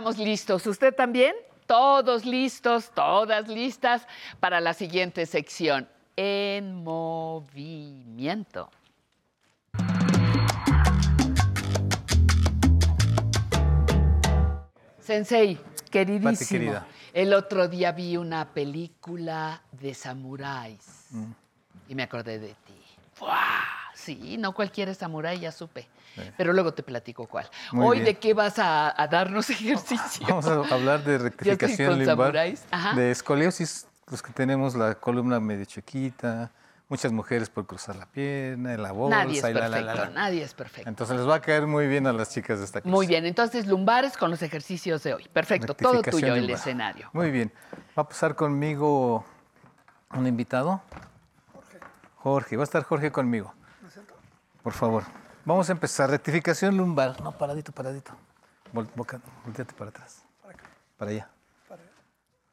[0.02, 0.66] Estamos listos.
[0.66, 1.32] ¿Usted también?
[1.66, 4.06] Todos listos, todas listas
[4.40, 5.88] para la siguiente sección.
[6.16, 8.68] En movimiento.
[15.00, 15.58] Sensei,
[15.90, 16.48] queridísimo.
[16.48, 16.86] querida.
[17.12, 21.32] El otro día vi una película de samuráis Mm.
[21.88, 22.78] y me acordé de ti.
[23.94, 25.86] Sí, no cualquier samurái, ya supe.
[26.36, 27.48] Pero luego te platico cuál.
[27.72, 28.06] Muy Hoy, bien.
[28.06, 30.26] ¿de qué vas a, a darnos ejercicio?
[30.28, 32.32] Vamos a hablar de rectificación con lumbar,
[32.94, 36.50] de escoliosis, los que tenemos la columna medio chiquita,
[36.88, 40.04] muchas mujeres por cruzar la pierna, la bolsa Nadie es y la, la, perfecto, la,
[40.04, 40.10] la.
[40.10, 40.88] nadie es perfecto.
[40.90, 42.94] Entonces les va a caer muy bien a las chicas de esta clase.
[42.94, 45.26] Muy bien, entonces lumbares con los ejercicios de hoy.
[45.32, 46.56] Perfecto, todo tuyo el lumbar.
[46.58, 47.08] escenario.
[47.14, 47.50] Muy bien.
[47.98, 49.24] Va a pasar conmigo
[50.14, 50.82] un invitado.
[52.16, 53.54] Jorge, va a estar Jorge conmigo.
[54.62, 55.04] Por favor.
[55.44, 56.10] Vamos a empezar.
[56.10, 57.20] Rectificación lumbar.
[57.20, 58.12] No, paradito, paradito.
[58.72, 60.22] Vol- boca- volteate para atrás.
[60.96, 61.28] Para allá.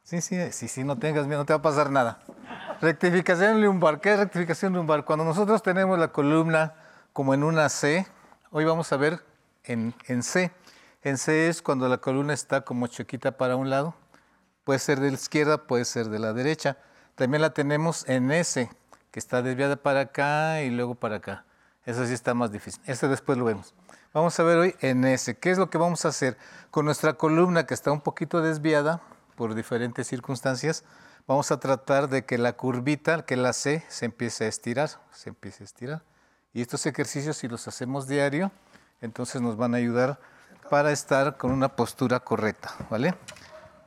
[0.04, 2.20] Sí, sí, sí, sí, no tengas miedo, no te va a pasar nada.
[2.82, 4.02] Rectificación lumbar.
[4.02, 5.06] ¿Qué es rectificación lumbar?
[5.06, 6.74] Cuando nosotros tenemos la columna
[7.14, 8.08] como en una C,
[8.50, 9.24] hoy vamos a ver
[9.66, 10.52] en, en C.
[11.04, 13.94] En C es cuando la columna está como chiquita para un lado.
[14.64, 16.78] Puede ser de la izquierda, puede ser de la derecha.
[17.14, 18.68] También la tenemos en S,
[19.12, 21.46] que está desviada para acá y luego para acá.
[21.90, 22.80] Eso sí está más difícil.
[22.86, 23.74] Este después lo vemos.
[24.14, 25.36] Vamos a ver hoy en S.
[25.40, 26.38] ¿Qué es lo que vamos a hacer?
[26.70, 29.02] Con nuestra columna que está un poquito desviada
[29.36, 30.84] por diferentes circunstancias,
[31.26, 35.30] vamos a tratar de que la curvita, que la C, se empiece a estirar, se
[35.30, 36.04] empiece a estirar.
[36.54, 38.52] Y estos ejercicios, si los hacemos diario,
[39.02, 40.20] entonces nos van a ayudar
[40.70, 43.16] para estar con una postura correcta, ¿vale?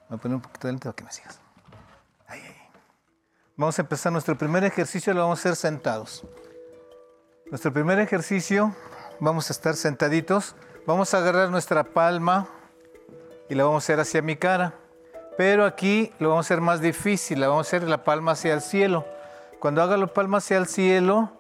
[0.09, 1.39] Voy a poner un poquito adelante para que me sigas.
[2.27, 2.57] Ahí, ahí.
[3.57, 6.25] Vamos a empezar nuestro primer ejercicio, lo vamos a hacer sentados.
[7.53, 8.75] Nuestro primer ejercicio,
[9.21, 10.55] vamos a estar sentaditos,
[10.87, 12.49] vamos a agarrar nuestra palma
[13.51, 14.73] y la vamos a hacer hacia mi cara.
[15.37, 18.55] Pero aquí lo vamos a hacer más difícil, la vamos a hacer la palma hacia
[18.55, 19.05] el cielo.
[19.61, 21.31] Cuando haga la palma hacia el cielo,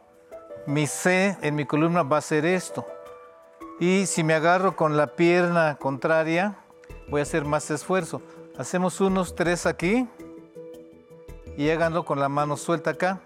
[0.66, 2.86] mi C en mi columna va a ser esto.
[3.80, 6.58] Y si me agarro con la pierna contraria,
[7.08, 8.20] voy a hacer más esfuerzo.
[8.58, 10.06] Hacemos unos tres aquí
[11.56, 13.22] y háganlo con la mano suelta acá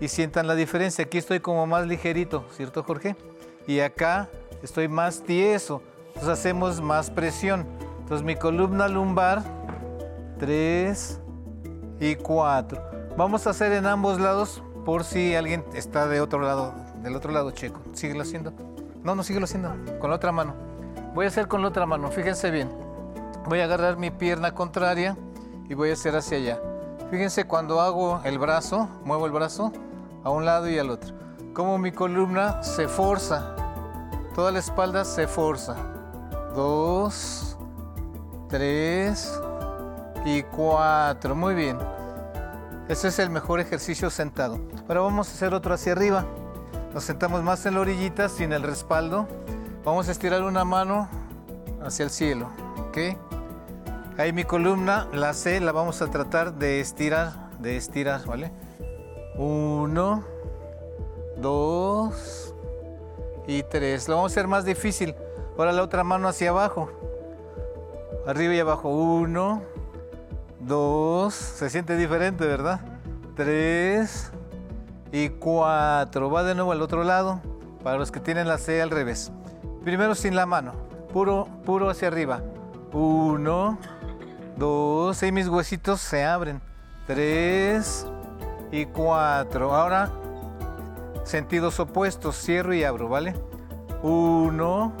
[0.00, 1.04] y sientan la diferencia.
[1.04, 3.16] Aquí estoy como más ligerito, ¿cierto Jorge?
[3.66, 4.28] Y acá
[4.62, 5.82] estoy más tieso.
[6.08, 7.66] Entonces hacemos más presión.
[8.00, 9.42] Entonces mi columna lumbar,
[10.38, 11.20] tres
[12.00, 12.82] y cuatro.
[13.16, 17.32] Vamos a hacer en ambos lados por si alguien está de otro lado, del otro
[17.32, 17.80] lado checo.
[17.92, 18.52] Síguelo haciendo.
[19.02, 19.74] No, no, síguelo haciendo.
[20.00, 20.54] Con la otra mano.
[21.14, 22.70] Voy a hacer con la otra mano, fíjense bien.
[23.46, 25.16] Voy a agarrar mi pierna contraria
[25.68, 26.71] y voy a hacer hacia allá.
[27.12, 29.70] Fíjense cuando hago el brazo, muevo el brazo
[30.24, 31.12] a un lado y al otro.
[31.52, 33.54] Como mi columna se forza.
[34.34, 35.76] Toda la espalda se forza.
[36.56, 37.58] Dos,
[38.48, 39.30] tres
[40.24, 41.34] y cuatro.
[41.34, 41.76] Muy bien.
[42.88, 44.58] Ese es el mejor ejercicio sentado.
[44.88, 46.24] Ahora vamos a hacer otro hacia arriba.
[46.94, 49.28] Nos sentamos más en la orillita sin el respaldo.
[49.84, 51.10] Vamos a estirar una mano
[51.84, 52.48] hacia el cielo.
[52.88, 53.31] ¿Ok?
[54.18, 58.52] Ahí mi columna, la C, la vamos a tratar de estirar, de estirar, ¿vale?
[59.36, 60.22] Uno,
[61.38, 62.54] dos
[63.46, 64.08] y tres.
[64.08, 65.14] Lo vamos a hacer más difícil.
[65.56, 66.90] Ahora la otra mano hacia abajo.
[68.26, 68.90] Arriba y abajo.
[68.90, 69.62] Uno,
[70.60, 71.34] dos.
[71.34, 72.80] Se siente diferente, ¿verdad?
[73.34, 74.30] Tres
[75.10, 76.30] y cuatro.
[76.30, 77.40] Va de nuevo al otro lado.
[77.82, 79.32] Para los que tienen la C al revés.
[79.84, 80.74] Primero sin la mano.
[81.12, 82.42] Puro, puro hacia arriba.
[82.92, 83.78] Uno,
[84.62, 85.20] dos.
[85.22, 86.60] Ahí mis huesitos se abren.
[87.06, 88.06] Tres
[88.70, 89.74] y cuatro.
[89.74, 90.10] Ahora
[91.24, 92.36] sentidos opuestos.
[92.40, 93.34] Cierro y abro, ¿vale?
[94.02, 94.92] Uno,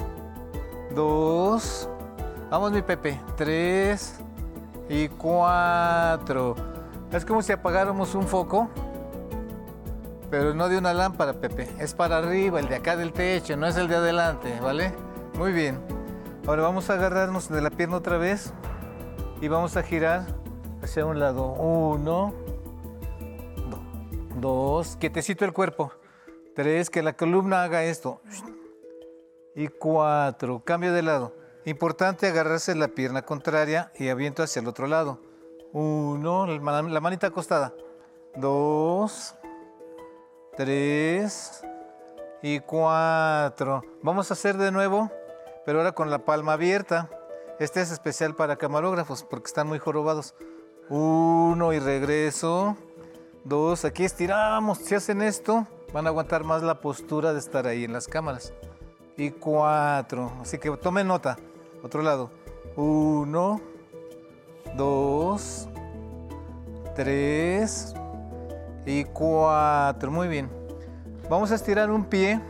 [0.94, 1.88] dos.
[2.50, 3.20] Vamos, mi Pepe.
[3.36, 4.16] Tres
[4.88, 6.56] y cuatro.
[7.12, 8.68] Es como si apagáramos un foco,
[10.30, 11.68] pero no de una lámpara, Pepe.
[11.78, 14.92] Es para arriba, el de acá del techo, no es el de adelante, ¿vale?
[15.38, 15.78] Muy bien.
[16.48, 18.52] Ahora vamos a agarrarnos de la pierna otra vez
[19.42, 20.24] y vamos a girar
[20.82, 21.52] hacia un lado.
[21.52, 22.32] Uno,
[23.68, 25.92] do- dos, quietecito el cuerpo.
[26.54, 28.20] Tres, que la columna haga esto.
[29.54, 31.34] Y cuatro, cambio de lado.
[31.64, 35.18] Importante agarrarse la pierna contraria y aviento hacia el otro lado.
[35.72, 37.74] Uno, la manita acostada.
[38.36, 39.34] Dos,
[40.56, 41.62] tres
[42.42, 43.82] y cuatro.
[44.02, 45.10] Vamos a hacer de nuevo,
[45.66, 47.08] pero ahora con la palma abierta.
[47.58, 50.34] Este es especial para camarógrafos porque están muy jorobados.
[50.88, 52.76] Uno y regreso.
[53.44, 54.78] Dos, aquí estiramos.
[54.78, 58.52] Si hacen esto, van a aguantar más la postura de estar ahí en las cámaras.
[59.16, 60.32] Y cuatro.
[60.40, 61.36] Así que tomen nota.
[61.82, 62.30] Otro lado.
[62.74, 63.60] Uno,
[64.74, 65.68] dos,
[66.94, 67.94] tres
[68.86, 70.10] y cuatro.
[70.10, 70.48] Muy bien.
[71.28, 72.40] Vamos a estirar un pie,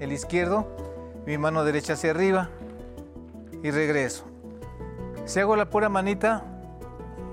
[0.00, 0.66] el izquierdo,
[1.26, 2.50] mi mano derecha hacia arriba
[3.62, 4.24] y regreso.
[5.24, 6.44] Si hago la pura manita,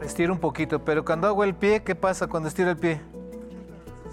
[0.03, 3.01] estiro un poquito, pero cuando hago el pie, ¿qué pasa cuando estiro el pie?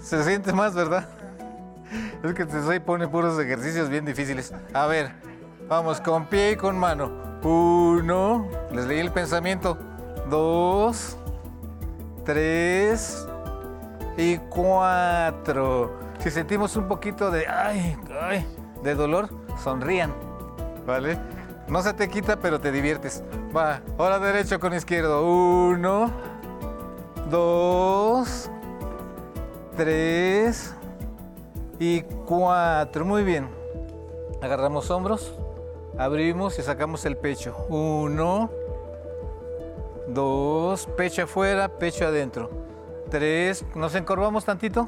[0.01, 1.09] Se siente más, ¿verdad?
[2.23, 4.53] Es que te soy pone puros ejercicios bien difíciles.
[4.73, 5.11] A ver,
[5.69, 7.11] vamos con pie y con mano.
[7.43, 9.77] Uno, les leí el pensamiento.
[10.29, 11.17] Dos,
[12.25, 13.25] tres
[14.17, 15.97] y cuatro.
[16.19, 17.95] Si sentimos un poquito de, ay,
[18.83, 19.29] de dolor,
[19.63, 20.13] sonrían,
[20.85, 21.17] ¿vale?
[21.67, 23.21] No se te quita, pero te diviertes.
[23.55, 25.25] Va, ahora derecho con izquierdo.
[25.25, 26.09] Uno,
[27.29, 28.49] dos,
[29.75, 30.73] tres
[31.77, 33.03] y cuatro.
[33.03, 33.49] Muy bien.
[34.41, 35.33] Agarramos hombros,
[35.97, 37.53] abrimos y sacamos el pecho.
[37.67, 38.49] Uno,
[40.07, 42.49] dos, pecho afuera, pecho adentro.
[43.09, 44.87] Tres, nos encorvamos tantito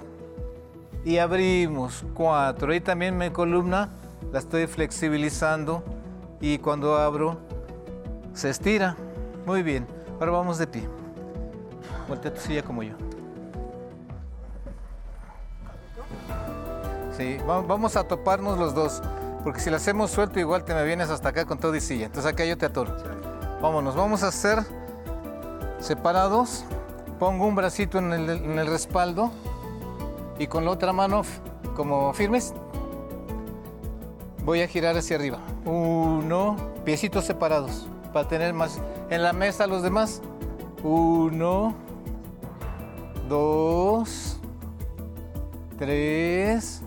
[1.04, 2.06] y abrimos.
[2.14, 2.72] Cuatro.
[2.72, 3.90] Ahí también mi columna
[4.32, 5.84] la estoy flexibilizando
[6.42, 7.38] y cuando abro
[8.34, 8.96] se estira.
[9.46, 9.88] Muy bien.
[10.20, 10.88] Ahora vamos de pie.
[12.08, 12.94] Voltea tu silla como yo.
[17.16, 19.02] Sí, va- vamos a toparnos los dos.
[19.44, 22.06] Porque si lo hacemos suelto, igual te me vienes hasta acá con todo y silla.
[22.08, 22.94] Entonces acá yo te atoro.
[23.62, 24.60] Vámonos, vamos a hacer
[25.80, 26.66] separados.
[27.20, 29.32] Pongo un bracito en el, en el respaldo
[30.38, 31.22] y con la otra mano
[31.76, 32.54] como firmes.
[34.50, 35.38] Voy a girar hacia arriba.
[35.64, 38.82] Uno, piecitos separados para tener más.
[39.12, 40.24] En la mesa los demás.
[40.82, 41.76] Uno,
[43.28, 44.40] dos,
[45.78, 46.82] tres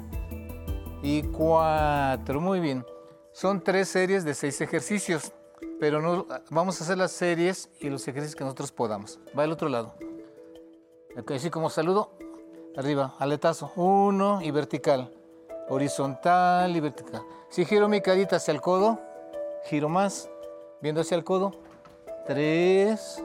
[1.05, 2.41] y cuatro.
[2.41, 2.85] Muy bien.
[3.31, 5.33] Son tres series de seis ejercicios,
[5.79, 9.21] pero no, vamos a hacer las series y los ejercicios que nosotros podamos.
[9.39, 9.95] Va al otro lado.
[11.33, 12.11] Así como saludo,
[12.77, 13.71] arriba, aletazo.
[13.77, 15.13] Uno y vertical.
[15.73, 17.23] Horizontal y vertical.
[17.49, 19.01] Si giro mi carita hacia el codo,
[19.65, 20.29] giro más,
[20.83, 21.53] viendo hacia el codo.
[22.27, 23.25] Tres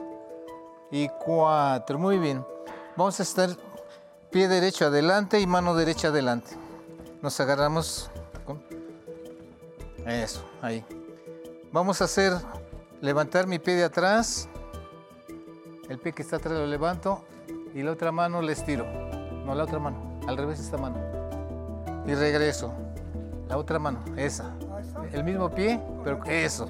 [0.90, 1.98] y cuatro.
[1.98, 2.42] Muy bien.
[2.96, 3.50] Vamos a estar
[4.30, 6.56] pie derecho adelante y mano derecha adelante.
[7.20, 8.10] Nos agarramos
[8.46, 8.62] con...
[10.06, 10.82] Eso, ahí.
[11.70, 12.32] Vamos a hacer,
[13.02, 14.48] levantar mi pie de atrás.
[15.90, 17.22] El pie que está atrás lo levanto
[17.74, 18.86] y la otra mano le estiro.
[19.44, 20.18] No, la otra mano.
[20.26, 21.17] Al revés esta mano.
[22.06, 22.72] Y regreso.
[23.48, 24.52] La otra mano, esa.
[25.12, 26.68] El mismo pie, pero eso.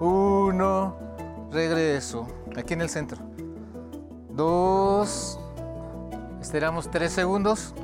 [0.00, 0.96] Uno,
[1.50, 2.26] regreso.
[2.56, 3.18] Aquí en el centro.
[4.30, 5.38] Dos.
[6.40, 7.74] Estiramos tres segundos.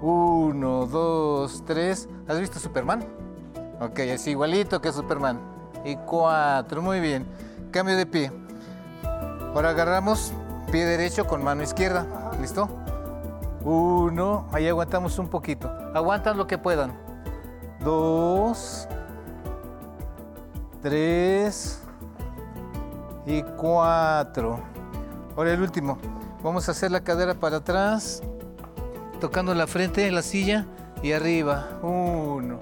[0.00, 2.08] Uno, dos, tres.
[2.28, 3.04] ¿Has visto Superman?
[3.80, 5.40] Ok, es igualito que Superman.
[5.84, 7.26] Y cuatro, muy bien.
[7.70, 8.32] Cambio de pie.
[9.54, 10.32] Ahora agarramos
[10.70, 12.06] pie derecho con mano izquierda.
[12.40, 12.81] ¿Listo?
[13.64, 15.70] Uno, ahí aguantamos un poquito.
[15.94, 16.92] Aguantan lo que puedan.
[17.80, 18.88] Dos,
[20.80, 21.80] tres
[23.26, 24.60] y cuatro.
[25.36, 25.98] Ahora el último.
[26.42, 28.20] Vamos a hacer la cadera para atrás,
[29.20, 30.66] tocando la frente en la silla
[31.02, 31.68] y arriba.
[31.82, 32.58] Uno.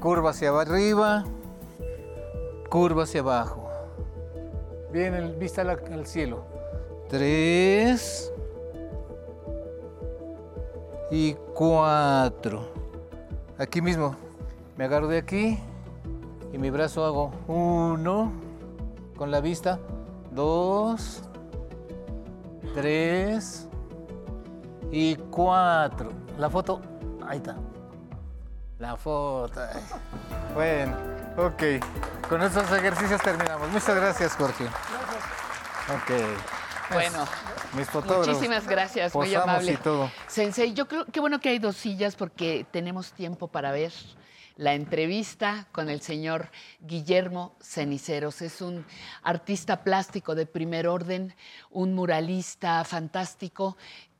[0.00, 1.24] Curva hacia arriba,
[2.70, 3.68] curva hacia abajo.
[4.92, 6.44] Bien, el- vista al, al cielo.
[7.08, 8.32] Tres
[11.10, 12.72] y cuatro.
[13.58, 14.16] Aquí mismo.
[14.76, 15.58] Me agarro de aquí
[16.52, 18.32] y mi brazo hago uno
[19.16, 19.78] con la vista,
[20.32, 21.22] dos,
[22.74, 23.68] tres
[24.90, 26.10] y cuatro.
[26.38, 26.80] La foto,
[27.26, 27.56] ahí está.
[28.78, 29.62] La foto.
[30.54, 30.94] Bueno,
[31.38, 31.62] ok.
[32.28, 33.70] Con estos ejercicios terminamos.
[33.70, 34.66] Muchas gracias, Jorge.
[34.66, 36.10] Ok.
[36.92, 37.24] Bueno,
[37.76, 38.28] Mis fotógrafos.
[38.28, 39.72] Muchísimas gracias, muy amable.
[39.72, 40.10] y todo.
[40.26, 43.92] Sensei, yo creo que bueno que hay dos sillas porque tenemos tiempo para ver
[44.56, 46.50] la entrevista con el señor
[46.80, 48.40] Guillermo Ceniceros.
[48.40, 48.86] Es un
[49.22, 51.34] artista plástico de primer orden,
[51.70, 53.76] un muralista fantástico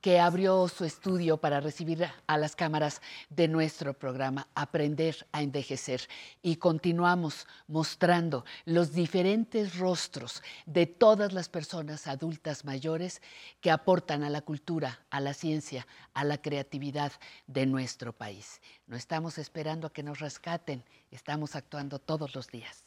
[0.07, 6.03] que abrió su estudio para recibir a las cámaras de nuestro programa Aprender a Envejecer.
[6.43, 13.20] Y continuamos mostrando los diferentes rostros de todas las personas adultas mayores
[13.61, 17.11] que aportan a la cultura, a la ciencia, a la creatividad
[17.49, 18.61] de nuestro país.
[18.87, 22.85] No estamos esperando a que nos rescaten, estamos actuando todos los días.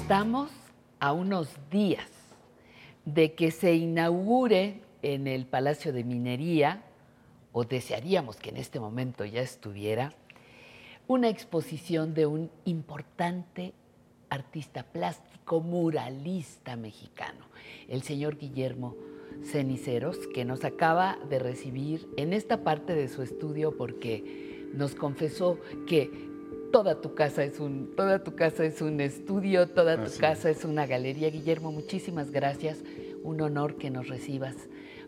[0.00, 0.50] Estamos
[1.00, 2.08] a unos días
[3.04, 6.82] de que se inaugure en el Palacio de Minería,
[7.52, 10.14] o desearíamos que en este momento ya estuviera,
[11.08, 13.74] una exposición de un importante
[14.30, 17.44] artista plástico muralista mexicano,
[17.86, 18.96] el señor Guillermo
[19.44, 25.58] Ceniceros, que nos acaba de recibir en esta parte de su estudio porque nos confesó
[25.86, 26.31] que
[26.72, 30.50] toda tu casa es un, toda tu casa es un estudio, toda tu Así casa
[30.50, 31.30] es una galería.
[31.30, 32.78] Guillermo, muchísimas gracias.
[33.22, 34.56] Un honor que nos recibas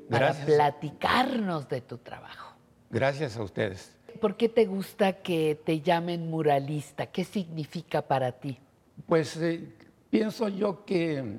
[0.09, 0.47] para Gracias.
[0.47, 2.55] platicarnos de tu trabajo.
[2.91, 3.97] Gracias a ustedes.
[4.21, 7.07] ¿Por qué te gusta que te llamen muralista?
[7.07, 8.59] ¿Qué significa para ti?
[9.07, 9.69] Pues eh,
[10.11, 11.39] pienso yo que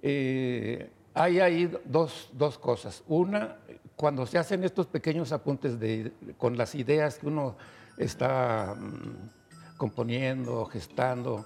[0.00, 3.02] eh, hay ahí dos, dos cosas.
[3.06, 3.58] Una,
[3.96, 7.56] cuando se hacen estos pequeños apuntes de, con las ideas que uno
[7.98, 9.39] está mm,
[9.84, 11.42] componiendo, gestando,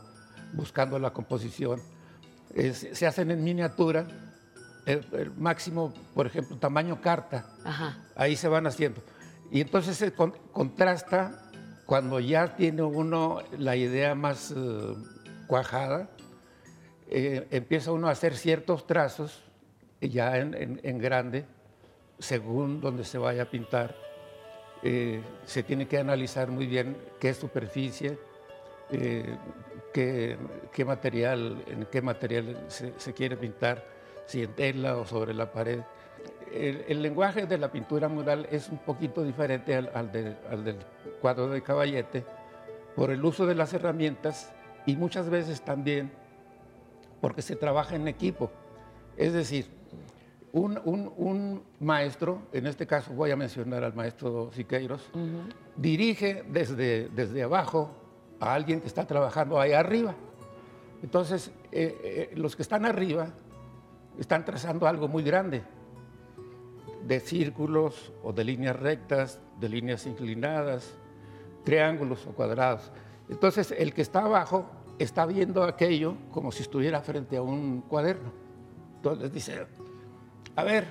[0.54, 1.80] buscando la composición,
[2.52, 4.08] es- se hacen en miniatura,
[4.86, 7.46] el, el máximo, por ejemplo, tamaño carta.
[7.64, 7.96] Ajá.
[8.16, 9.00] ahí se van haciendo.
[9.52, 11.48] Y entonces se con- contrasta
[11.86, 14.94] cuando ya tiene uno la idea más eh,
[15.46, 16.08] cuajada,
[17.08, 19.44] eh, empieza uno a hacer ciertos trazos
[20.00, 21.44] ya en, en- en grande,
[22.18, 23.94] según donde se vaya a pintar.
[24.86, 28.18] Eh, se tiene que analizar muy bien qué superficie,
[28.90, 29.34] eh,
[29.94, 33.82] qué, material, en qué material se, quiere pintar,
[34.26, 35.80] si en tela o sobre la pared.
[36.52, 40.76] El, lenguaje de la pintura mural es un poquito diferente al del
[41.18, 42.22] cuadro de caballete
[42.94, 44.52] por el uso de las herramientas
[44.84, 46.12] y muchas veces también
[47.22, 48.50] porque se trabaja en equipo.
[49.16, 49.66] Es decir,
[50.54, 55.10] un, un- un maestro, en este caso voy a mencionar al maestro Siqueiros,
[55.76, 57.90] dirige desde, desde abajo
[58.38, 60.14] a alguien que está trabajando ahí arriba.
[61.02, 63.28] Entonces, eh, eh, los que están arriba
[64.18, 65.62] están trazando algo muy grande,
[67.04, 70.94] de círculos o de líneas rectas, de líneas inclinadas,
[71.64, 72.92] triángulos o cuadrados.
[73.28, 74.66] Entonces, el que está abajo
[75.00, 78.32] está viendo aquello como si estuviera frente a un cuaderno.
[78.96, 79.66] Entonces dice,
[80.56, 80.86] a ver,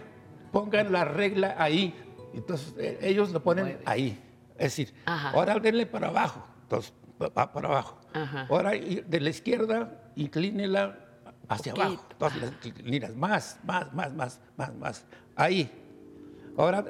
[0.52, 1.94] pongan la regla ahí.
[2.34, 4.20] Entonces, eh, ellos lo ponen ahí.
[4.58, 5.30] Es decir, Ajá.
[5.32, 6.46] ahora denle para abajo.
[6.64, 8.00] Entonces, va para abajo.
[8.14, 8.48] Ajá.
[8.50, 11.00] Ahora de la izquierda, inclínela
[11.48, 11.88] hacia Poquito.
[11.88, 12.08] abajo.
[12.12, 15.06] Entonces, las inclinas más, más, más, más, más, más.
[15.36, 15.70] Ahí.
[16.58, 16.86] Ahora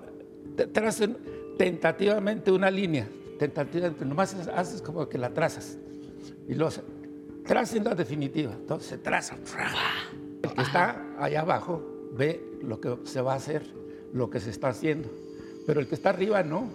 [0.73, 1.17] tracen
[1.57, 3.07] tentativamente una línea.
[3.39, 5.77] Tentativamente, nomás haces- como que la trazas.
[6.47, 6.71] Y luego
[7.45, 8.53] tracen la definitiva.
[8.53, 9.35] Entonces se traza.
[10.43, 11.81] El que está allá abajo
[12.17, 13.63] ve lo que se va a hacer,
[14.13, 15.09] lo que se está haciendo.
[15.65, 16.67] Pero el que está arriba no.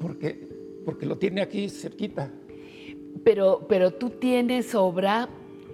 [0.00, 0.48] Porque,
[0.84, 2.30] porque lo tiene aquí cerquita.
[3.24, 5.28] Pero, pero tú tienes obra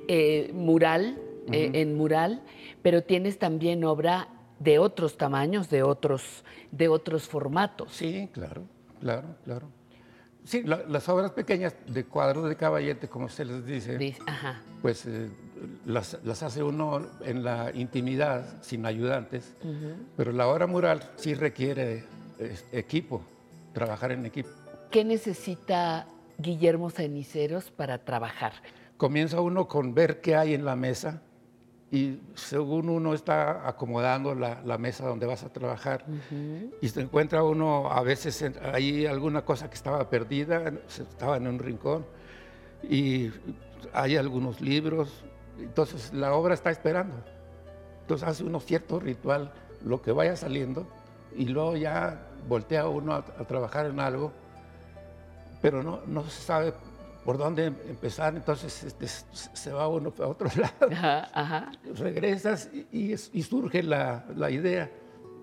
[0.08, 1.18] eh, mural,
[1.52, 2.42] eh, en mural,
[2.82, 4.28] pero tienes también obra
[4.58, 7.92] de otros tamaños, de otros, de otros formatos.
[7.94, 8.62] Sí, claro,
[9.00, 9.68] claro, claro.
[10.44, 14.60] Sí, la- las obras pequeñas de cuadros de caballete, como se les dice, ajá.
[14.82, 15.28] pues eh,
[15.86, 19.54] las, las hace uno en la intimidad, sin ayudantes,
[20.16, 22.04] pero la obra mural sí requiere
[22.38, 23.22] eh, equipo,
[23.72, 24.48] trabajar en equipo.
[24.90, 26.06] ¿Qué necesita
[26.38, 28.52] Guillermo Ceniceros para trabajar?
[28.96, 31.22] Comienza uno con ver qué hay en la mesa
[31.90, 36.04] y según uno está acomodando la, la mesa donde vas a trabajar
[36.82, 41.46] y se encuentra uno a veces en- hay alguna cosa que estaba perdida, estaba en
[41.46, 42.04] un rincón
[42.88, 43.30] y
[43.94, 45.24] hay algunos libros,
[45.58, 47.14] entonces la obra está esperando.
[48.02, 49.52] Entonces hace uno cierto ritual,
[49.84, 50.86] lo que vaya saliendo
[51.36, 54.32] y luego ya voltea uno a, a trabajar en algo,
[55.60, 56.72] pero no, no se sabe
[57.24, 60.90] por dónde empezar, entonces este, se va uno para otro lado.
[60.92, 61.72] Ajá, ajá.
[61.96, 64.90] Regresas y, surge la, la idea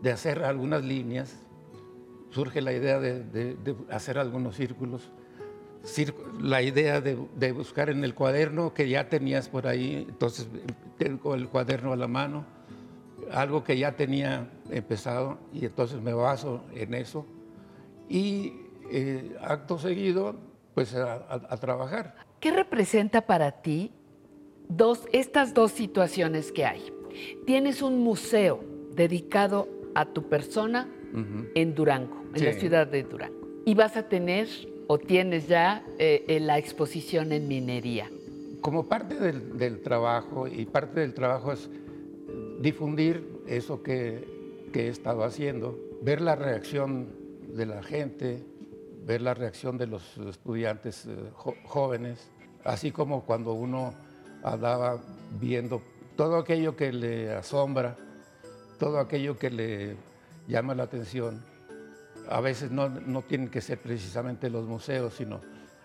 [0.01, 1.35] de hacer algunas líneas,
[2.31, 5.11] surge la idea de, de- de hacer algunos círculos,
[6.39, 10.47] la idea de, de buscar en el cuaderno que ya tenías por ahí, entonces
[10.97, 12.45] tengo el cuaderno a la mano,
[13.31, 17.25] algo que ya tenía empezado y entonces me baso en eso
[18.09, 18.53] y
[18.91, 20.35] eh, acto seguido
[20.73, 22.15] pues a- a- a trabajar.
[22.39, 23.91] ¿Qué representa para ti
[24.67, 26.91] dos, estas dos situaciones que hay?
[27.45, 28.63] Tienes un museo
[28.93, 31.47] dedicado a tu persona Ujú.
[31.55, 32.59] en Durango, en la Sí.
[32.59, 33.47] ciudad de Durango.
[33.65, 34.47] Y vas a tener
[34.87, 38.09] o tienes ya eh, eh, la exposición en minería.
[38.61, 41.69] Como parte del, del trabajo, y parte del trabajo es
[42.59, 44.23] difundir eso que,
[44.73, 47.07] que he estado haciendo, ver la reacción
[47.55, 48.43] de la gente,
[49.05, 51.15] ver la reacción de los estudiantes eh,
[51.65, 52.29] jóvenes,
[52.63, 53.93] así como cuando uno
[54.43, 54.99] andaba
[55.39, 55.81] viendo
[56.15, 57.95] todo aquello que le asombra,
[58.79, 59.95] todo aquello que le
[60.47, 61.41] llama la atención.
[62.29, 65.41] A veces no, no tienen que ser precisamente los museos, sino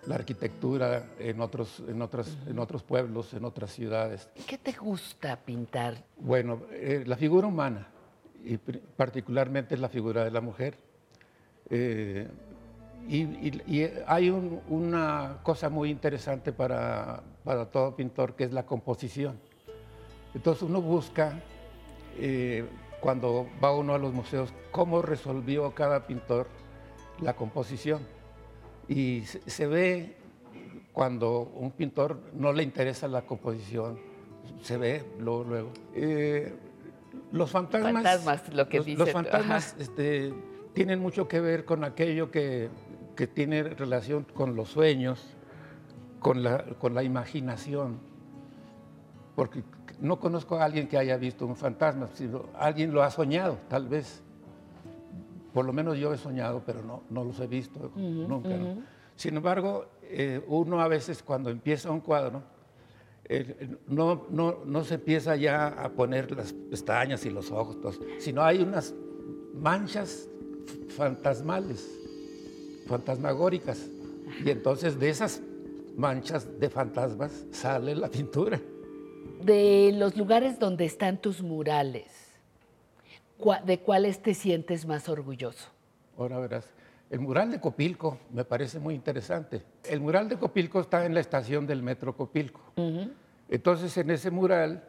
[0.06, 4.28] la arquitectura en otros, en, otras, en otros pueblos, en otras ciudades.
[4.46, 6.02] ¿Qué te gusta pintar?
[6.18, 7.88] Bueno, eh, la figura humana,
[8.44, 10.74] y particularmente la figura de la mujer.
[11.68, 12.26] Eh,
[13.08, 18.52] y, y- y hay un- una cosa muy interesante para, para todo pintor, que es
[18.52, 19.38] la composición.
[20.34, 21.40] Entonces uno busca,
[22.18, 22.64] eh,
[23.00, 26.46] cuando va uno a los museos, cómo resolvió cada pintor
[27.20, 28.00] la composición.
[28.88, 30.16] Y se, ve
[30.92, 33.98] cuando un pintor no le interesa la composición,
[34.62, 35.44] se ve luego.
[35.44, 35.70] luego.
[35.94, 36.54] Eh,
[37.32, 40.34] los fantasmas, Fantasmas, lo que los, dice los fantasmas este,
[40.72, 42.68] tienen mucho que ver con aquello que,
[43.16, 45.36] que tiene relación con los sueños,
[46.18, 48.00] con la, con la imaginación.
[49.36, 49.62] Porque
[50.00, 53.88] no conozco a alguien que haya visto un fantasma, sino alguien lo ha soñado, tal
[53.88, 54.22] vez.
[55.52, 58.50] Por lo menos yo he soñado, pero no, no los he visto nunca.
[59.16, 62.42] Sin embargo, eh, uno a veces cuando empieza un cuadro,
[63.24, 68.00] eh, no, no, no se empieza ya a poner las pestañas y los ojos, todos,
[68.18, 68.94] sino hay unas
[69.54, 70.28] manchas
[70.88, 71.86] fantasmales,
[72.86, 73.88] fantasmagóricas.
[74.44, 75.42] Y entonces de esas
[75.96, 78.60] manchas de fantasmas sale la pintura.
[79.44, 82.06] De los lugares donde están tus murales,
[83.38, 85.68] ¿cuá- ¿de cuáles te sientes más orgulloso?
[86.18, 86.64] Ahora verás.
[87.08, 89.62] El mural de Copilco me parece muy interesante.
[89.84, 92.60] El mural de Copilco está en la estación del metro Copilco.
[93.48, 94.84] Entonces, en ese mural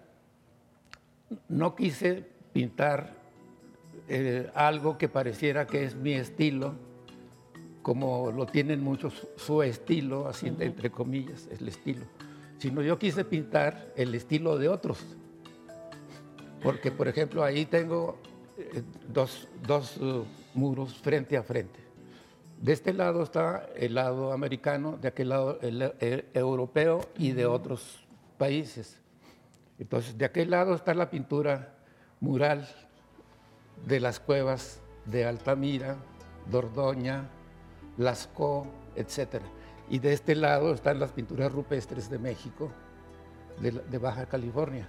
[1.50, 2.24] no quise
[2.54, 3.16] pintar
[4.08, 6.76] eh, algo que pareciera que es mi estilo,
[7.82, 12.06] como lo tienen muchos su estilo, así entre comillas, el estilo,
[12.62, 15.04] sino yo quise pintar el estilo de otros.
[16.62, 18.20] Porque, por ejemplo, ahí tengo
[18.56, 20.22] eh, dos, dos, eh,
[20.54, 21.80] muros frente a frente.
[22.62, 27.48] De este lado está el lado americano, de aquel lado el, e- europeo y de
[27.48, 28.06] otros
[28.38, 29.00] países.
[29.80, 31.74] Entonces, de aquel lado está la pintura
[32.20, 32.70] mural
[33.88, 35.98] de las cuevas de Altamira,
[36.52, 37.28] Dordoña,
[37.98, 39.42] Lascaux, etc.
[39.92, 42.72] Y de este lado están las pinturas rupestres de México,
[43.60, 44.88] de, Baja California.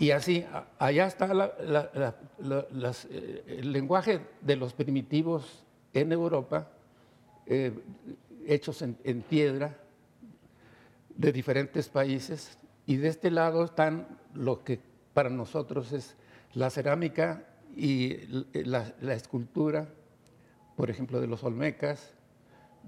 [0.00, 0.44] Y así,
[0.80, 1.30] allá está
[1.60, 6.72] eh, el lenguaje de los primitivos en Europa,
[7.46, 7.72] eh,
[8.48, 9.78] hechos en, en piedra
[11.10, 12.58] de diferentes países.
[12.86, 14.80] Y de este lado están lo que
[15.12, 16.16] para nosotros es
[16.54, 17.46] la cerámica
[17.76, 19.86] y la escultura,
[20.74, 22.12] por ejemplo, de los olmecas,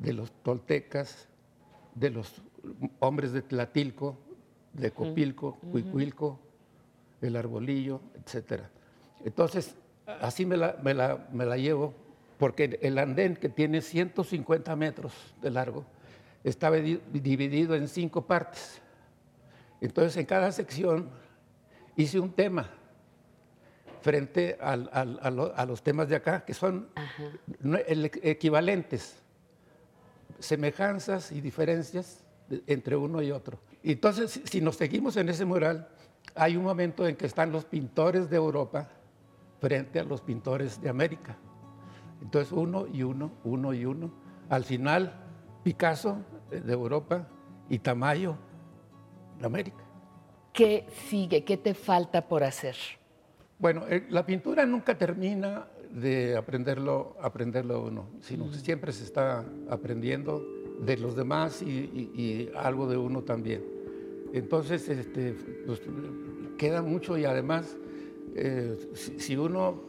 [0.01, 1.28] de los toltecas,
[1.94, 2.43] de los
[3.01, 4.16] hombres de Tlatilco,
[4.73, 5.70] de Copilco, ujú.
[5.70, 6.39] Cuicuilco,
[7.23, 8.62] el arbolillo, etc.
[9.24, 9.74] Entonces,
[10.20, 11.94] así me la, me la- me la llevo,
[12.39, 15.85] porque el andén que tiene 150 metros de largo
[16.44, 18.81] está di- dividido en cinco partes.
[19.81, 21.09] Entonces, en cada sección
[21.97, 22.68] hice un tema
[24.02, 26.89] frente al- al- a, lo- a los temas de acá, que son
[28.23, 29.16] equivalentes,
[30.38, 32.24] semejanzas y diferencias
[32.66, 33.58] entre uno y otro.
[33.82, 35.88] Entonces, si- si nos seguimos en ese mural,
[36.34, 38.88] hay un momento en que están los pintores de Europa
[39.60, 41.36] frente a los pintores de América.
[42.22, 44.10] Entonces, uno y uno, uno y uno.
[44.48, 45.12] Al final,
[45.62, 46.18] Picasso
[46.50, 47.26] eh, de Europa
[47.68, 48.36] y Tamayo
[49.40, 49.82] de América.
[50.52, 51.44] ¿Qué sigue?
[51.44, 52.76] ¿Qué te falta por hacer?
[53.58, 55.66] Bueno, eh, la pintura nunca termina
[56.01, 60.44] de aprenderlo, aprenderlo uno, sino que siempre se está aprendiendo
[60.85, 63.64] de los demás y, y- y algo de uno también.
[64.35, 65.35] Entonces, este,
[65.66, 65.81] pues,
[66.59, 67.77] queda mucho y además,
[68.35, 69.85] eh, si, si uno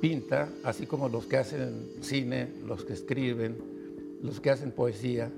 [0.00, 3.56] pinta, así como los que hacen cine, los que escriben,
[4.20, 5.30] los que hacen poesía,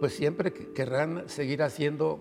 [0.00, 2.20] pues siempre que- querrán seguir haciendo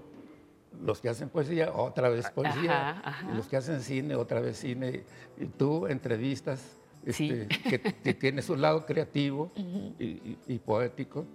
[0.83, 3.31] los que hacen poesía, otra vez poesía, Ajá, ajá.
[3.33, 5.03] y los que hacen cine, otra vez cine,
[5.39, 6.59] y tú entrevistas,
[7.05, 9.51] este, que, que tiene su lado creativo
[9.99, 11.25] y, y- y poético.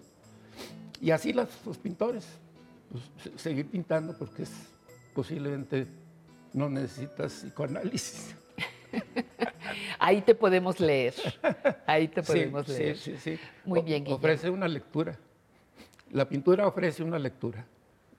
[1.01, 2.27] Y así los, los pintores,
[2.91, 4.51] pues, se- seguir pintando porque es,
[5.15, 5.87] posiblemente
[6.53, 8.35] no necesitas psicoanálisis.
[9.99, 11.15] Ahí te podemos leer.
[11.87, 12.97] Ahí te Sí, podemos sí, leer.
[12.97, 13.39] sí, sí.
[13.65, 14.17] Muy O- bien, Guillermo.
[14.17, 15.19] Ofrece una lectura.
[16.13, 17.67] La pintura ofrece una lectura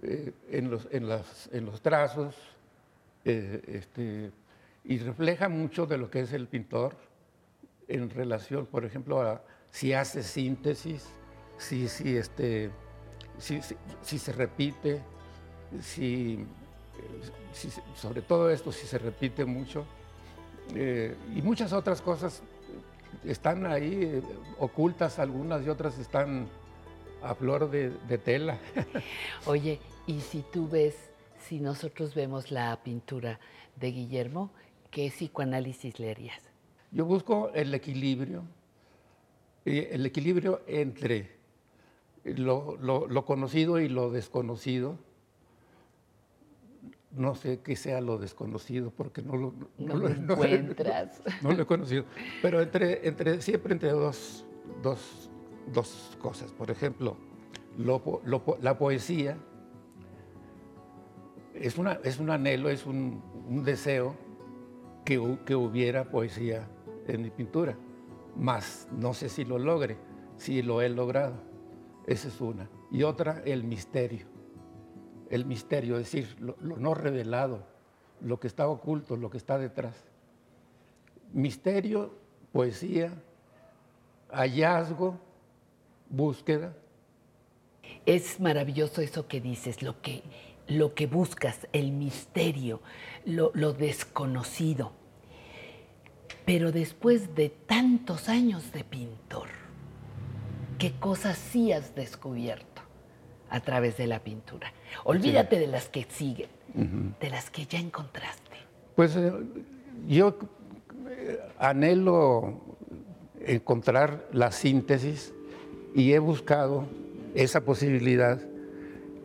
[0.04, 2.36] eh, en, los, en, las- en los trazos
[3.26, 4.32] eh, este,
[4.84, 6.96] y refleja mucho de lo que es el pintor
[7.90, 11.06] en relación, por ejemplo, a si hace síntesis,
[11.58, 12.70] si, si, este,
[13.38, 15.02] si, si- si se repite,
[15.82, 16.46] si,
[17.96, 19.86] sobre todo esto, si se repite mucho,
[20.76, 22.42] eh, y muchas otras cosas
[23.26, 24.22] están ahí eh,
[24.60, 26.48] ocultas, algunas y otras están
[27.22, 28.58] a flor de, de tela.
[29.46, 30.96] Oye, y si tú ves,
[31.48, 33.40] si nosotros vemos la pintura
[33.76, 34.52] de Guillermo,
[34.92, 36.42] ¿qué psicoanálisis le harías?
[36.92, 38.44] Yo busco el equilibrio,
[39.66, 41.38] el equilibrio entre
[42.24, 44.98] lo, lo- lo conocido y lo desconocido.
[47.12, 51.22] No sé qué sea lo desconocido porque no lo, No lo encuentras.
[51.42, 52.06] No, lo he conocido.
[52.42, 54.46] Pero entre, entre, siempre entre dos,
[54.84, 55.30] dos,
[55.74, 56.52] dos cosas.
[56.52, 57.18] Por ejemplo,
[58.62, 59.38] la poesía
[61.56, 64.16] es, una, es un anhelo, es un, un deseo
[65.06, 65.18] que
[65.56, 66.68] hubiera poesía
[67.16, 67.76] en mi pintura.
[68.36, 69.98] Más no sé si lo logre,
[70.38, 71.36] si lo he logrado.
[72.08, 72.70] Esa es una.
[72.92, 74.26] Y otra, el misterio.
[75.30, 77.64] El misterio, es decir, lo, no revelado,
[78.22, 79.96] lo que está oculto, lo que está detrás.
[81.34, 82.16] Misterio,
[82.52, 83.14] poesía,
[84.32, 85.20] hallazgo,
[86.10, 86.74] búsqueda.
[88.06, 90.24] Es maravilloso eso que dices, lo que,
[90.68, 92.82] lo que buscas, el misterio,
[93.26, 94.94] lo desconocido.
[96.50, 99.50] Pero después de tantos años de pintor,
[100.80, 102.82] ¿qué cosas sí has descubierto
[103.52, 104.74] a través de la pintura?
[105.04, 106.50] Olvídate de las que siguen,
[107.22, 108.58] de las que ya encontraste.
[108.96, 109.32] Pues eh,
[110.08, 110.40] yo
[111.08, 112.60] eh, anhelo
[113.46, 115.32] encontrar la síntesis
[115.94, 116.88] y he buscado
[117.36, 118.42] esa posibilidad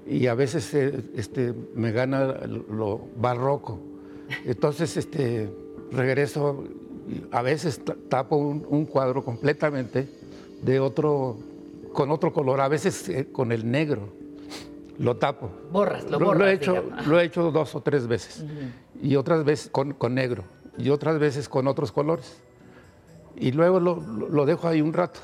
[0.07, 3.81] y a veces eh, este, me gana lo barroco.
[4.45, 5.49] Entonces este,
[5.91, 6.65] regreso,
[7.31, 10.09] a veces ta- tapo un, un cuadro completamente
[10.63, 11.37] de otro,
[11.93, 14.09] con otro color, a veces eh, con el negro.
[14.99, 15.51] Lo tapo.
[15.73, 17.07] Borras, lo he borras, hecho, digamos.
[17.07, 18.45] lo he hecho dos o tres veces
[19.03, 20.45] y otras veces con, con negro
[20.79, 22.37] y otras veces con otros colores.
[23.37, 25.19] Y luego lo, lo- lo dejo ahí un rato,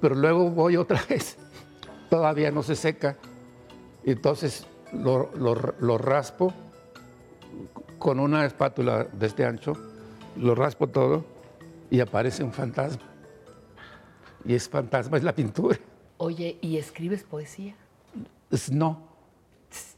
[0.00, 1.38] pero luego voy otra vez,
[2.10, 3.16] todavía no se seca,
[4.04, 6.52] entonces lo, lo- lo raspo
[7.98, 9.72] con una espátula de este ancho,
[10.36, 11.24] lo raspo todo
[11.90, 13.02] y aparece un fantasma.
[14.44, 15.78] Y ese fantasma es la pintura.
[16.16, 17.74] Oye, ¿y escribes poesía?
[18.50, 19.08] Es no.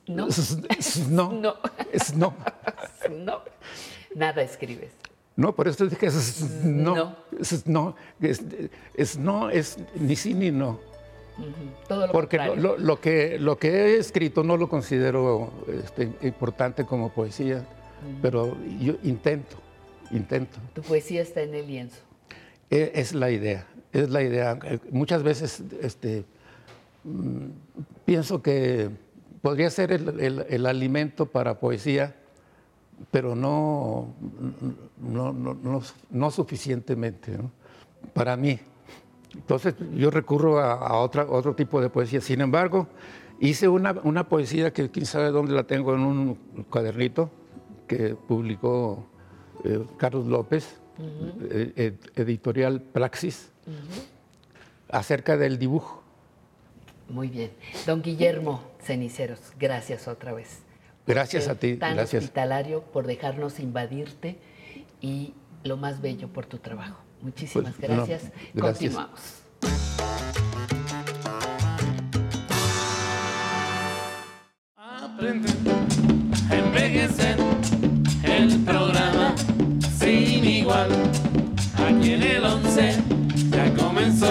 [0.07, 0.27] No.
[0.79, 1.33] Es, no.
[1.33, 1.55] No.
[1.93, 2.35] Es no.
[3.11, 3.41] No,
[4.15, 4.91] nada escribes.
[5.37, 6.95] No, por eso dije es no.
[6.95, 7.17] No.
[7.39, 7.97] Es no.
[8.21, 8.41] Es,
[8.95, 10.79] es no, es ni sí ni no.
[11.89, 12.77] Todo lo Porque lo, contrario.
[12.79, 17.65] lo- lo que, lo que he escrito no lo considero este, importante como poesía,
[18.21, 19.57] pero yo intento,
[20.13, 20.59] intento.
[20.75, 21.97] Tu poesía está en el lienzo.
[22.71, 24.59] E- Es la idea, es la idea.
[24.65, 26.25] Eh, Muchas veces este,
[27.05, 27.47] mm,
[28.05, 28.91] pienso que
[29.43, 32.15] podría ser el, el- el alimento para poesía,
[33.11, 34.15] pero no,
[35.01, 37.37] no, no, no- no suficientemente
[38.15, 38.59] para mí.
[39.35, 42.21] Entonces yo recurro a, a otra, otro tipo de poesía.
[42.21, 42.87] Sin embargo,
[43.41, 46.35] hice una, una poesía que quién sabe dónde la tengo en un
[46.71, 47.31] cuadernito
[47.89, 49.07] que publicó
[49.65, 50.77] eh, Carlos López,
[51.51, 53.51] eh, ed- editorial Praxis,
[54.89, 56.03] acerca del dibujo.
[57.09, 57.51] Muy bien.
[57.87, 60.61] Don Guillermo Ceniceros, gracias otra vez.
[61.07, 62.23] Gracias a ti, Tan gracias.
[62.25, 64.39] hospitalario por dejarnos invadirte
[65.01, 65.35] y
[65.65, 66.99] lo más bello por tu trabajo.
[67.23, 68.33] Muchísimas Pues, no, gracias.
[68.55, 68.95] gracias.
[68.95, 70.43] Continuamos.
[74.77, 75.82] Aprender
[82.79, 84.31] en el 11 ya comenzó.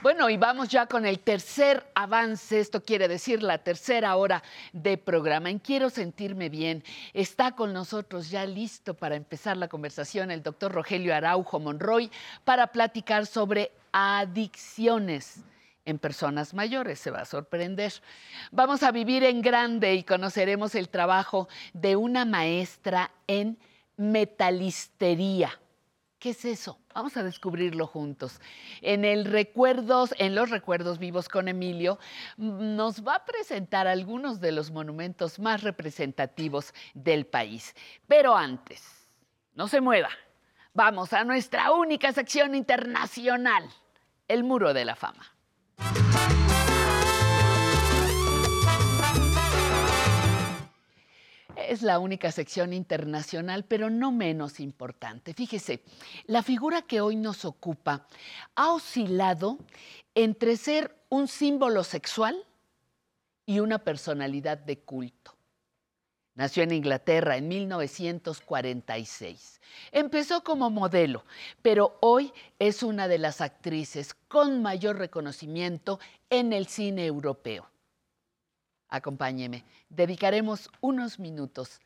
[0.00, 4.96] Bueno, y vamos ya con el tercer avance, esto quiere decir la tercera hora de
[4.96, 5.50] programa.
[5.50, 6.82] En Quiero Sentirme Bien
[7.12, 12.10] está con nosotros ya listo para empezar la conversación el doctor Rogelio Araujo Monroy
[12.44, 15.40] para platicar sobre adicciones
[15.84, 17.92] en personas mayores, se va a sorprender.
[18.52, 23.58] Vamos a vivir en grande y conoceremos el trabajo de una maestra en
[23.96, 25.50] metalistería.
[26.18, 26.80] ¿Qué es eso?
[26.94, 28.40] Vamos a descubrirlo juntos.
[28.82, 32.00] En el recuerdos, en los recuerdos vivos con Emilio,
[32.36, 37.72] nos va a presentar algunos de los monumentos más representativos del país.
[38.08, 38.82] Pero antes,
[39.54, 40.10] no se mueva.
[40.74, 43.68] Vamos a nuestra única sección internacional,
[44.26, 45.24] el Muro de la Fama.
[51.68, 55.34] Es la única sección internacional, pero no menos importante.
[55.34, 55.82] Fíjese,
[56.24, 58.06] la figura que hoy nos ocupa
[58.54, 59.58] ha oscilado
[60.14, 62.42] entre ser un símbolo sexual
[63.44, 65.34] y una personalidad de culto.
[66.36, 69.60] Nació en Inglaterra en 1946.
[69.92, 71.26] Empezó como modelo,
[71.60, 76.00] pero hoy es una de las actrices con mayor reconocimiento
[76.30, 77.68] en el cine europeo.
[78.88, 81.80] Acompáñeme, dedicaremos unos minutos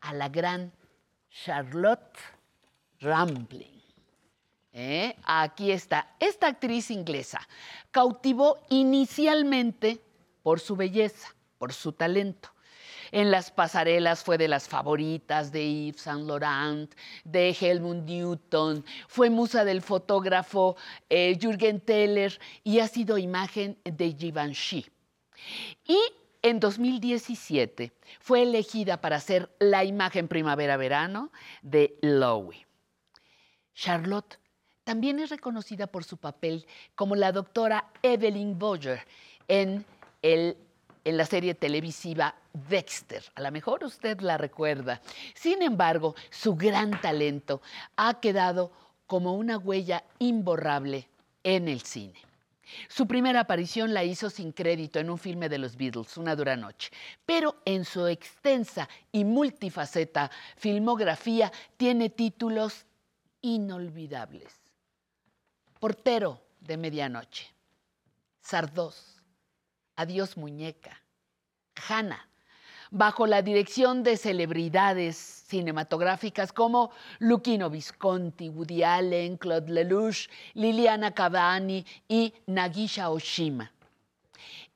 [0.00, 0.72] a la gran
[1.30, 2.16] Charlotte
[3.00, 3.82] Rampling.
[4.72, 5.16] ¿Eh?
[5.24, 6.14] Aquí está.
[6.20, 7.40] Esta actriz inglesa
[7.90, 10.00] cautivó inicialmente
[10.42, 12.50] por su belleza, por su talento.
[13.12, 16.92] En las pasarelas fue de las favoritas de Yves Saint Laurent,
[17.24, 20.76] de Helmut Newton, fue musa del fotógrafo
[21.08, 24.86] eh, Jürgen Teller y ha sido imagen de Givenchy.
[25.86, 25.98] Y
[26.48, 31.32] en 2017 fue elegida para ser la imagen primavera-verano
[31.62, 32.66] de Loewe.
[33.74, 34.38] Charlotte
[34.84, 36.64] también es reconocida por su papel
[36.94, 39.00] como la doctora Evelyn Boyer
[39.48, 39.84] en,
[40.22, 40.56] el,
[41.04, 43.24] en la serie televisiva Dexter.
[43.34, 45.00] A lo mejor usted la recuerda.
[45.34, 47.60] Sin embargo, su gran talento
[47.96, 48.70] ha quedado
[49.08, 51.08] como una huella imborrable
[51.42, 52.25] en el cine.
[52.88, 56.56] Su primera aparición la hizo sin crédito en un filme de los Beatles, Una dura
[56.56, 56.90] noche,
[57.24, 62.86] pero en su extensa y multifaceta filmografía tiene títulos
[63.40, 64.52] inolvidables.
[65.78, 67.54] Portero de medianoche,
[68.40, 69.22] Sardós,
[69.96, 71.00] Adiós muñeca,
[71.88, 72.28] Hanna,
[72.90, 81.84] bajo la dirección de celebridades cinematográficas como Luchino Visconti, Woody Allen, Claude Lelouch, Liliana Cavani
[82.08, 83.72] y Nagisha Oshima.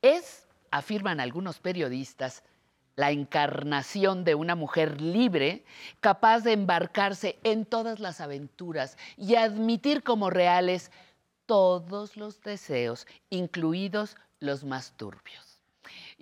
[0.03, 2.43] Es, afirman algunos periodistas,
[2.97, 5.65] la encarnación de una mujer libre,
[6.01, 10.91] capaz de embarcarse en todas las aventuras y admitir como reales
[11.47, 15.50] todos los deseos, incluidos los más turbios.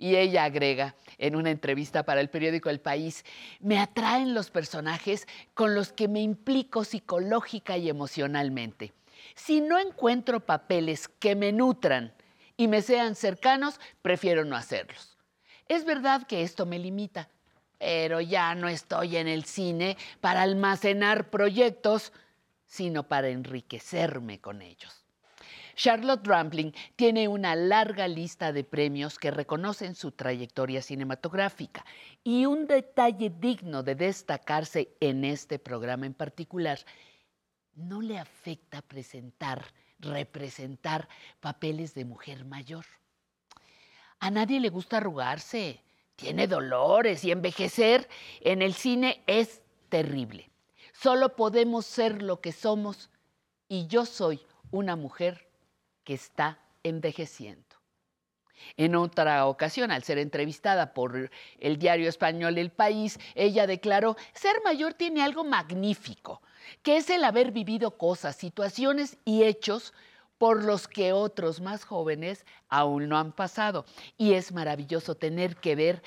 [0.01, 3.25] Y ella agrega en una entrevista para el periódico El País,
[3.59, 8.93] me atraen los personajes con los que me implico psicológica y emocionalmente.
[9.35, 12.13] Si no encuentro papeles que me nutran
[12.55, 15.17] y me sean cercanos, prefiero no hacerlos.
[15.67, 17.29] Es verdad que esto me limita,
[17.77, 22.13] pero ya no estoy en el cine para almacenar proyectos,
[22.65, 24.98] sino para enriquecerme con ellos.
[25.79, 31.85] Charlotte Rampling tiene una larga lista de premios que reconocen su trayectoria cinematográfica
[32.21, 36.79] y un detalle digno de destacarse en este programa en particular,
[37.75, 39.63] no le afecta presentar,
[39.99, 41.07] representar
[41.39, 42.85] papeles de mujer mayor.
[44.19, 45.81] A nadie le gusta arrugarse,
[46.17, 48.09] tiene dolores y envejecer
[48.41, 50.51] en el cine es terrible.
[50.91, 53.09] Solo podemos ser lo que somos
[53.69, 54.41] y yo soy
[54.71, 55.48] una mujer
[56.09, 57.75] que está envejeciendo.
[58.77, 61.29] En otra ocasión, al ser entrevistada por
[61.59, 66.41] el diario español El País, ella declaró, ser mayor tiene algo magnífico,
[66.81, 69.93] que es el haber vivido cosas, situaciones y hechos
[70.39, 73.85] por los que otros más jóvenes aún no han pasado.
[74.17, 76.01] Y es maravilloso tener que ver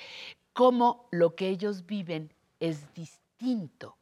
[0.53, 3.97] cómo lo que ellos viven es distinto,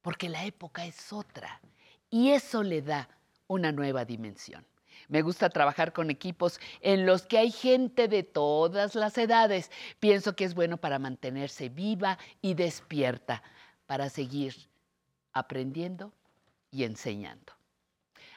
[0.00, 1.60] porque la época es otra.
[2.08, 3.08] Y eso le da
[3.48, 4.64] una nueva dimensión.
[5.10, 9.72] Me gusta trabajar con equipos en los que hay gente de todas las edades.
[9.98, 13.42] Pienso que es bueno para mantenerse viva y despierta,
[13.86, 14.54] para seguir
[15.32, 16.12] aprendiendo
[16.70, 17.52] y enseñando.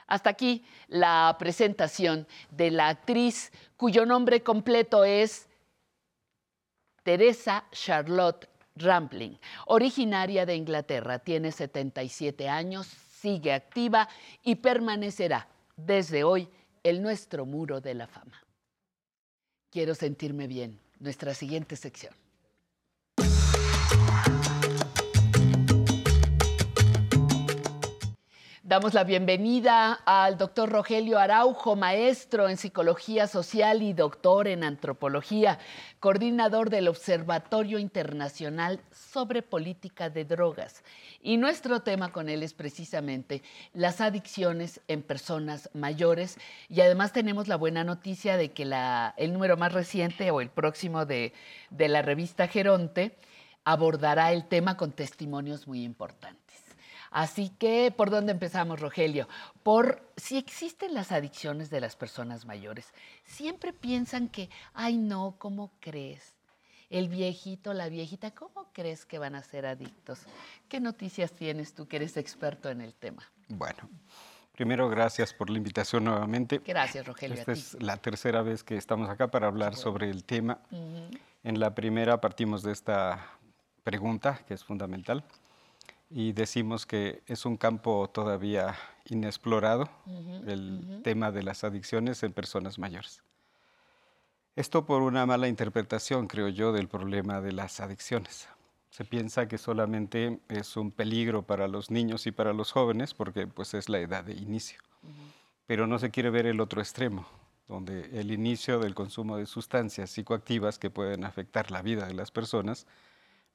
[0.07, 5.47] Hasta aquí la presentación de la actriz cuyo nombre completo es
[7.03, 9.37] Teresa Charlotte Rampling,
[9.67, 14.09] originaria de Inglaterra, tiene 77 años, sigue activa
[14.41, 16.49] y permanecerá desde hoy
[16.83, 18.45] el nuestro muro de la fama.
[19.71, 20.79] Quiero sentirme bien.
[20.99, 22.13] Nuestra siguiente sección.
[28.73, 35.59] Damos la bienvenida al doctor Rogelio Araujo, maestro en psicología social y doctor en antropología,
[35.99, 40.81] coordinador del Observatorio Internacional sobre Política de Drogas.
[41.21, 43.43] Y nuestro tema con él es precisamente
[43.73, 46.39] las adicciones en personas mayores.
[46.67, 48.63] Y además tenemos la buena noticia de que
[49.17, 51.31] el número más reciente o el próximo de,
[51.69, 53.15] de la revista Geronte
[53.65, 56.62] abordará el tema con testimonios muy importantes.
[57.13, 59.27] Así que, ¿por dónde empezamos, Rogelio?
[59.61, 62.91] Por si existen las adicciones de las personas mayores.
[63.23, 66.33] Siempre piensan que, ay no, ¿cómo crees?
[66.89, 70.21] El viejito, la viejita, ¿cómo crees que van a ser adictos?
[70.67, 73.23] ¿Qué noticias tienes tú que eres experto en el tema?
[73.47, 73.89] Bueno,
[74.53, 76.61] Primero, gracias por la invitación nuevamente.
[76.63, 77.59] Gracias, Rogelio, a Esta ti.
[77.59, 80.59] es la tercera vez que estamos acá para hablar sobre el tema.
[81.43, 83.31] En la primera partimos de esta
[83.83, 85.23] pregunta, que es fundamental,
[86.15, 88.75] y decimos que es un campo todavía
[89.05, 89.89] inexplorado,
[90.45, 93.23] el tema de las adicciones en personas mayores.
[94.55, 98.47] Esto por una mala interpretación, creo yo, del problema de las adicciones.
[98.91, 103.47] Se piensa que solamente es un peligro para los niños y para los jóvenes porque
[103.47, 104.79] pues es la edad de inicio.
[105.65, 107.25] Pero no se quiere ver el otro extremo,
[107.67, 112.29] donde el inicio del consumo de sustancias psicoactivas que pueden afectar la vida de las
[112.29, 112.85] personas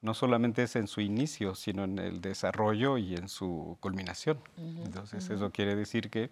[0.01, 4.39] no solamente es en su inicio, sino en el desarrollo y en su culminación.
[4.57, 6.31] Entonces eso quiere decir que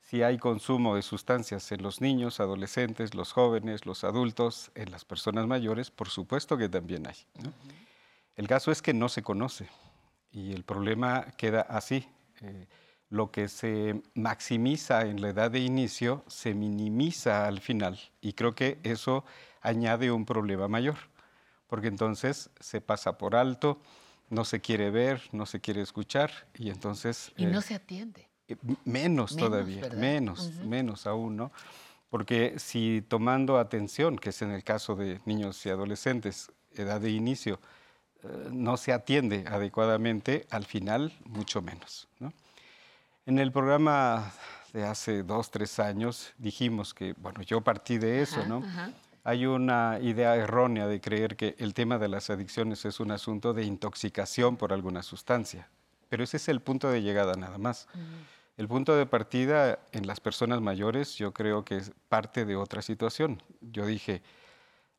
[0.00, 5.04] si hay consumo de sustancias en los niños, adolescentes, los jóvenes, los adultos, en las
[5.04, 7.16] personas mayores, por supuesto que también hay.
[7.42, 7.52] ¿no?
[8.36, 9.68] El caso es que no se conoce
[10.30, 12.08] y el problema queda así.
[12.40, 12.66] eh,
[13.08, 18.54] lo que se maximiza en la edad de inicio se minimiza al final y creo
[18.54, 19.24] que eso
[19.60, 20.96] añade un problema mayor,
[21.66, 23.80] porque entonces se pasa por alto,
[24.30, 27.32] no se quiere ver, no se quiere escuchar y entonces...
[27.36, 28.28] Y eh, no se atiende.
[28.48, 29.98] eh, Menos, Menos, todavía, ¿verdad?
[29.98, 31.52] menos, menos aún, ¿no?
[32.10, 37.10] Porque si tomando atención, que es en el caso de niños y adolescentes, edad de
[37.10, 37.60] inicio,
[38.22, 42.32] eh, no se atiende adecuadamente, al final mucho menos, ¿no?
[43.26, 44.32] En el programa
[44.72, 48.58] de hace dos, tres años dijimos que, bueno, yo partí de eso, Ajá, ¿no?
[48.58, 48.90] ajá.
[49.26, 53.54] Hay una idea errónea de creer que el tema de las adicciones es un asunto
[53.54, 55.68] de intoxicación por alguna sustancia,
[56.08, 57.88] pero ese es el punto de llegada nada más.
[58.56, 62.82] El punto de partida en las personas mayores yo creo que es parte de otra
[62.82, 63.42] situación.
[63.60, 64.22] Yo dije,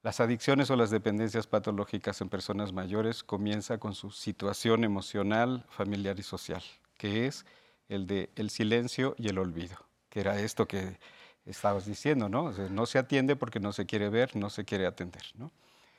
[0.04, 6.20] las adicciones o las dependencias patológicas en personas mayores comienza con su situación emocional, familiar
[6.20, 6.64] y social,
[6.98, 7.46] que es
[7.88, 9.78] el de el silencio y el olvido,
[10.10, 11.00] que era esto que
[11.48, 12.52] estabas diciendo, ¿no?
[12.52, 15.52] No se atiende porque no se quiere ver, no se quiere atender, ¿no?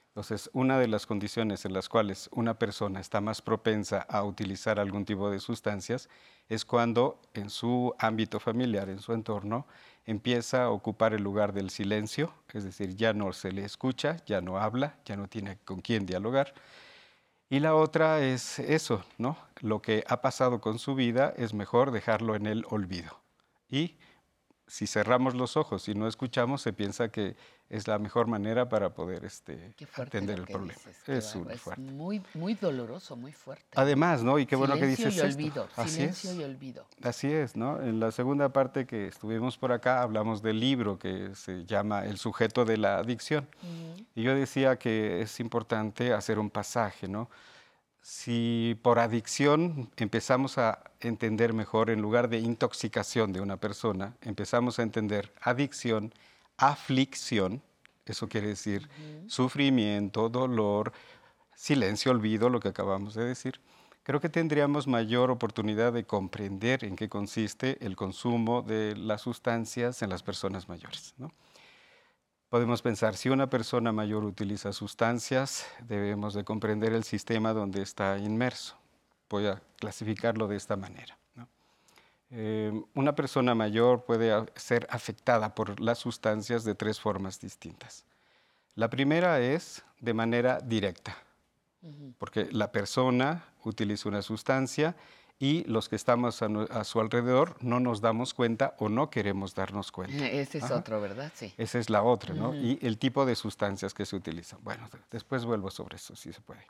[0.09, 4.81] Entonces, una de las condiciones en las cuales una persona está más propensa a utilizar
[4.81, 6.09] algún tipo de sustancias
[6.49, 9.66] es cuando en su ámbito familiar, en su entorno,
[10.07, 14.41] empieza a ocupar el lugar del silencio, es decir, ya no se le escucha, ya
[14.41, 16.53] no habla, ya no tiene con quién dialogar.
[17.49, 19.39] Y la otra es eso, ¿no?
[19.61, 23.20] Lo que ha pasado con su vida es mejor dejarlo en el olvido.
[23.70, 23.97] Y
[24.69, 27.36] si cerramos los ojos y no escuchamos, se piensa que
[27.70, 30.78] es la mejor manera para poder este, atender el problema.
[30.86, 31.82] dices, es un bárbaro, fuerte.
[31.82, 33.65] muy, muy doloroso, muy fuerte.
[33.74, 34.39] Además, ¿no?
[34.39, 35.27] Y qué bueno que dices y esto.
[35.27, 36.36] olvido, Así silencio es.
[36.36, 36.86] y olvido.
[37.03, 37.81] Así es, ¿no?
[37.82, 42.19] En la segunda parte que estuvimos por acá hablamos del libro que se llama El
[42.19, 43.49] sujeto de la adicción.
[44.15, 47.28] Y yo decía que es importante hacer un pasaje, ¿no?
[48.10, 54.78] Si por adicción empezamos a entender mejor, en lugar de intoxicación de una persona, empezamos
[54.78, 56.14] a entender adicción,
[56.56, 57.60] aflicción,
[58.06, 58.89] eso quiere decir
[59.26, 60.94] sufrimiento, dolor,
[61.55, 63.60] silencio, olvido, lo que acabamos de decir,
[64.05, 70.01] creo que tendríamos mayor oportunidad de comprender en qué consiste el consumo de las sustancias
[70.01, 71.14] en las personas mayores.
[71.18, 71.30] ¿no?
[72.49, 78.16] Podemos pensar, si una persona mayor utiliza sustancias, debemos de comprender el sistema donde está
[78.16, 78.75] inmerso.
[79.29, 81.19] Voy a clasificarlo de esta manera.
[81.35, 81.47] ¿no?
[82.31, 88.07] Eh, una persona mayor puede ser afectada por las sustancias de tres formas distintas.
[88.75, 91.19] La primera es de manera directa,
[92.16, 94.97] porque la persona utiliza una sustancia
[95.40, 99.55] y los que estamos a, a su alrededor no nos damos cuenta o no queremos
[99.55, 100.27] darnos cuenta.
[100.27, 100.77] Ese es Ajá.
[100.77, 101.31] otro, ¿verdad?
[101.35, 101.55] Sí.
[101.56, 102.48] Esa es la otra, ¿no?
[102.51, 102.56] Ujú.
[102.59, 104.59] Y el tipo de sustancias que se utilizan.
[104.62, 106.66] Bueno, de- después vuelvo sobre eso, si se puede.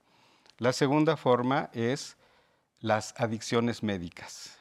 [0.59, 2.16] La segunda forma es
[2.81, 4.57] las adicciones médicas.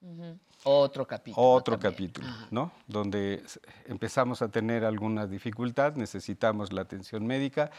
[0.00, 0.38] Ujú.
[0.64, 1.46] Otro capítulo.
[1.46, 2.10] Otro también.
[2.12, 2.72] capítulo, ¿no?
[2.86, 3.44] Donde
[3.86, 7.70] empezamos a tener alguna dificultad, necesitamos la atención médica,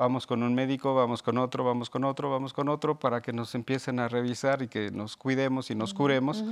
[0.00, 3.34] vamos con un médico, vamos con otro, vamos con otro, vamos con otro, para que
[3.34, 6.42] nos empiecen a revisar y que nos cuidemos y nos curemos.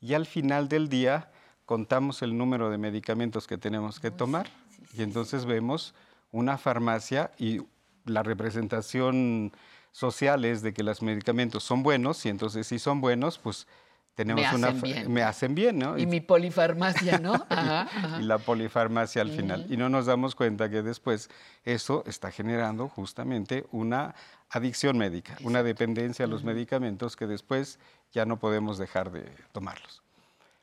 [0.00, 1.28] Y al final del día
[1.66, 4.48] contamos el número de medicamentos que tenemos que tomar
[4.96, 5.94] y entonces vemos
[6.30, 7.62] una farmacia y
[8.04, 9.50] la representación
[9.90, 13.66] social es de que los medicamentos son buenos y entonces si son buenos, pues
[14.14, 15.12] tenemos Me una hacen fa- bien.
[15.12, 15.98] me hacen bien, ¿no?
[15.98, 17.32] Y mi polifarmacia, ¿no?
[17.48, 18.20] Ajá, ajá.
[18.20, 19.66] y la polifarmacia al final.
[19.70, 21.30] Y no nos damos cuenta que después
[21.64, 24.14] eso está generando justamente una
[24.50, 27.78] adicción médica, una dependencia a los medicamentos que después
[28.12, 30.02] ya no podemos dejar de tomarlos.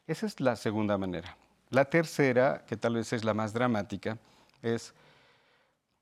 [0.05, 1.35] Esa es la segunda manera.
[1.71, 4.17] La tercera, que tal vez es la más dramática,
[4.61, 4.93] es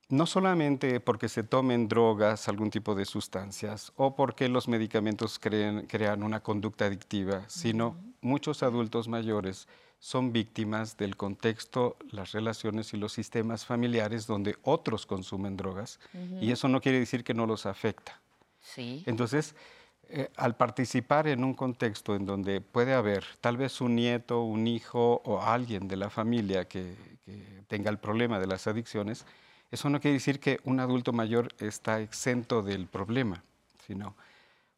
[0.10, 5.86] no solamente porque se tomen drogas, algún tipo de sustancias, o porque los medicamentos creen-
[5.88, 9.68] crean una conducta adictiva, sino muchos adultos mayores
[10.00, 16.00] son víctimas del contexto, las relaciones y los sistemas familiares donde otros consumen drogas
[16.40, 18.20] y eso no quiere decir que no los afecta.
[18.62, 19.04] Sí.
[19.08, 19.56] Entonces,
[20.10, 24.68] eh, al participar en un contexto en donde puede haber tal vez un nieto, un
[24.68, 29.26] hijo o alguien de la familia que, que tenga el problema de las adicciones,
[29.72, 33.44] eso no quiere decir que un adulto mayor está exento del problema,
[33.86, 34.16] sino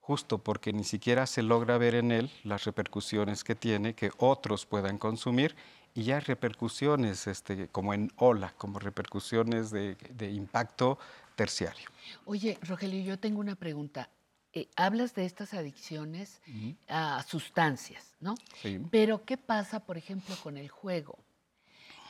[0.02, 4.66] justo porque ni siquiera se logra ver en él las repercusiones que tiene, que otros
[4.66, 5.56] puedan consumir,
[5.94, 10.98] y ya hay repercusiones este, como en ola, como repercusiones de, de impacto
[11.36, 11.90] terciario.
[12.26, 14.10] Oye, Rogelio, yo tengo una pregunta.
[14.52, 16.41] Eh, hablas de estas adicciones
[16.88, 18.36] a sustancias, ¿no?
[18.61, 18.80] Sí.
[18.90, 21.20] Pero ¿qué pasa, por ejemplo, con el juego?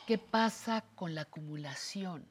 [0.06, 2.26] ¿Qué pasa con la acumulación?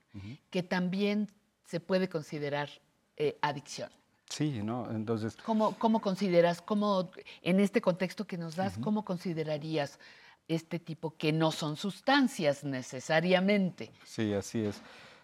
[0.50, 1.32] Que también
[1.66, 2.70] se puede considerar
[3.16, 3.90] eh, adicción.
[4.30, 4.90] Sí, ¿no?
[4.91, 7.10] Entonces, ¿Cómo, cómo consideras, cómo,
[7.41, 10.00] en este contexto que nos das, cómo considerarías
[10.48, 13.91] este tipo que no son sustancias necesariamente?
[14.04, 14.82] Sí, así es.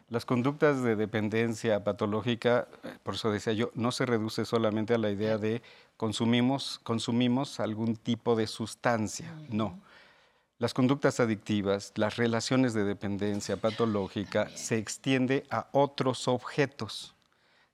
[0.09, 4.99] Las conductas de dependencia patológica, eh, por eso decía yo, no se reduce solamente a
[4.99, 5.63] la idea de
[5.97, 9.79] consumimos, consumimos algún tipo de sustancia, no.
[10.57, 17.13] Las conductas adictivas, las relaciones de dependencia patológica se extiende a otros objetos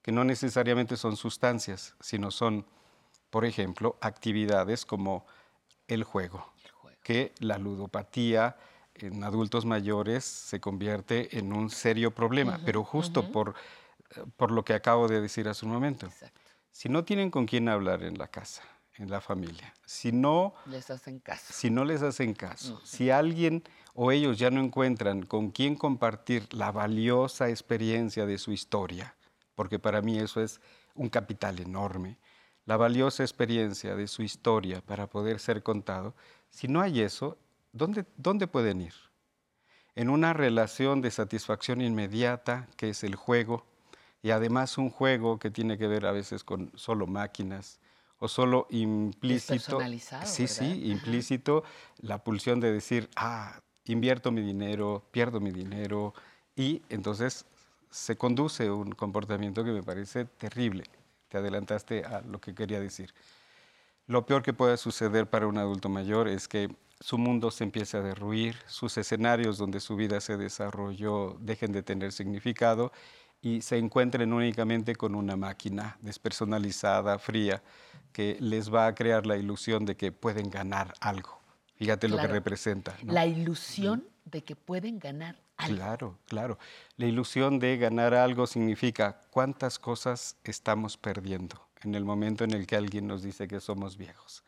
[0.02, 2.66] que no necesariamente son sustancias, sino son,
[3.30, 5.28] por ejemplo, actividades como
[5.88, 6.52] el juego,
[7.04, 8.58] que la ludopatía
[8.96, 13.54] en adultos mayores se convierte en un serio problema, pero justo por,
[14.16, 16.10] eh, por lo que acabo de decir hace un momento.
[16.72, 18.64] Si no tienen con quién hablar en la casa,
[19.02, 21.52] en la familia, si no Les hacen caso.
[21.52, 23.64] si no les hacen caso, si alguien
[23.96, 29.16] o ellos ya no encuentran con quién compartir la valiosa experiencia de su historia,
[29.56, 30.62] porque para mí eso es
[30.94, 32.20] un capital enorme,
[32.66, 36.14] la valiosa experiencia de su historia para poder ser contado,
[36.52, 37.38] si no hay eso,
[37.74, 38.94] ¿dónde, dónde pueden ir?
[39.96, 43.66] En una relación de satisfacción inmediata, que es el juego,
[44.22, 47.80] y además un juego que tiene que ver a veces con solo máquinas
[48.22, 49.80] o solo implícito.
[49.82, 50.48] Sí, ¿verdad?
[50.48, 51.64] sí, implícito
[52.02, 56.14] la pulsión de decir, ah, invierto mi dinero, pierdo mi dinero,
[56.56, 57.46] y entonces
[57.90, 60.84] se conduce un comportamiento que me parece terrible.
[61.30, 63.12] Te adelantaste a lo que quería decir.
[64.06, 66.70] Lo peor que puede suceder para un adulto mayor es que
[67.00, 71.82] su mundo se empiece a derruir, sus escenarios donde su vida se desarrolló dejen de
[71.82, 72.92] tener significado
[73.42, 77.62] y se encuentren únicamente con una máquina despersonalizada, fría,
[78.14, 81.40] que les va a crear la ilusión de que pueden ganar algo.
[81.76, 82.34] Fíjate lo que Claro.
[82.34, 82.96] representa.
[83.04, 83.14] ¿no?
[83.14, 85.76] La ilusión de que pueden ganar algo.
[85.78, 86.60] Claro, claro.
[86.98, 92.68] La ilusión de ganar algo significa cuántas cosas estamos perdiendo en el momento en el
[92.68, 94.44] que alguien nos dice que somos viejos.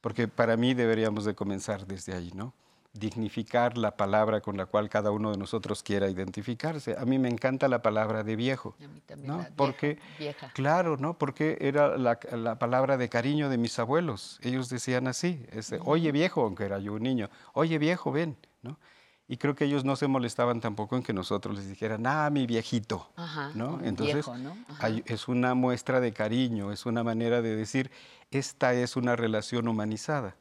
[0.00, 2.54] Porque para mí deberíamos de comenzar desde ahí, ¿no?
[2.94, 6.94] Dignificar la palabra con la cual cada uno de nosotros quiera identificarse.
[6.98, 9.38] A mí me encanta la palabra de viejo, también ¿no?
[9.38, 10.50] la Porque vieja.
[10.52, 11.16] Claro, ¿no?
[11.16, 14.38] Porque era la, la palabra de cariño de mis abuelos.
[14.42, 18.78] Ellos decían así, ese, oye viejo, aunque era yo un niño, oye viejo, ven, ¿no?
[19.26, 22.46] Y creo que ellos no se molestaban tampoco en que nosotros les dijeran, ah, mi
[22.46, 23.80] viejito, Ajá, ¿no?
[23.82, 24.54] Entonces, viejo, ¿no?
[24.80, 27.90] Hay- es una muestra de cariño, es una manera de decir,
[28.30, 30.36] esta es una relación humanizada.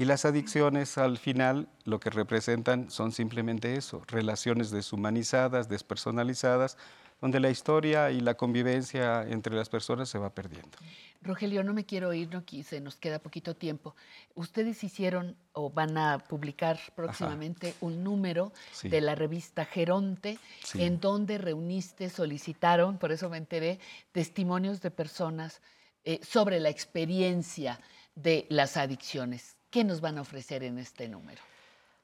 [0.00, 6.78] Y las adicciones al final lo que representan son simplemente eso, relaciones deshumanizadas, despersonalizadas,
[7.20, 10.78] donde la historia y la convivencia entre las personas se va perdiendo.
[11.20, 13.94] Rogelio, no me quiero ir, no quise, nos queda poquito tiempo.
[14.34, 18.88] Ustedes hicieron o van a publicar próximamente un número Sí.
[18.88, 20.82] de la revista Geronte, Sí.
[20.82, 23.78] en donde reuniste, solicitaron, por eso me enteré,
[24.12, 25.60] testimonios de personas
[26.06, 27.78] eh, sobre la experiencia
[28.14, 29.58] de las adicciones.
[29.70, 31.40] ¿Qué nos van a ofrecer en este número?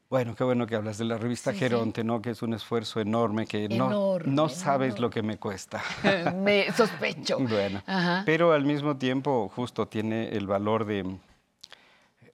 [0.09, 1.65] Bueno, qué bueno que hablas de la revista Sí, sí.
[1.65, 2.23] Geronte, ¿no?
[2.23, 5.83] Que es un esfuerzo enorme que no, Enorme, no sabes lo que me cuesta.
[6.37, 7.39] me sospecho.
[7.41, 8.23] Bueno, Ajá.
[8.25, 11.19] pero al mismo tiempo justo tiene el valor de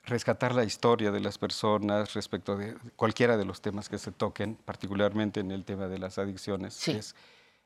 [0.04, 4.56] rescatar la historia de las personas respecto de cualquiera de los temas que se toquen,
[4.56, 6.86] particularmente en el tema de las adicciones.
[6.88, 7.14] Es,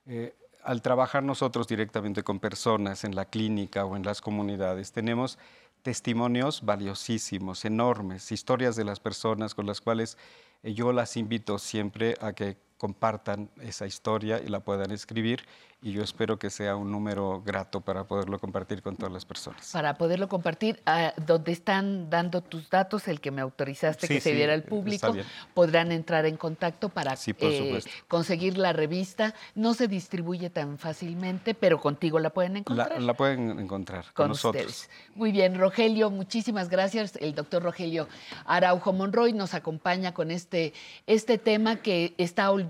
[0.07, 5.39] eh, al trabajar nosotros directamente con personas en la clínica o en las comunidades, tenemos
[5.87, 10.19] testimonios valiosísimos, enormes, historias de las personas con las cuales
[10.65, 15.45] eh, yo las invito siempre a que compartan esa historia y la puedan escribir
[15.83, 19.71] y yo espero que sea un número grato para poderlo compartir con todas las personas.
[19.73, 24.21] Para poderlo compartir, ah, donde están dando tus datos, el que me autorizaste Sí, que
[24.21, 25.15] se sí, diera al público,
[25.55, 29.35] podrán entrar en contacto para Sí, eh, conseguir la revista.
[29.55, 32.93] No se distribuye tan fácilmente, pero contigo la pueden encontrar.
[32.95, 34.65] La, la pueden encontrar con, con nosotros.
[34.65, 34.91] ustedes.
[35.15, 37.17] Muy bien, Rogelio, muchísimas gracias.
[37.17, 38.09] El doctor Rogelio
[38.47, 40.73] Araujo Monroy nos acompaña con este,
[41.07, 42.66] este tema que está olvidado,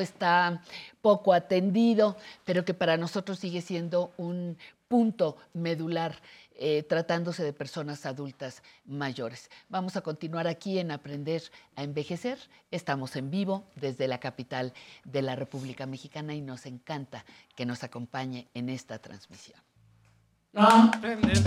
[0.00, 0.62] está
[1.00, 4.56] poco atendido, pero que para nosotros sigue siendo un
[4.88, 6.14] punto medular.
[6.62, 9.50] eh, tratándose de personas adultas mayores.
[9.70, 11.42] Vamos a continuar aquí en Aprender
[11.74, 12.38] a Envejecer.
[12.70, 14.74] Estamos en vivo desde la capital
[15.04, 17.24] de la República Mexicana y nos encanta
[17.56, 19.58] que nos acompañe en esta transmisión.
[20.54, 21.38] Aprender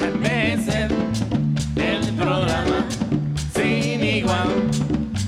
[0.00, 0.90] a envejecer
[1.76, 2.88] el programa
[3.52, 4.70] sin igual.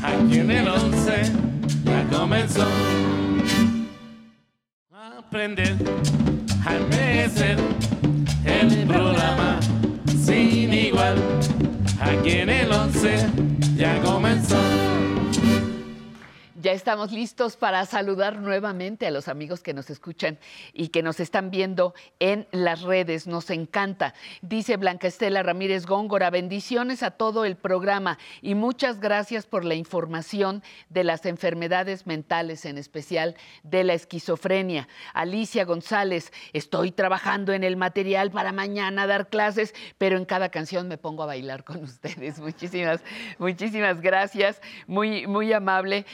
[0.02, 1.55] Aquí en el 11
[2.10, 2.66] comenzó.
[5.18, 5.76] Aprender
[6.64, 7.58] a envejecer
[8.44, 9.58] el programa
[10.06, 11.16] sin igual.
[12.00, 13.28] Aquí en el 11
[13.76, 14.65] ya comenzó.
[16.66, 20.36] Ya estamos listos para saludar nuevamente a los amigos que nos escuchan
[20.72, 23.28] y que nos están viendo en las redes.
[23.28, 24.14] Nos encanta.
[24.43, 29.76] Dice Blanca Estela Ramírez Góngora, bendiciones a todo el programa y muchas gracias por la
[29.76, 34.88] información de las enfermedades mentales, en especial de la esquizofrenia.
[35.14, 40.88] Alicia González, estoy trabajando en el material para mañana dar clases, pero en cada canción
[40.88, 42.40] me pongo a bailar con ustedes.
[42.40, 43.02] Muchísimas,
[43.38, 44.60] muchísimas gracias.
[44.88, 46.05] Muy, muy amable.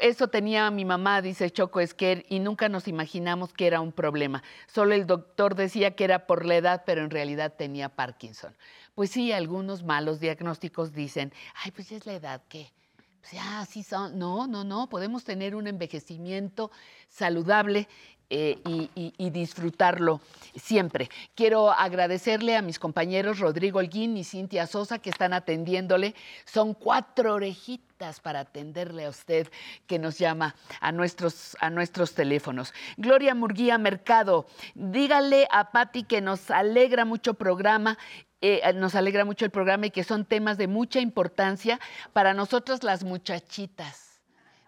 [0.00, 4.42] Eso tenía mi mamá, dice Choco Esquer, y nunca nos imaginamos que era un problema.
[4.66, 8.54] Solo el doctor decía que era por la edad, pero en realidad tenía Parkinson.
[8.94, 11.32] Pues sí, algunos malos diagnósticos dicen,
[11.64, 12.72] ay, pues ya es la edad, ¿qué?
[13.20, 14.18] Pues ya, así son.
[14.18, 16.70] No, no, no, podemos tener un envejecimiento
[17.08, 17.88] saludable
[18.30, 20.20] eh, y, y- disfrutarlo
[20.56, 21.08] siempre.
[21.34, 26.14] Quiero agradecerle a mis compañeros Rodrigo Holguín y Cintia Sosa que están atendiéndole.
[26.46, 29.48] Son cuatro orejitas para atenderle a usted
[29.86, 32.74] que nos llama a nuestros, a nuestros teléfonos.
[32.96, 37.98] Gloria Murguía Mercado, dígale a Patti que nos alegra mucho programa
[38.44, 41.78] eh, nos alegra mucho el programa y que son temas de mucha importancia
[42.12, 44.20] para nosotros las muchachitas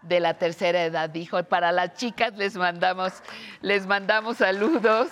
[0.02, 1.42] de la tercera edad, dijo.
[1.42, 3.14] Para las chicas les mandamos,
[3.62, 5.08] les mandamos saludos.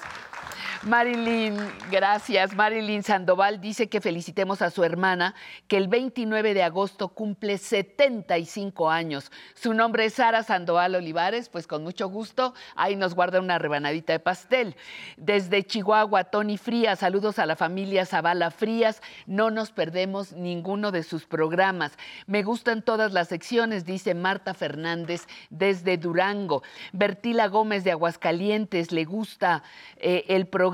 [0.85, 1.57] Marilyn,
[1.93, 2.57] gracias.
[2.57, 5.33] Marilyn Sandoval dice que felicitemos a su hermana,
[5.69, 9.31] que el 29 de agosto cumple 75 años.
[9.55, 14.13] Su nombre es Sara Sandoval Olivares, pues con mucho gusto, ahí nos guarda una rebanadita
[14.13, 14.75] de pastel.
[15.17, 21.05] Desde Chihuahua, Tony Frías, saludos a la familia Zavala Frías, no nos perdemos ninguno de
[21.05, 21.93] sus programas.
[22.27, 26.65] Me gustan todas las secciones, dice Marta Fernández desde Durango.
[26.93, 29.63] Bertila Gómez de Aguascalientes, le gusta
[29.99, 30.72] eh, el programa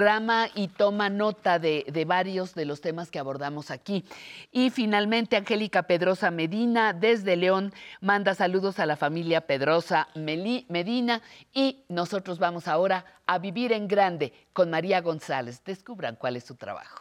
[0.55, 4.05] y toma nota de, de varios de los temas que abordamos aquí.
[4.53, 11.21] Y finalmente, Angélica Pedrosa Medina, desde León, manda saludos a la familia Pedrosa Medina.
[11.53, 15.63] Y nosotros vamos ahora a vivir en grande con María González.
[15.65, 17.01] Descubran cuál es su trabajo.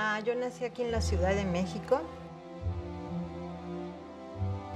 [0.00, 2.00] Ah, yo nací aquí en la Ciudad de México.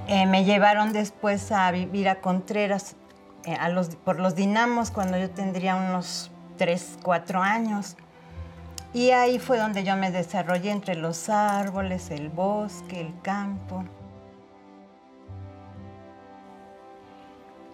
[0.09, 2.97] Eh, me llevaron después a vivir a Contreras
[3.45, 3.55] eh,
[4.03, 7.95] por los dinamos cuando yo tendría unos 3, 4 años.
[8.93, 13.85] Y ahí fue donde yo me desarrollé entre los árboles, el bosque, el campo.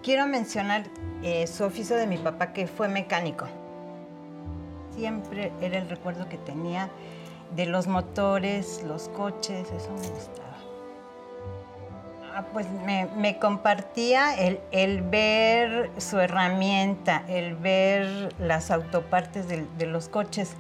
[0.04, 0.84] Quiero mencionar
[1.24, 3.48] eh, su oficio de mi papá, que fue mecánico.
[4.96, 6.92] Siempre era el recuerdo que tenía
[7.56, 10.50] de los motores, los coches, eso me gustaba.
[12.36, 20.08] Ah, pues me, compartía el, el ver su herramienta, el ver las autopartes de, los
[20.08, 20.54] coches.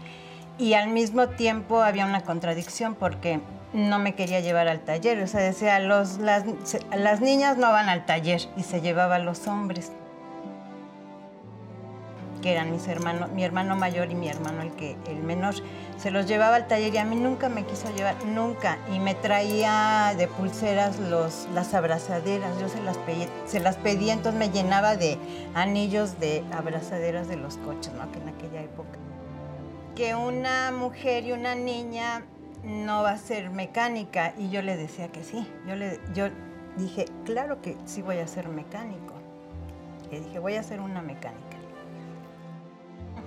[0.58, 3.40] Y al mismo tiempo había una contradicción porque
[3.72, 6.44] no me quería llevar al taller, o sea, decía, los, las,
[6.98, 9.92] las niñas no van al taller y se llevaba a los hombres
[12.42, 15.56] que eran mis hermanos, mi hermano mayor y mi hermano el que el menor,
[16.00, 19.16] se los llevaba al taller y a mí nunca me quiso llevar, nunca, y me
[19.16, 24.50] traía de pulseras los, las abrazaderas, yo se las, pedí, se las pedía, entonces me
[24.50, 25.18] llenaba de
[25.54, 28.10] anillos de abrazaderas de los coches, ¿no?
[28.12, 28.98] que en aquella época.
[29.96, 32.24] Que una mujer y una niña
[32.64, 36.30] no va a ser mecánica, y yo le decía que sí, yo, le, yo
[36.78, 39.16] dije, claro que sí voy a ser mecánico.
[40.12, 41.58] Y dije, voy a ser una mecánica.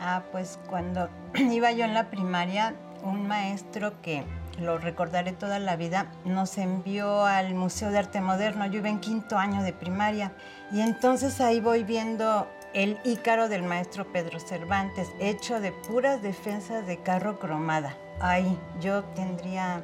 [0.00, 4.24] Ah, pues cuando iba yo en la primaria, un maestro que
[4.58, 8.66] lo recordaré toda la vida, nos envió al Museo de Arte Moderno.
[8.66, 10.32] Yo iba en quinto año de primaria
[10.72, 16.86] y entonces ahí voy viendo el Ícaro del maestro Pedro Cervantes, hecho de puras defensas
[16.86, 17.96] de carro cromada.
[18.20, 19.82] Ahí yo tendría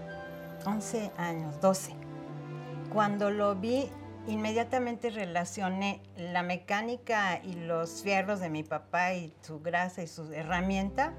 [0.64, 1.94] 11 años, 12.
[2.92, 3.90] Cuando lo vi,
[4.26, 10.32] inmediatamente relacioné la mecánica y los fierros de mi papá y su grasa y su
[10.32, 11.14] herramienta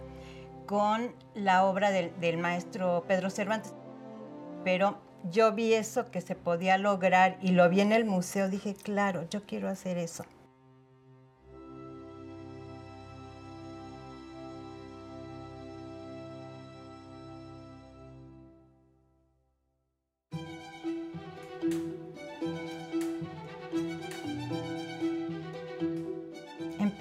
[0.65, 3.73] con la obra del, del maestro Pedro Cervantes.
[4.63, 4.99] Pero
[5.31, 9.27] yo vi eso que se podía lograr y lo vi en el museo, dije, claro,
[9.29, 10.25] yo quiero hacer eso.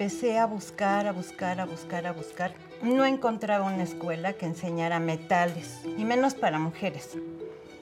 [0.07, 2.53] Empecé a buscar, a buscar, a buscar, a buscar.
[2.81, 7.17] No encontraba una escuela que enseñara metales, y menos para mujeres.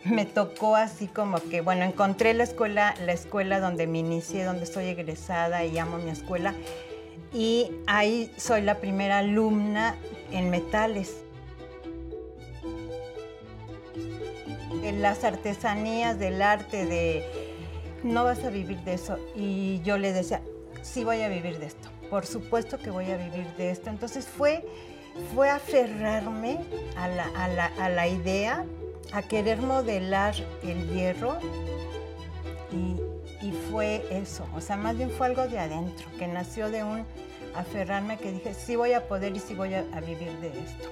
[0.05, 4.63] Me tocó así como que, bueno, encontré la escuela, la escuela donde me inicié, donde
[4.63, 6.55] estoy egresada y amo mi escuela.
[7.31, 9.95] Y ahí soy la primera alumna
[10.31, 11.17] en metales.
[14.81, 17.23] De las artesanías, del arte, de
[18.01, 19.19] no vas a vivir de eso.
[19.35, 20.41] Y yo le decía,
[20.81, 21.89] sí voy a vivir de esto.
[22.15, 23.89] Por supuesto que voy a vivir de esto.
[23.89, 24.65] Entonces fue,
[25.33, 26.61] fue aferrarme
[26.95, 28.63] a la, a, la, a la idea,
[29.11, 31.39] a querer modelar el hierro
[32.71, 34.47] y, fue eso.
[34.55, 37.05] O sea, más bien fue algo de adentro, que nació de un
[37.53, 40.89] aferrarme que dije, sí voy a poder y sí voy a, a vivir de esto.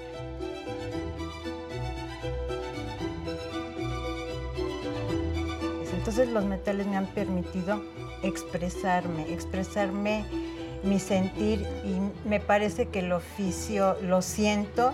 [5.94, 7.82] Entonces los metales me han permitido
[8.24, 10.26] expresarme, expresarme
[10.84, 14.94] mi sentir y me parece que el oficio lo siento,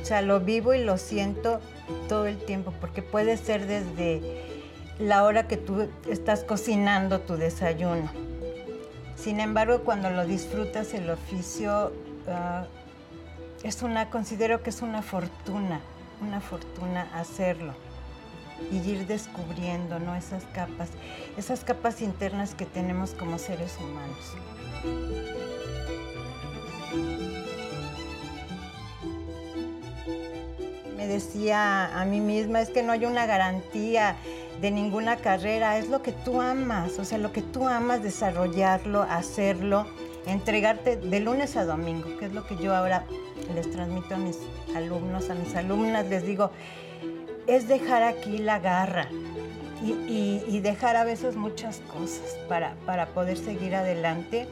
[0.00, 1.60] o sea, lo vivo y lo siento
[2.08, 4.20] todo el tiempo, porque puede ser desde
[4.98, 8.10] la hora que tú estás cocinando tu desayuno.
[9.16, 11.92] Sin embargo, cuando lo disfrutas el oficio,
[12.28, 12.64] ah,
[13.62, 15.80] es una, considero que es una fortuna,
[16.22, 17.74] una fortuna hacerlo
[18.70, 20.14] y ir descubriendo ¿no?
[20.14, 20.90] esas capas,
[21.36, 24.34] esas capas internas que tenemos como seres humanos.
[30.96, 34.16] Me decía a mí misma, es que no hay una garantía
[34.60, 39.02] de ninguna carrera, es lo que tú amas, o sea, lo que tú amas, desarrollarlo,
[39.02, 39.86] hacerlo,
[40.26, 43.04] entregarte de lunes a domingo, que es lo que yo ahora
[43.54, 44.38] les transmito a mis
[44.76, 46.50] alumnos, a mis alumnas, les digo,
[47.46, 49.08] es dejar aquí la garra
[49.82, 54.46] y, dejar a veces muchas cosas para, para poder seguir adelante.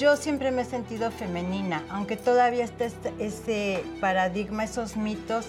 [0.00, 5.44] Yo siempre me he sentido femenina, aunque todavía está este- ese paradigma, esos mitos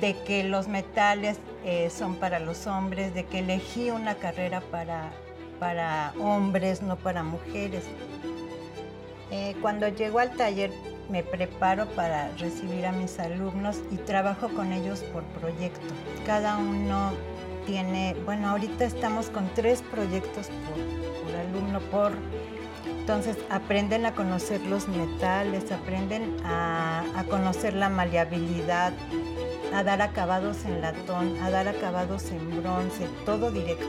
[0.00, 5.10] de que los metales eh, son para los hombres, de que elegí una carrera para,
[5.58, 7.82] para hombres, no para mujeres.
[9.32, 10.70] Eh, cuando llego al taller
[11.10, 15.92] me preparo para recibir a mis alumnos y trabajo con ellos por proyecto.
[16.24, 17.10] Cada uno
[17.66, 22.12] tiene, bueno, ahorita estamos con tres proyectos por, por alumno, por...
[23.08, 28.92] Entonces aprenden a conocer los metales, aprenden a, conocer la maleabilidad,
[29.72, 33.86] a dar acabados en latón, a dar acabados en bronce, todo directo.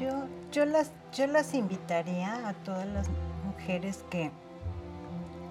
[0.00, 3.08] Yo, yo, las, yo las invitaría a todas las
[3.44, 4.30] mujeres que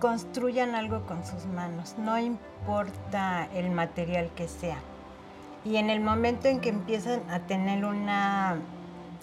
[0.02, 4.80] construyan algo con sus manos, no importa el material que sea.
[5.64, 8.58] Y en el momento en que empiezan a tener una,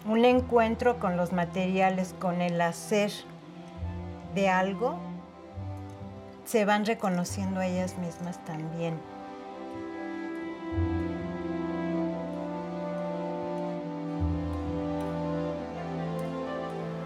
[0.07, 3.11] un encuentro con los materiales, con el hacer
[4.37, 4.99] de algo,
[6.45, 8.95] se van reconociendo a ellas mismas también.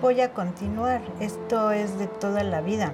[0.03, 1.01] voy a continuar.
[1.21, 2.93] Esto es de toda la vida.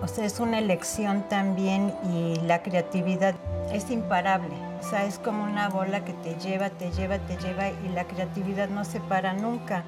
[0.00, 3.34] O sea, es una elección también y la creatividad
[3.72, 4.54] es imparable.
[4.80, 8.04] O sea, es como una bola que te lleva, te lleva, te lleva y la
[8.04, 9.82] creatividad no se para nunca.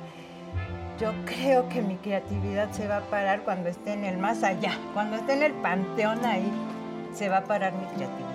[0.98, 4.72] Yo creo que mi creatividad se va a parar cuando esté en el más allá,
[4.94, 6.52] cuando esté en el panteón ahí,
[7.14, 8.30] se va a parar mi creatividad.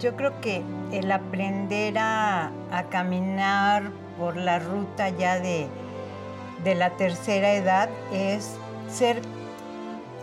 [0.00, 2.50] Yo creo que el aprender a,
[2.90, 5.68] caminar por la ruta ya de,
[6.64, 8.56] de la tercera edad es
[8.92, 9.20] ser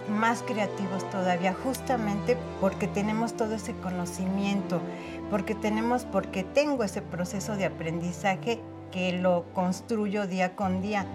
[0.09, 4.81] más creativos todavía, justamente porque tenemos todo ese conocimiento,
[5.30, 8.59] porque tenemos, porque tengo ese proceso de aprendizaje
[8.91, 11.06] que lo construyo día con día.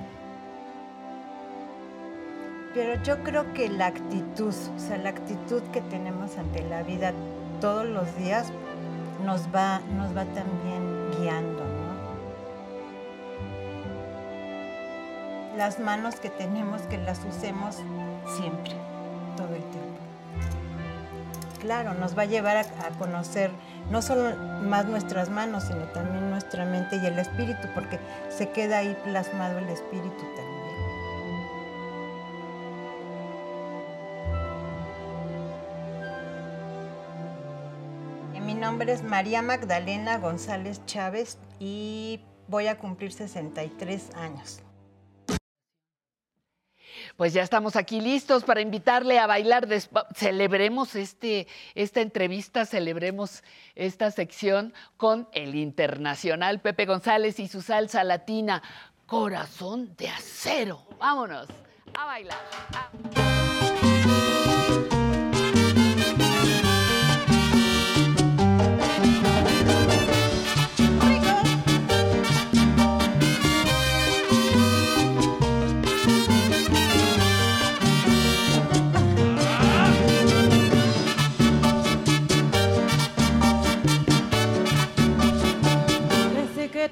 [2.72, 7.12] Pero yo creo que la actitud, o sea, la actitud que tenemos ante la vida
[7.60, 8.52] todos los días
[9.24, 11.62] nos va, nos va también guiando,
[15.56, 17.76] Las manos que tenemos, que las usemos
[18.36, 18.74] siempre,
[19.36, 20.00] todo el tiempo.
[21.60, 22.64] Claro, nos va a llevar a,
[22.98, 23.50] conocer
[23.90, 28.78] no solo más nuestras manos, sino también nuestra mente y el espíritu, porque se queda
[28.78, 30.64] ahí plasmado el espíritu también.
[38.44, 44.63] Mi nombre es María Magdalena González Chávez y voy a cumplir 63 años.
[47.16, 49.68] Pues ya estamos aquí listos para invitarle a bailar.
[50.14, 53.44] Celebremos este, esta entrevista, celebremos
[53.76, 58.62] esta sección con el internacional Pepe González y su salsa latina,
[59.06, 60.86] Corazón de Acero.
[60.98, 61.48] Vámonos
[61.96, 62.38] a bailar.
[62.74, 63.33] A-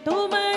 [0.05, 0.51] Desde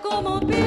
[0.00, 0.61] como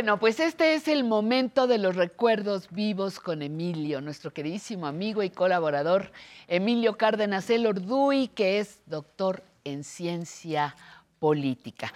[0.00, 5.22] Bueno, pues este es el momento de los recuerdos vivos con Emilio, nuestro queridísimo amigo
[5.22, 6.10] y colaborador
[6.48, 10.74] Emilio Cárdenas El Orduy, que es doctor en ciencia
[11.18, 11.92] política.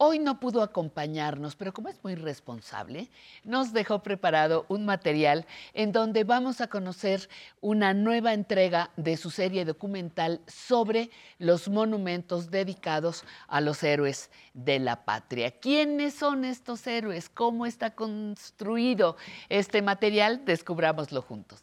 [0.00, 3.10] Hoy no pudo acompañarnos, pero como es muy responsable,
[3.42, 5.44] nos dejó preparado un material
[5.74, 7.28] en donde vamos a conocer
[7.60, 14.78] una nueva entrega de su serie documental sobre los monumentos dedicados a los héroes de
[14.78, 15.50] la patria.
[15.50, 17.28] ¿Quiénes son estos héroes?
[17.28, 19.16] ¿Cómo está construido
[19.48, 20.44] este material?
[20.44, 21.60] Descubrámoslo juntos.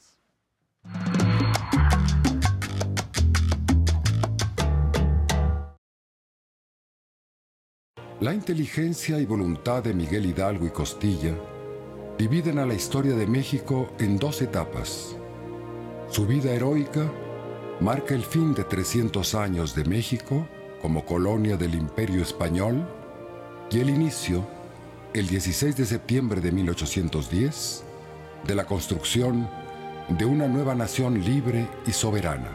[8.21, 11.35] La inteligencia y voluntad de Miguel Hidalgo y Costilla
[12.17, 15.17] dividen a la historia de México en dos etapas.
[16.09, 17.11] Su vida heroica
[17.81, 20.47] marca el fin de 300 años de México
[20.81, 22.87] como colonia del Imperio Español
[23.69, 24.47] y el inicio,
[25.13, 27.83] el 16 de septiembre de 1810,
[28.47, 29.49] de la construcción
[30.07, 32.49] de una nueva nación libre y soberana.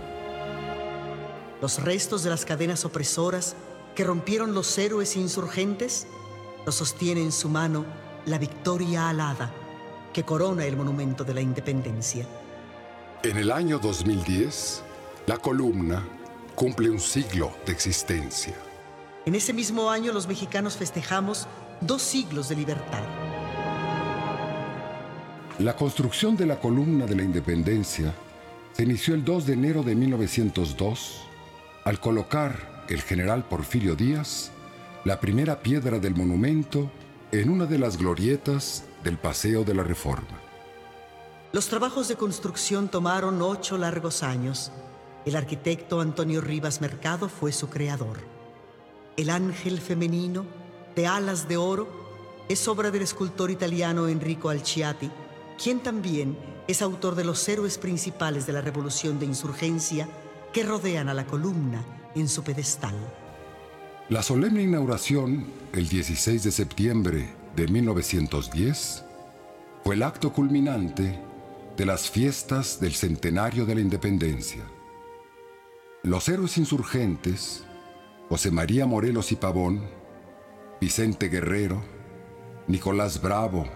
[1.61, 3.55] Los restos de las cadenas opresoras
[3.94, 6.07] que rompieron los héroes insurgentes
[6.65, 7.85] lo sostiene en su mano
[8.27, 9.52] la victoria alada
[10.12, 12.27] que corona el monumento de la independencia.
[13.23, 14.83] En el año 2010,
[15.27, 16.07] la columna
[16.55, 18.55] cumple un siglo de existencia.
[19.27, 21.47] En ese mismo año los mexicanos festejamos
[21.81, 23.02] dos siglos de libertad.
[25.59, 28.15] La construcción de la columna de la independencia
[28.73, 31.20] se inició el 2 de enero de 1902
[31.85, 34.51] al colocar el general Porfirio Díaz
[35.05, 36.91] la primera piedra del monumento
[37.33, 40.39] en una de las glorietas del Paseo de la Reforma.
[41.52, 44.73] Los trabajos de construcción tomaron ocho largos años.
[45.25, 48.19] El arquitecto Antonio Rivas Mercado fue su creador.
[49.17, 50.44] El ángel femenino
[50.94, 51.89] de alas de oro
[52.49, 55.10] es obra del escultor italiano Enrico Alciati,
[55.62, 56.36] quien también
[56.69, 60.09] es autor de los héroes principales de la revolución de insurgencia
[60.52, 62.95] que rodean a la columna en su pedestal.
[64.09, 69.05] La solemne inauguración, el 16 de septiembre de 1910,
[69.85, 71.21] fue el acto culminante
[71.77, 74.63] de las fiestas del centenario de la independencia.
[76.03, 77.65] Los héroes insurgentes,
[78.29, 79.83] José María Morelos y Pavón,
[80.81, 81.83] Vicente Guerrero,
[82.67, 83.67] Nicolás Bravo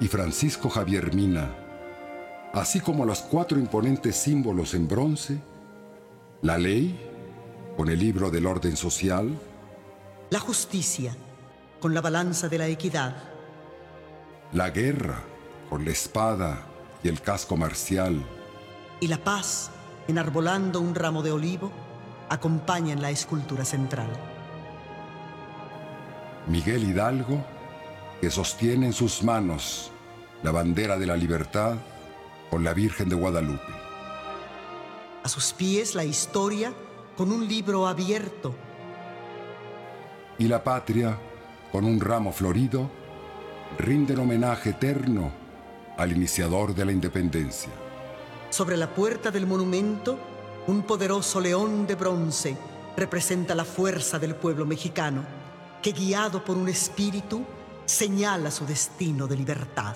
[0.00, 1.54] y Francisco Javier Mina,
[2.52, 5.40] así como los cuatro imponentes símbolos en bronce,
[6.42, 7.11] la ley,
[7.76, 9.38] con el libro del orden social,
[10.30, 11.14] La justicia,
[11.80, 13.14] con la balanza de la equidad.
[14.52, 15.22] la guerra,
[15.70, 16.62] con la espada
[17.02, 18.22] y el casco marcial,
[19.00, 19.70] Y la paz,
[20.06, 21.72] enarbolando un ramo de olivo,
[22.28, 24.08] acompañan la escultura central.
[26.46, 27.44] Miguel Hidalgo,
[28.20, 29.90] que sostiene en sus manos
[30.42, 31.76] la bandera de la libertad
[32.50, 33.72] con la Virgen de Guadalupe.
[35.24, 36.72] A sus pies la historia
[37.16, 38.54] con un libro abierto.
[40.38, 41.18] Y la patria,
[41.70, 42.90] con un ramo florido,
[43.78, 45.30] rinden homenaje eterno
[45.96, 47.70] al iniciador de la independencia.
[48.50, 50.18] Sobre la puerta del monumento,
[50.66, 52.56] un poderoso león de bronce
[52.96, 55.24] representa la fuerza del pueblo mexicano,
[55.82, 57.44] que guiado por un espíritu,
[57.84, 59.94] señala su destino de libertad.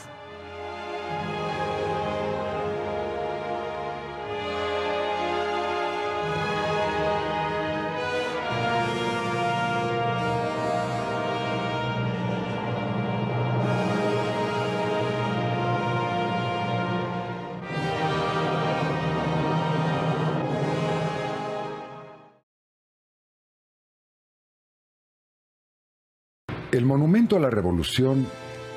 [26.76, 28.26] El monumento a la revolución,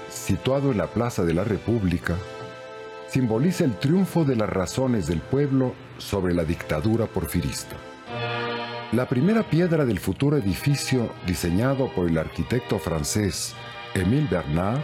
[0.10, 2.16] situado en la Plaza de la República,
[3.10, 7.76] simboliza el triunfo de las razones del pueblo sobre la dictadura porfirista.
[8.94, 13.54] La primera piedra del futuro edificio diseñado por el arquitecto francés
[13.94, 14.80] Émile Bernard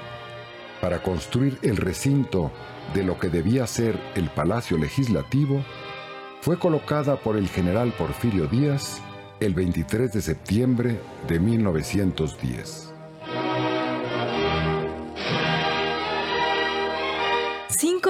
[0.81, 2.51] para construir el recinto
[2.93, 5.63] de lo que debía ser el Palacio Legislativo
[6.41, 9.01] fue colocada por el general Porfirio Díaz
[9.39, 12.94] el 23 de septiembre de 1910.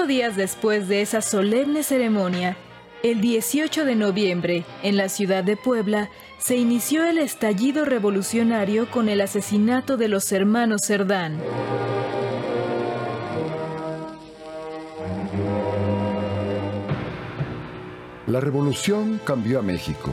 [0.06, 2.56] Días después de esa solemne ceremonia,
[3.02, 9.08] el 18 de noviembre, en la ciudad de Puebla, se inició el estallido revolucionario con
[9.08, 11.40] el asesinato de los hermanos Cerdán.
[18.28, 20.12] La revolución cambió a México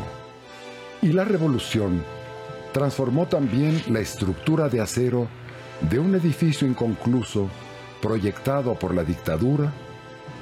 [1.04, 2.04] y la revolución
[2.72, 5.28] transformó también la estructura de acero
[5.82, 7.48] de un edificio inconcluso
[8.04, 9.72] proyectado por la dictadura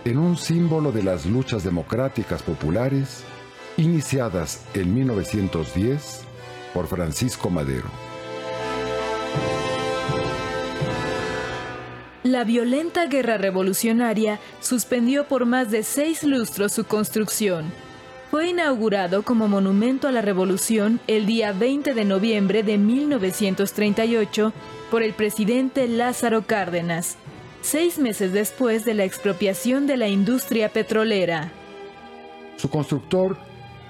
[0.04, 3.24] en un símbolo de las luchas democráticas populares
[3.78, 6.22] iniciadas en 1910
[6.74, 7.88] por Francisco Madero.
[12.24, 17.72] La violenta guerra revolucionaria suspendió por más de seis lustros su construcción.
[18.32, 24.52] Fue inaugurado como monumento a la revolución el día 20 de noviembre de 1938
[24.90, 27.18] por el presidente Lázaro Cárdenas,
[27.62, 31.52] seis meses después de la expropiación de la industria petrolera.
[32.58, 33.38] Su constructor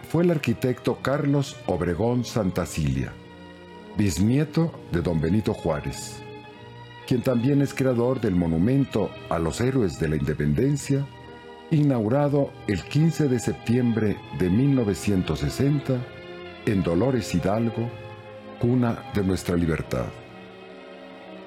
[0.10, 3.14] fue el arquitecto Carlos Obregón Santacilia,
[3.98, 6.22] bisnieto de don Benito Juárez,
[7.08, 11.06] quien también es creador del monumento a los héroes de la independencia,
[11.72, 15.98] inaugurado el 15 de septiembre de 1960
[16.66, 17.90] en Dolores Hidalgo,
[18.60, 20.06] cuna de nuestra libertad.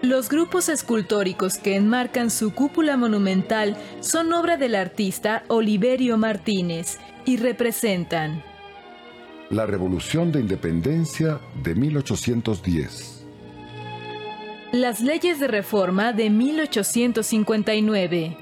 [0.04, 7.38] Los grupos escultóricos que enmarcan su cúpula monumental son obra del artista Oliverio Martínez y
[7.38, 8.44] representan
[9.48, 13.24] La Revolución de Independencia de 1810,
[14.72, 18.36] las leyes de reforma de 1859,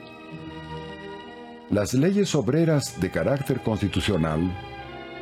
[1.70, 4.52] las leyes obreras de carácter constitucional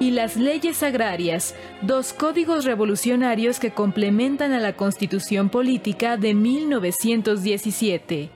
[0.00, 8.30] y las leyes agrarias, dos códigos revolucionarios que complementan a la Constitución Política de 1917.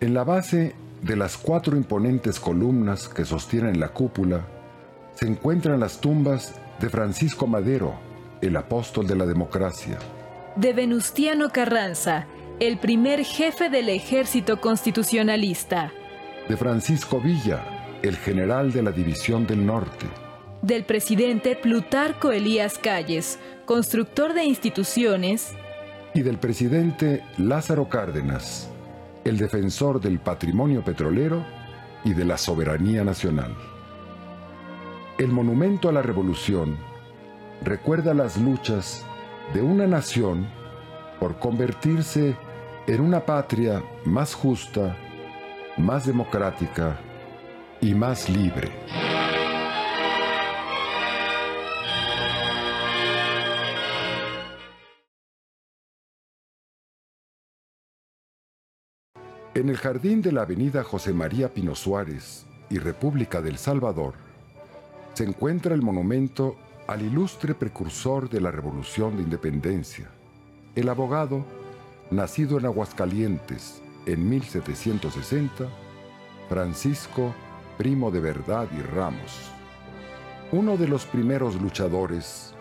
[0.00, 4.46] En la base de las cuatro imponentes columnas que sostienen la cúpula
[5.14, 7.94] se encuentran las tumbas de Francisco Madero,
[8.42, 9.98] el apóstol de la democracia,
[10.56, 12.26] De Venustiano Carranza,
[12.58, 15.92] el primer jefe del ejército constitucionalista.
[16.48, 17.64] de Francisco Villa,
[18.04, 20.06] el general de la División del Norte,
[20.60, 25.54] Del presidente Plutarco Elías Calles, constructor de instituciones.
[26.12, 28.70] y del presidente Lázaro Cárdenas,
[29.24, 31.44] el defensor del patrimonio petrolero
[32.04, 33.54] y de la soberanía nacional.
[35.16, 36.76] El monumento a la revolución
[37.62, 39.04] recuerda las luchas
[39.54, 40.46] de una nación
[41.18, 42.36] por convertirse
[42.86, 44.94] en una patria más justa,
[45.78, 46.98] más democrática
[47.84, 48.72] y más libre.
[59.54, 64.14] En el jardín de la avenida José María Pino Suárez y República del Salvador
[65.12, 66.56] se encuentra el monumento
[66.88, 70.08] al ilustre precursor de la Revolución de Independencia,
[70.74, 71.44] el abogado,
[72.10, 75.68] nacido en Aguascalientes en 1760,
[76.48, 77.34] Francisco
[77.76, 79.50] Primo de Verdad y Ramos,
[80.52, 82.54] uno de los primeros luchadores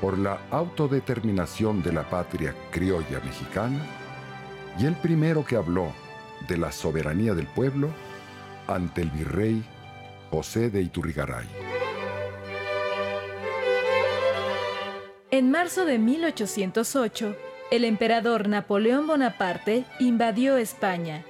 [0.00, 3.84] por la autodeterminación de la patria criolla mexicana
[4.78, 5.92] y el primero que habló
[6.46, 7.88] de la soberanía del pueblo
[8.66, 9.64] ante el virrey
[10.30, 11.48] José de Iturrigaray.
[15.30, 17.36] En marzo de 1808,
[17.70, 21.24] el emperador Napoleón Bonaparte invadió España,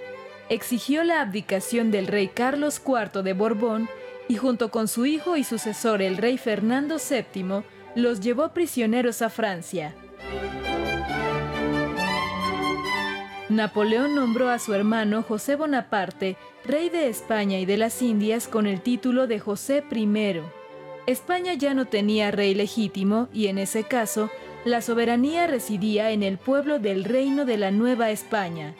[0.49, 3.89] exigió la abdicación del rey Carlos IV de Borbón
[4.28, 7.62] y junto con su hijo y sucesor el rey Fernando VII
[7.94, 9.94] los llevó prisioneros a Francia.
[13.49, 18.67] Napoleón nombró a su hermano José Bonaparte rey de España y de las Indias con
[18.67, 20.43] el título de José I.
[21.07, 24.31] España ya no tenía rey legítimo y en ese caso
[24.67, 28.75] la soberanía residía en el pueblo del reino de la Nueva España.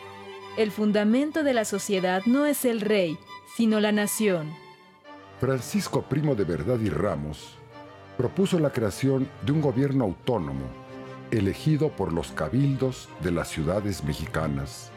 [0.59, 3.17] El fundamento de la sociedad no es el rey,
[3.55, 4.51] sino la nación.
[5.39, 7.51] Francisco Primo de Verdad y Ramos
[8.17, 10.65] propuso la creación de un gobierno autónomo
[11.31, 14.91] elegido por los cabildos de las ciudades mexicanas,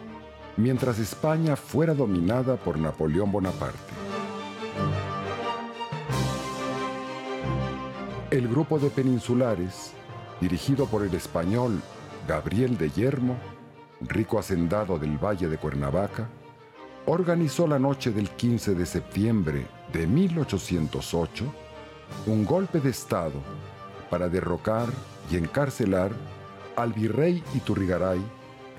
[0.58, 3.94] mientras España fuera dominada por Napoleón Bonaparte.
[8.32, 9.94] El grupo de peninsulares,
[10.40, 11.80] dirigido por el español
[12.28, 13.38] Gabriel de Yermo,
[14.08, 16.28] rico hacendado del Valle de Cuernavaca,
[17.06, 21.46] organizó la noche del 15 de septiembre de 1808
[22.28, 23.42] un golpe de Estado
[24.10, 24.88] para derrocar
[25.32, 26.12] y encarcelar
[26.76, 28.22] al virrey Iturrigaray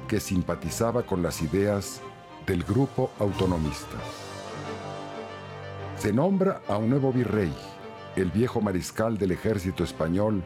[0.09, 2.01] que simpatizaba con las ideas
[2.47, 3.97] del grupo autonomista.
[5.97, 7.53] Se nombra a un nuevo virrey,
[8.17, 10.43] el viejo mariscal del ejército español,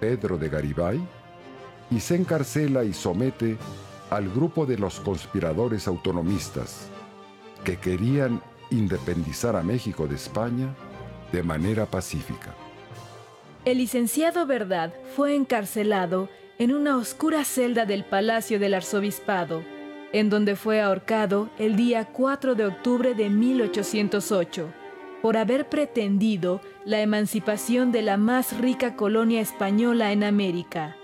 [0.00, 1.06] Pedro de Garibay,
[1.90, 3.58] y se encarcela y somete
[4.10, 6.88] al grupo de los conspiradores autonomistas
[7.64, 10.74] que querían independizar a México de España
[11.32, 12.54] de manera pacífica.
[13.64, 16.28] El licenciado Verdad fue encarcelado
[16.58, 19.62] en una oscura celda del Palacio del Arzobispado,
[20.12, 24.72] en donde fue ahorcado el día 4 de octubre de 1808.
[25.22, 30.94] por haber pretendido la emancipación de la más rica colonia española en América.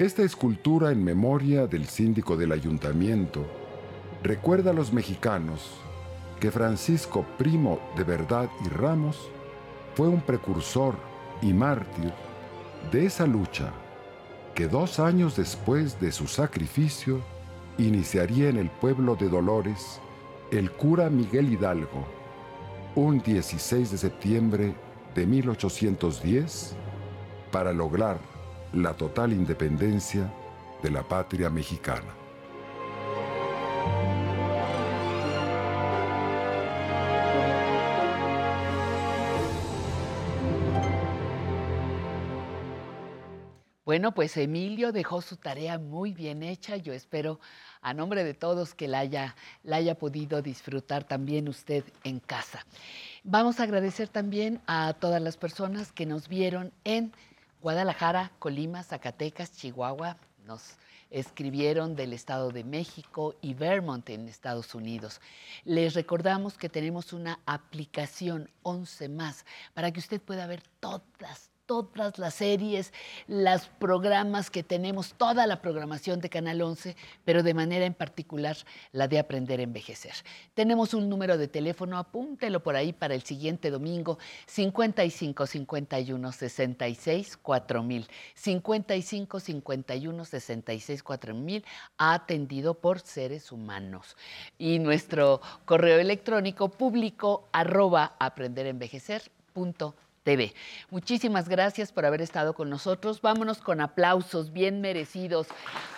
[0.00, 3.46] Esta escultura en memoria del síndico del ayuntamiento
[4.24, 5.70] recuerda a los mexicanos
[6.40, 9.30] que Francisco Primo de Verdad y Ramos
[9.94, 10.96] fue un precursor
[11.42, 12.12] y mártir
[12.90, 13.72] de esa lucha
[14.56, 17.20] que dos años después de su sacrificio
[17.78, 20.00] iniciaría en el pueblo de Dolores
[20.50, 22.04] el cura Miguel Hidalgo,
[22.96, 24.74] un 16 de septiembre
[25.14, 26.74] de 1810,
[27.52, 28.33] para lograr
[28.74, 30.32] la total independencia
[30.82, 32.12] de la patria mexicana.
[43.84, 46.76] Bueno, pues Emilio dejó su tarea muy bien hecha.
[46.76, 47.38] Yo espero,
[47.80, 52.66] a nombre de todos, que la haya, la haya podido disfrutar también usted en casa.
[53.22, 57.12] Vamos a agradecer también a todas las personas que nos vieron en
[57.64, 60.18] Guadalajara, Colima, Zacatecas, Chihuahua.
[60.44, 60.76] Nos
[61.08, 65.22] escribieron del Estado de México y Vermont en Estados Unidos.
[65.64, 72.18] Les recordamos que tenemos una aplicación 11 más para que usted pueda ver todas, todas
[72.18, 72.92] las series,
[73.26, 78.56] los programas que tenemos, toda la programación de Canal 11, pero de manera en particular
[78.92, 80.14] la de Aprender a Envejecer.
[80.54, 87.36] Tenemos un número de teléfono, apúntelo por ahí para el siguiente domingo, 55 51 66
[87.38, 88.06] 4000.
[88.34, 91.64] 55 51 66 4000,
[91.98, 94.16] atendido por seres humanos.
[94.58, 100.54] Y nuestro correo electrónico público arroba aprenderenvejecer.com TV.
[100.90, 103.20] Muchísimas gracias por haber estado con nosotros.
[103.20, 105.46] Vámonos con aplausos bien merecidos.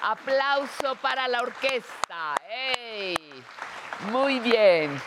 [0.03, 2.35] Aplauso para la orquesta.
[2.51, 3.17] ¡Ey!
[4.11, 5.01] Muy bien.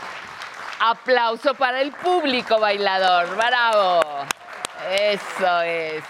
[0.80, 3.36] Aplauso para el público bailador.
[3.36, 4.26] Bravo.
[4.90, 6.04] Eso es.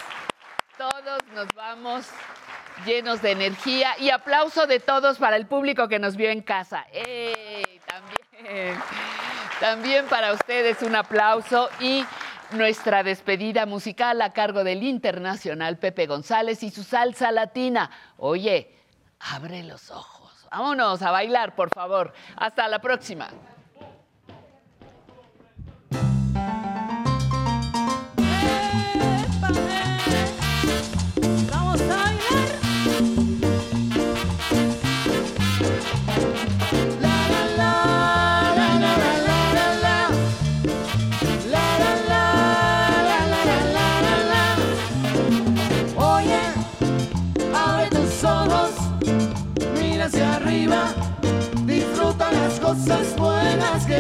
[0.78, 2.08] Todos nos vamos
[2.86, 6.86] llenos de energía y aplauso de todos para el público que nos vio en casa.
[6.94, 7.82] ¡Ey!
[7.88, 8.80] También.
[9.60, 12.06] También para ustedes un aplauso y
[12.52, 17.90] nuestra despedida musical a cargo del internacional Pepe González y su salsa latina.
[18.18, 18.76] Oye,
[19.20, 20.48] abre los ojos.
[20.52, 22.14] Vámonos a bailar, por favor.
[22.36, 23.30] Hasta la próxima.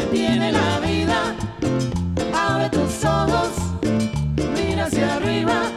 [0.08, 1.36] Tiene la vida.
[2.34, 3.50] Abre tus ojos,
[4.56, 5.72] mira hacia arriba,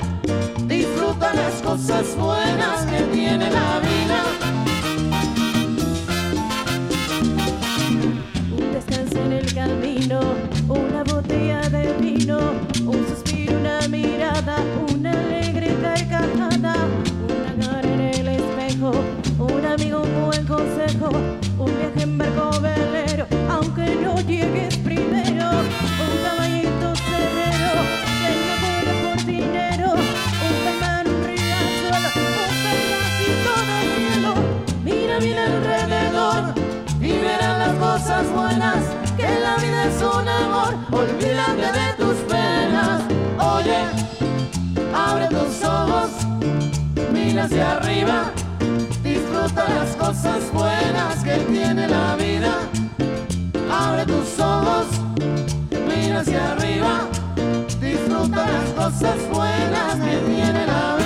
[0.66, 4.20] disfruta las cosas buenas que tiene la vida.
[8.58, 10.20] Un descanso en el camino,
[10.68, 12.38] una botella de vino,
[12.86, 14.56] un suspiro, una mirada,
[14.94, 16.74] una alegre carcajada,
[17.28, 18.92] una cara en el espejo,
[19.38, 21.10] un amigo, un buen consejo,
[21.58, 23.01] un viaje en barco no
[24.26, 27.82] llegues primero, un caballito cerrero,
[28.20, 32.08] que no corre por dinero, un caimán, un riachuelo,
[32.48, 34.32] un pedacito de cielo,
[34.84, 36.54] mira bien alrededor
[37.00, 38.84] y verás las cosas buenas,
[39.16, 43.02] que la vida es un amor, olvídate de tus penas.
[43.38, 43.78] Oye,
[44.94, 46.10] abre tus ojos,
[47.12, 48.30] mira hacia arriba,
[49.02, 52.68] disfruta las cosas buenas que tiene la vida.
[53.74, 54.86] Abre tus ojos,
[55.88, 57.08] mira hacia arriba,
[57.80, 61.01] disfruta las cosas buenas que tiene la vida.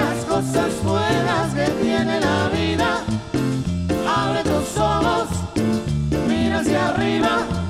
[0.00, 3.04] las cosas buenas que tiene la vida.
[4.06, 5.28] Abre tus ojos,
[6.28, 7.61] mira hacia arriba.